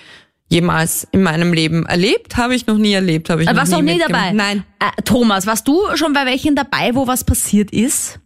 jemals 0.49 1.05
in 1.13 1.23
meinem 1.23 1.53
Leben 1.53 1.87
erlebt. 1.87 2.37
Habe 2.37 2.55
ich 2.55 2.67
noch 2.67 2.79
nie 2.79 2.95
erlebt. 2.95 3.31
Habe 3.31 3.43
ich 3.43 3.55
warst 3.55 3.73
noch 3.73 3.83
nie, 3.83 3.95
nie 3.95 4.01
dabei? 4.01 4.33
Nein. 4.33 4.65
Äh, 4.81 5.03
Thomas, 5.03 5.47
warst 5.47 5.69
du 5.69 5.79
schon 5.95 6.13
bei 6.13 6.25
welchen 6.27 6.57
dabei, 6.57 6.95
wo 6.95 7.07
was 7.07 7.25
passiert 7.25 7.71
ist? 7.71 8.21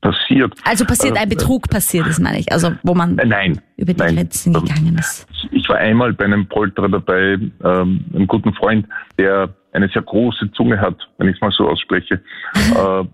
Passiert. 0.00 0.54
Also 0.64 0.84
passiert 0.84 1.16
ein 1.16 1.24
äh, 1.24 1.34
Betrug 1.34 1.68
passiert 1.68 2.06
ist, 2.06 2.18
meine 2.20 2.38
ich. 2.38 2.52
Also 2.52 2.72
wo 2.82 2.94
man 2.94 3.18
äh, 3.18 3.26
nein, 3.26 3.60
über 3.76 3.92
die 3.92 3.98
nein. 3.98 4.16
Grenzen 4.16 4.52
gegangen 4.52 4.96
ist. 4.98 5.26
Ich 5.50 5.68
war 5.68 5.76
einmal 5.76 6.12
bei 6.12 6.24
einem 6.24 6.46
Polterer 6.46 6.88
dabei, 6.88 7.38
ähm, 7.64 8.04
einem 8.14 8.26
guten 8.26 8.52
Freund, 8.54 8.86
der 9.18 9.54
eine 9.72 9.88
sehr 9.88 10.02
große 10.02 10.50
Zunge 10.52 10.80
hat, 10.80 10.96
wenn 11.18 11.28
ich 11.28 11.36
es 11.36 11.40
mal 11.40 11.50
so 11.50 11.68
ausspreche. 11.68 12.20
äh, 12.54 13.04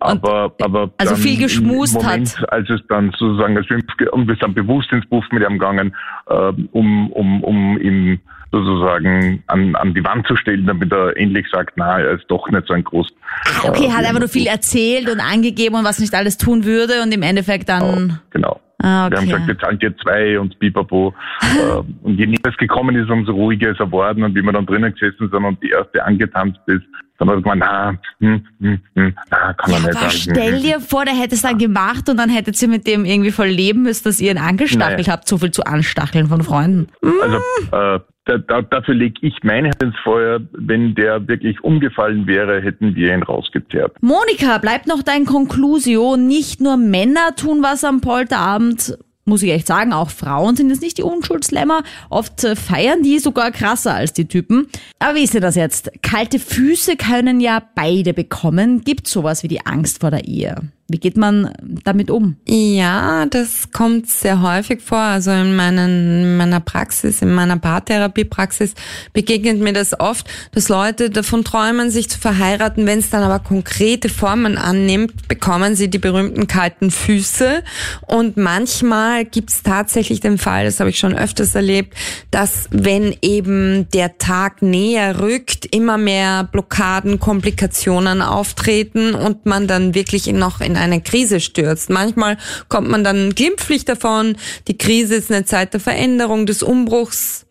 aber, 0.00 0.54
aber 0.60 0.90
also 0.98 1.16
viel 1.16 1.38
geschmust 1.38 1.94
Moment, 1.94 2.38
hat. 2.38 2.52
Als 2.52 2.70
es 2.70 2.80
dann 2.88 3.10
sozusagen, 3.18 3.56
als 3.56 3.68
wir, 3.68 4.12
und 4.12 4.28
wir 4.28 4.36
sind 4.36 4.54
bewusst 4.54 4.90
ins 4.92 5.06
Buff 5.06 5.24
mit 5.30 5.42
ihm 5.42 5.58
gegangen, 5.58 5.94
äh, 6.26 6.52
um, 6.72 7.10
um, 7.12 7.42
um 7.44 7.80
ihn 7.80 8.20
sozusagen 8.52 9.42
an, 9.46 9.76
an 9.76 9.94
die 9.94 10.02
Wand 10.04 10.26
zu 10.26 10.36
stellen, 10.36 10.66
damit 10.66 10.92
er 10.92 11.16
endlich 11.16 11.46
sagt, 11.50 11.74
na, 11.76 12.00
er 12.00 12.12
ist 12.12 12.24
doch 12.28 12.48
nicht 12.48 12.66
so 12.66 12.74
ein 12.74 12.82
groß. 12.82 13.08
Ah, 13.46 13.68
okay, 13.68 13.86
äh, 13.86 13.90
hat 13.90 14.04
einfach 14.04 14.20
nur 14.20 14.28
viel 14.28 14.46
erzählt 14.46 15.08
und 15.08 15.20
angegeben 15.20 15.76
und 15.76 15.84
was 15.84 16.00
nicht 16.00 16.14
alles 16.14 16.36
tun 16.36 16.64
würde 16.64 17.02
und 17.02 17.12
im 17.12 17.22
Endeffekt 17.22 17.68
dann. 17.68 18.18
Genau. 18.30 18.59
Ah, 18.82 19.06
okay. 19.06 19.12
Wir 19.12 19.18
haben 19.18 19.26
gesagt, 19.26 19.46
wir 19.46 19.58
zahlen 19.58 19.78
dir 19.78 19.96
zwei 19.98 20.38
und 20.38 20.58
bipapo. 20.58 21.14
Äh, 21.50 21.82
und 22.02 22.16
je 22.16 22.26
näher 22.26 22.38
es 22.44 22.56
gekommen 22.56 22.94
ist, 22.94 23.10
umso 23.10 23.32
ruhiger 23.32 23.70
ist 23.70 23.80
er 23.80 23.90
worden. 23.90 24.22
Und 24.22 24.34
wie 24.36 24.42
wir 24.42 24.52
dann 24.52 24.66
drinnen 24.66 24.92
gesessen 24.92 25.28
sind 25.30 25.44
und 25.44 25.60
die 25.62 25.70
erste 25.70 26.04
angetanzt 26.04 26.60
ist, 26.66 26.84
dann 27.18 27.28
hat 27.28 27.36
er 27.36 27.42
gemeint, 27.42 27.60
na, 27.60 27.98
hm, 28.20 28.46
hm, 28.60 28.80
hm, 28.94 29.14
na, 29.30 29.52
kann 29.52 29.70
man 29.70 29.82
ja, 29.82 29.88
nicht 29.88 29.98
sagen. 29.98 30.10
Stell 30.12 30.60
dir 30.60 30.80
vor, 30.80 31.04
der 31.04 31.14
hätte 31.14 31.34
es 31.34 31.42
dann 31.42 31.58
gemacht 31.58 32.08
und 32.08 32.16
dann 32.16 32.30
hättet 32.30 32.60
ihr 32.62 32.68
mit 32.68 32.86
dem 32.86 33.04
irgendwie 33.04 33.30
voll 33.32 33.48
leben 33.48 33.82
müssen, 33.82 34.04
dass 34.04 34.20
ihr 34.20 34.30
ihn 34.30 34.38
angestachelt 34.38 35.06
Nein. 35.06 35.12
habt, 35.12 35.28
so 35.28 35.38
viel 35.38 35.50
zu 35.50 35.64
anstacheln 35.64 36.28
von 36.28 36.42
Freunden. 36.42 36.86
Also, 37.02 37.36
äh, 37.72 38.00
da, 38.30 38.38
da, 38.38 38.62
dafür 38.62 38.94
lege 38.94 39.14
ich 39.22 39.42
meine 39.42 39.68
Hand 39.68 39.82
ins 39.82 39.98
Feuer. 40.04 40.40
Wenn 40.52 40.94
der 40.94 41.26
wirklich 41.26 41.62
umgefallen 41.64 42.26
wäre, 42.26 42.62
hätten 42.62 42.94
wir 42.94 43.12
ihn 43.12 43.22
rausgezerrt. 43.22 43.96
Monika, 44.00 44.58
bleibt 44.58 44.86
noch 44.86 45.02
dein 45.02 45.24
Conclusio. 45.24 46.16
Nicht 46.16 46.60
nur 46.60 46.76
Männer 46.76 47.34
tun 47.36 47.62
was 47.62 47.84
am 47.84 48.00
Polterabend 48.00 48.96
muss 49.26 49.42
ich 49.44 49.52
echt 49.52 49.68
sagen, 49.68 49.92
auch 49.92 50.10
Frauen 50.10 50.56
sind 50.56 50.70
jetzt 50.70 50.82
nicht 50.82 50.98
die 50.98 51.04
Unschuldslämmer. 51.04 51.84
Oft 52.08 52.42
äh, 52.42 52.56
feiern 52.56 53.04
die 53.04 53.20
sogar 53.20 53.52
krasser 53.52 53.94
als 53.94 54.12
die 54.12 54.26
Typen. 54.26 54.66
Aber 54.98 55.14
wie 55.14 55.22
ist 55.22 55.34
denn 55.34 55.42
das 55.42 55.54
jetzt? 55.54 55.90
Kalte 56.02 56.40
Füße 56.40 56.96
können 56.96 57.38
ja 57.38 57.62
beide 57.76 58.12
bekommen. 58.12 58.80
Gibt 58.80 59.06
sowas 59.06 59.44
wie 59.44 59.48
die 59.48 59.64
Angst 59.64 60.00
vor 60.00 60.10
der 60.10 60.24
Ehe? 60.24 60.56
Wie 60.90 60.98
geht 60.98 61.16
man 61.16 61.52
damit 61.84 62.10
um? 62.10 62.36
Ja, 62.48 63.24
das 63.26 63.70
kommt 63.72 64.08
sehr 64.08 64.42
häufig 64.42 64.80
vor. 64.80 64.98
Also 64.98 65.30
in, 65.30 65.54
meinen, 65.54 66.22
in 66.22 66.36
meiner 66.36 66.58
Praxis, 66.58 67.22
in 67.22 67.32
meiner 67.32 67.56
Paartherapiepraxis 67.58 68.74
begegnet 69.12 69.60
mir 69.60 69.72
das 69.72 69.98
oft, 70.00 70.28
dass 70.50 70.68
Leute 70.68 71.10
davon 71.10 71.44
träumen, 71.44 71.90
sich 71.90 72.10
zu 72.10 72.18
verheiraten. 72.18 72.86
Wenn 72.86 72.98
es 72.98 73.10
dann 73.10 73.22
aber 73.22 73.38
konkrete 73.38 74.08
Formen 74.08 74.58
annimmt, 74.58 75.28
bekommen 75.28 75.76
sie 75.76 75.88
die 75.88 75.98
berühmten 75.98 76.48
kalten 76.48 76.90
Füße. 76.90 77.62
Und 78.08 78.36
manchmal 78.36 79.24
gibt 79.24 79.50
es 79.50 79.62
tatsächlich 79.62 80.18
den 80.18 80.38
Fall, 80.38 80.64
das 80.64 80.80
habe 80.80 80.90
ich 80.90 80.98
schon 80.98 81.14
öfters 81.14 81.54
erlebt, 81.54 81.94
dass 82.32 82.64
wenn 82.70 83.14
eben 83.22 83.88
der 83.94 84.18
Tag 84.18 84.60
näher 84.60 85.20
rückt, 85.20 85.66
immer 85.72 85.98
mehr 85.98 86.48
Blockaden, 86.50 87.20
Komplikationen 87.20 88.22
auftreten 88.22 89.14
und 89.14 89.46
man 89.46 89.68
dann 89.68 89.94
wirklich 89.94 90.26
noch 90.26 90.60
in 90.60 90.79
eine 90.80 91.00
Krise 91.00 91.40
stürzt. 91.40 91.90
Manchmal 91.90 92.36
kommt 92.68 92.88
man 92.88 93.04
dann 93.04 93.34
glimpflich 93.34 93.84
davon. 93.84 94.36
Die 94.68 94.78
Krise 94.78 95.14
ist 95.14 95.30
eine 95.30 95.44
Zeit 95.44 95.72
der 95.72 95.80
Veränderung, 95.80 96.46
des 96.46 96.62
Umbruchs 96.62 97.46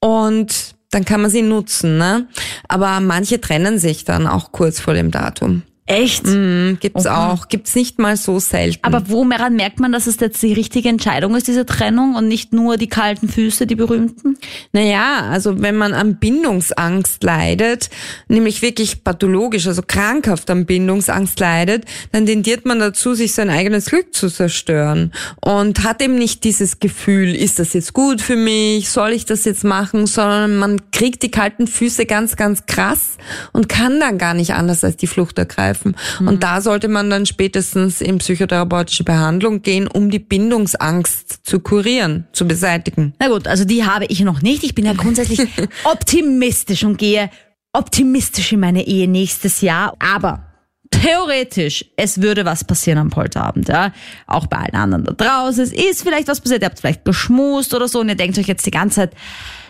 und 0.00 0.74
dann 0.90 1.04
kann 1.04 1.22
man 1.22 1.30
sie 1.30 1.42
nutzen. 1.42 1.98
Ne? 1.98 2.26
Aber 2.68 3.00
manche 3.00 3.40
trennen 3.40 3.78
sich 3.78 4.04
dann 4.04 4.26
auch 4.26 4.52
kurz 4.52 4.80
vor 4.80 4.94
dem 4.94 5.10
Datum. 5.10 5.62
Echt? 5.90 6.24
Mhm, 6.24 6.78
gibt's 6.78 7.04
okay. 7.04 7.14
auch. 7.14 7.48
Gibt's 7.48 7.74
nicht 7.74 7.98
mal 7.98 8.16
so 8.16 8.38
selten. 8.38 8.78
Aber 8.82 9.08
woran 9.08 9.56
merkt 9.56 9.80
man, 9.80 9.90
dass 9.90 10.06
es 10.06 10.20
jetzt 10.20 10.40
die 10.40 10.52
richtige 10.52 10.88
Entscheidung 10.88 11.34
ist, 11.34 11.48
diese 11.48 11.66
Trennung 11.66 12.14
und 12.14 12.28
nicht 12.28 12.52
nur 12.52 12.76
die 12.76 12.88
kalten 12.88 13.28
Füße, 13.28 13.66
die 13.66 13.74
berühmten? 13.74 14.36
Naja, 14.72 15.28
also 15.28 15.60
wenn 15.60 15.76
man 15.76 15.92
an 15.92 16.20
Bindungsangst 16.20 17.24
leidet, 17.24 17.90
nämlich 18.28 18.62
wirklich 18.62 19.02
pathologisch, 19.02 19.66
also 19.66 19.82
krankhaft 19.84 20.48
an 20.50 20.64
Bindungsangst 20.64 21.40
leidet, 21.40 21.86
dann 22.12 22.24
tendiert 22.24 22.66
man 22.66 22.78
dazu, 22.78 23.14
sich 23.14 23.34
sein 23.34 23.50
eigenes 23.50 23.86
Glück 23.86 24.14
zu 24.14 24.28
zerstören 24.28 25.12
und 25.40 25.82
hat 25.82 26.00
eben 26.02 26.14
nicht 26.14 26.44
dieses 26.44 26.78
Gefühl, 26.78 27.34
ist 27.34 27.58
das 27.58 27.72
jetzt 27.72 27.94
gut 27.94 28.20
für 28.20 28.36
mich, 28.36 28.90
soll 28.90 29.10
ich 29.10 29.24
das 29.24 29.44
jetzt 29.44 29.64
machen, 29.64 30.06
sondern 30.06 30.56
man 30.56 30.92
kriegt 30.92 31.24
die 31.24 31.32
kalten 31.32 31.66
Füße 31.66 32.06
ganz, 32.06 32.36
ganz 32.36 32.66
krass 32.66 33.16
und 33.52 33.68
kann 33.68 33.98
dann 33.98 34.18
gar 34.18 34.34
nicht 34.34 34.54
anders 34.54 34.84
als 34.84 34.96
die 34.96 35.08
Flucht 35.08 35.36
ergreifen 35.36 35.79
helfen. 35.80 35.96
Mhm. 36.20 36.28
Und 36.28 36.42
da 36.42 36.60
sollte 36.60 36.88
man 36.88 37.10
dann 37.10 37.26
spätestens 37.26 38.00
in 38.00 38.18
psychotherapeutische 38.18 39.04
Behandlung 39.04 39.62
gehen, 39.62 39.86
um 39.86 40.10
die 40.10 40.18
Bindungsangst 40.18 41.46
zu 41.46 41.60
kurieren, 41.60 42.26
zu 42.32 42.46
beseitigen. 42.46 43.14
Na 43.18 43.28
gut, 43.28 43.46
also 43.46 43.64
die 43.64 43.84
habe 43.84 44.06
ich 44.06 44.20
noch 44.20 44.42
nicht. 44.42 44.64
Ich 44.64 44.74
bin 44.74 44.86
ja 44.86 44.92
grundsätzlich 44.92 45.40
optimistisch 45.84 46.84
und 46.84 46.98
gehe 46.98 47.30
optimistisch 47.72 48.52
in 48.52 48.60
meine 48.60 48.86
Ehe 48.86 49.08
nächstes 49.08 49.60
Jahr. 49.60 49.94
Aber 49.98 50.46
theoretisch, 50.90 51.84
es 51.96 52.20
würde 52.20 52.44
was 52.44 52.64
passieren 52.64 52.98
am 52.98 53.10
Polterabend, 53.10 53.68
ja. 53.68 53.92
Auch 54.26 54.46
bei 54.46 54.58
allen 54.58 54.74
anderen 54.74 55.04
da 55.04 55.12
draußen. 55.12 55.62
Es 55.62 55.72
ist 55.72 56.02
vielleicht 56.02 56.28
was 56.28 56.40
passiert, 56.40 56.62
ihr 56.62 56.66
habt 56.66 56.80
vielleicht 56.80 57.04
geschmust 57.04 57.74
oder 57.74 57.88
so 57.88 58.00
und 58.00 58.08
ihr 58.08 58.16
denkt 58.16 58.38
euch 58.38 58.48
jetzt 58.48 58.66
die 58.66 58.72
ganze 58.72 58.96
Zeit, 58.96 59.12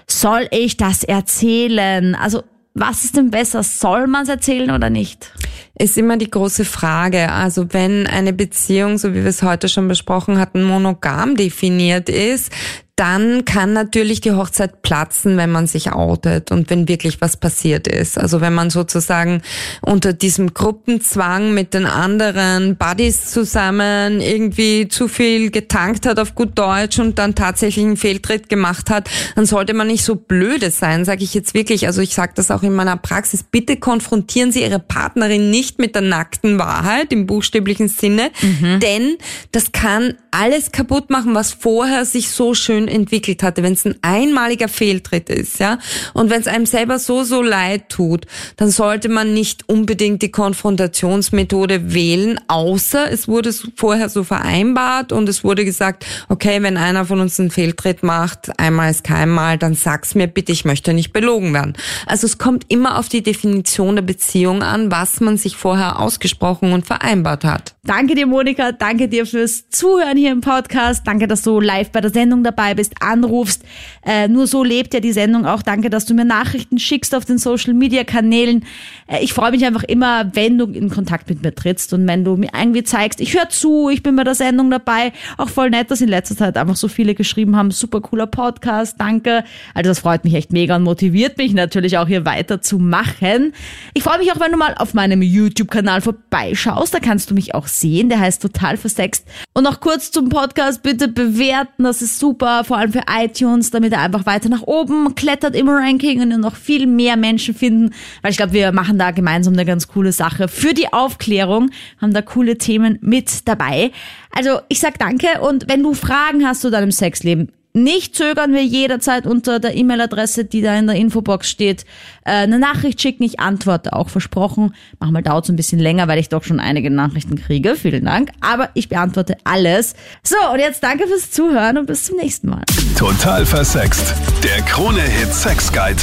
soll 0.06 0.48
ich 0.50 0.76
das 0.76 1.04
erzählen? 1.04 2.14
Also 2.16 2.42
was 2.74 3.04
ist 3.04 3.16
denn 3.16 3.30
besser? 3.30 3.62
Soll 3.62 4.06
man 4.06 4.22
es 4.22 4.28
erzählen 4.28 4.70
oder 4.70 4.90
nicht? 4.90 5.32
Ist 5.78 5.98
immer 5.98 6.16
die 6.16 6.30
große 6.30 6.64
Frage. 6.64 7.30
Also 7.32 7.72
wenn 7.72 8.06
eine 8.06 8.32
Beziehung, 8.32 8.98
so 8.98 9.10
wie 9.12 9.22
wir 9.22 9.26
es 9.26 9.42
heute 9.42 9.68
schon 9.68 9.88
besprochen 9.88 10.38
hatten, 10.38 10.62
monogam 10.62 11.36
definiert 11.36 12.08
ist, 12.08 12.52
dann 13.00 13.46
kann 13.46 13.72
natürlich 13.72 14.20
die 14.20 14.32
Hochzeit 14.32 14.82
platzen, 14.82 15.38
wenn 15.38 15.50
man 15.50 15.66
sich 15.66 15.90
outet 15.90 16.52
und 16.52 16.68
wenn 16.68 16.86
wirklich 16.86 17.22
was 17.22 17.38
passiert 17.38 17.88
ist. 17.88 18.18
Also 18.18 18.42
wenn 18.42 18.52
man 18.52 18.68
sozusagen 18.68 19.40
unter 19.80 20.12
diesem 20.12 20.52
Gruppenzwang 20.52 21.54
mit 21.54 21.72
den 21.72 21.86
anderen 21.86 22.76
Buddies 22.76 23.30
zusammen 23.30 24.20
irgendwie 24.20 24.86
zu 24.88 25.08
viel 25.08 25.50
getankt 25.50 26.04
hat 26.04 26.18
auf 26.18 26.34
gut 26.34 26.58
Deutsch 26.58 26.98
und 26.98 27.18
dann 27.18 27.34
tatsächlich 27.34 27.86
einen 27.86 27.96
Fehltritt 27.96 28.50
gemacht 28.50 28.90
hat, 28.90 29.08
dann 29.34 29.46
sollte 29.46 29.72
man 29.72 29.86
nicht 29.86 30.04
so 30.04 30.16
blöde 30.16 30.70
sein, 30.70 31.06
sage 31.06 31.24
ich 31.24 31.32
jetzt 31.32 31.54
wirklich. 31.54 31.86
Also 31.86 32.02
ich 32.02 32.14
sage 32.14 32.32
das 32.34 32.50
auch 32.50 32.62
in 32.62 32.74
meiner 32.74 32.98
Praxis. 32.98 33.42
Bitte 33.42 33.78
konfrontieren 33.78 34.52
Sie 34.52 34.60
Ihre 34.60 34.78
Partnerin 34.78 35.50
nicht 35.50 35.78
mit 35.78 35.94
der 35.94 36.02
nackten 36.02 36.58
Wahrheit 36.58 37.14
im 37.14 37.26
buchstäblichen 37.26 37.88
Sinne, 37.88 38.30
mhm. 38.42 38.78
denn 38.80 39.16
das 39.52 39.72
kann 39.72 40.18
alles 40.32 40.70
kaputt 40.70 41.08
machen, 41.08 41.34
was 41.34 41.54
vorher 41.54 42.04
sich 42.04 42.28
so 42.28 42.52
schön 42.52 42.89
entwickelt 42.90 43.42
hatte, 43.42 43.62
wenn 43.62 43.74
es 43.74 43.86
ein 43.86 43.96
einmaliger 44.02 44.68
Fehltritt 44.68 45.30
ist, 45.30 45.58
ja, 45.58 45.78
und 46.14 46.30
wenn 46.30 46.40
es 46.40 46.46
einem 46.46 46.66
selber 46.66 46.98
so, 46.98 47.22
so 47.22 47.42
leid 47.42 47.88
tut, 47.88 48.26
dann 48.56 48.70
sollte 48.70 49.08
man 49.08 49.32
nicht 49.34 49.68
unbedingt 49.68 50.22
die 50.22 50.30
Konfrontationsmethode 50.30 51.94
wählen, 51.94 52.40
außer 52.48 53.10
es 53.10 53.28
wurde 53.28 53.52
vorher 53.76 54.08
so 54.08 54.24
vereinbart 54.24 55.12
und 55.12 55.28
es 55.28 55.44
wurde 55.44 55.64
gesagt, 55.64 56.04
okay, 56.28 56.62
wenn 56.62 56.76
einer 56.76 57.04
von 57.04 57.20
uns 57.20 57.38
einen 57.38 57.50
Fehltritt 57.50 58.02
macht, 58.02 58.58
einmal 58.58 58.90
ist 58.90 59.04
keinmal, 59.04 59.58
dann 59.58 59.74
sag's 59.74 60.14
mir 60.14 60.26
bitte, 60.26 60.52
ich 60.52 60.64
möchte 60.64 60.92
nicht 60.92 61.12
belogen 61.12 61.52
werden. 61.54 61.74
Also 62.06 62.26
es 62.26 62.38
kommt 62.38 62.64
immer 62.68 62.98
auf 62.98 63.08
die 63.08 63.22
Definition 63.22 63.96
der 63.96 64.02
Beziehung 64.02 64.62
an, 64.62 64.90
was 64.90 65.20
man 65.20 65.36
sich 65.36 65.56
vorher 65.56 66.00
ausgesprochen 66.00 66.72
und 66.72 66.86
vereinbart 66.86 67.44
hat. 67.44 67.74
Danke 67.84 68.14
dir, 68.14 68.26
Monika, 68.26 68.72
danke 68.72 69.08
dir 69.08 69.26
fürs 69.26 69.68
Zuhören 69.70 70.16
hier 70.16 70.32
im 70.32 70.40
Podcast, 70.40 71.06
danke, 71.06 71.26
dass 71.26 71.42
du 71.42 71.60
live 71.60 71.90
bei 71.90 72.00
der 72.00 72.10
Sendung 72.10 72.44
dabei 72.44 72.74
bist 72.74 72.79
bist, 72.80 72.94
anrufst. 73.00 73.62
Äh, 74.04 74.28
nur 74.28 74.46
so 74.46 74.64
lebt 74.64 74.94
ja 74.94 75.00
die 75.00 75.12
Sendung 75.12 75.44
auch. 75.44 75.62
Danke, 75.62 75.90
dass 75.90 76.06
du 76.06 76.14
mir 76.14 76.24
Nachrichten 76.24 76.78
schickst 76.78 77.14
auf 77.14 77.26
den 77.26 77.36
Social 77.36 77.74
Media 77.74 78.04
Kanälen. 78.04 78.64
Äh, 79.06 79.22
ich 79.22 79.34
freue 79.34 79.50
mich 79.50 79.64
einfach 79.66 79.84
immer, 79.84 80.34
wenn 80.34 80.56
du 80.56 80.64
in 80.64 80.88
Kontakt 80.88 81.28
mit 81.28 81.42
mir 81.42 81.54
trittst 81.54 81.92
und 81.92 82.08
wenn 82.08 82.24
du 82.24 82.36
mir 82.36 82.48
irgendwie 82.58 82.82
zeigst, 82.82 83.20
ich 83.20 83.34
höre 83.34 83.50
zu, 83.50 83.90
ich 83.90 84.02
bin 84.02 84.16
bei 84.16 84.24
der 84.24 84.34
Sendung 84.34 84.70
dabei. 84.70 85.12
Auch 85.36 85.50
voll 85.50 85.68
nett, 85.70 85.90
dass 85.90 86.00
in 86.00 86.08
letzter 86.08 86.36
Zeit 86.36 86.56
einfach 86.56 86.76
so 86.76 86.88
viele 86.88 87.14
geschrieben 87.14 87.54
haben. 87.56 87.70
Super 87.70 88.00
cooler 88.00 88.26
Podcast, 88.26 88.96
danke. 88.98 89.44
Also 89.74 89.90
das 89.90 90.00
freut 90.00 90.24
mich 90.24 90.34
echt 90.34 90.52
mega 90.52 90.76
und 90.76 90.82
motiviert 90.82 91.36
mich 91.36 91.52
natürlich 91.52 91.98
auch 91.98 92.08
hier 92.08 92.24
weiter 92.24 92.62
zu 92.62 92.78
machen. 92.78 93.52
Ich 93.92 94.02
freue 94.02 94.18
mich 94.18 94.32
auch, 94.32 94.40
wenn 94.40 94.52
du 94.52 94.56
mal 94.56 94.74
auf 94.78 94.94
meinem 94.94 95.20
YouTube-Kanal 95.20 96.00
vorbeischaust. 96.00 96.94
Da 96.94 97.00
kannst 97.00 97.30
du 97.30 97.34
mich 97.34 97.54
auch 97.54 97.66
sehen. 97.66 98.08
Der 98.08 98.20
heißt 98.20 98.40
total 98.40 98.78
versext. 98.78 99.26
Und 99.52 99.64
noch 99.64 99.80
kurz 99.80 100.10
zum 100.10 100.30
Podcast 100.30 100.82
bitte 100.82 101.08
bewerten. 101.08 101.84
Das 101.84 102.00
ist 102.00 102.18
super 102.18 102.64
vor 102.70 102.78
allem 102.78 102.92
für 102.92 103.02
iTunes, 103.10 103.72
damit 103.72 103.92
er 103.92 104.00
einfach 104.00 104.26
weiter 104.26 104.48
nach 104.48 104.62
oben 104.62 105.16
klettert 105.16 105.56
im 105.56 105.68
Ranking 105.68 106.22
und 106.22 106.40
noch 106.40 106.54
viel 106.54 106.86
mehr 106.86 107.16
Menschen 107.16 107.52
finden, 107.52 107.92
weil 108.22 108.30
ich 108.30 108.36
glaube, 108.36 108.52
wir 108.52 108.70
machen 108.70 108.96
da 108.96 109.10
gemeinsam 109.10 109.54
eine 109.54 109.64
ganz 109.64 109.88
coole 109.88 110.12
Sache 110.12 110.46
für 110.46 110.72
die 110.72 110.92
Aufklärung, 110.92 111.70
haben 112.00 112.14
da 112.14 112.22
coole 112.22 112.58
Themen 112.58 112.96
mit 113.00 113.48
dabei. 113.48 113.90
Also 114.30 114.60
ich 114.68 114.78
sag 114.78 115.00
danke 115.00 115.40
und 115.40 115.68
wenn 115.68 115.82
du 115.82 115.94
Fragen 115.94 116.46
hast 116.46 116.60
zu 116.60 116.70
deinem 116.70 116.92
Sexleben, 116.92 117.50
nicht 117.72 118.16
zögern 118.16 118.52
wir 118.52 118.64
jederzeit 118.64 119.26
unter 119.26 119.60
der 119.60 119.76
E-Mail-Adresse, 119.76 120.44
die 120.44 120.62
da 120.62 120.76
in 120.76 120.86
der 120.86 120.96
Infobox 120.96 121.48
steht, 121.48 121.84
äh, 122.24 122.32
eine 122.32 122.58
Nachricht 122.58 123.00
schicken. 123.00 123.22
Ich 123.22 123.40
antworte 123.40 123.92
auch 123.92 124.08
versprochen. 124.08 124.74
Manchmal 124.98 125.22
dauert 125.22 125.44
es 125.44 125.50
ein 125.50 125.56
bisschen 125.56 125.78
länger, 125.78 126.08
weil 126.08 126.18
ich 126.18 126.28
doch 126.28 126.44
schon 126.44 126.60
einige 126.60 126.90
Nachrichten 126.90 127.36
kriege. 127.36 127.76
Vielen 127.76 128.04
Dank. 128.04 128.30
Aber 128.40 128.70
ich 128.74 128.88
beantworte 128.88 129.36
alles. 129.44 129.94
So, 130.22 130.36
und 130.52 130.58
jetzt 130.58 130.82
danke 130.82 131.06
fürs 131.06 131.30
Zuhören 131.30 131.78
und 131.78 131.86
bis 131.86 132.04
zum 132.04 132.16
nächsten 132.16 132.48
Mal. 132.48 132.64
Total 132.96 133.46
versext. 133.46 134.14
Der 134.42 134.62
Krone-Hit 134.62 135.32
Sex 135.32 135.72
Guide. 135.72 136.02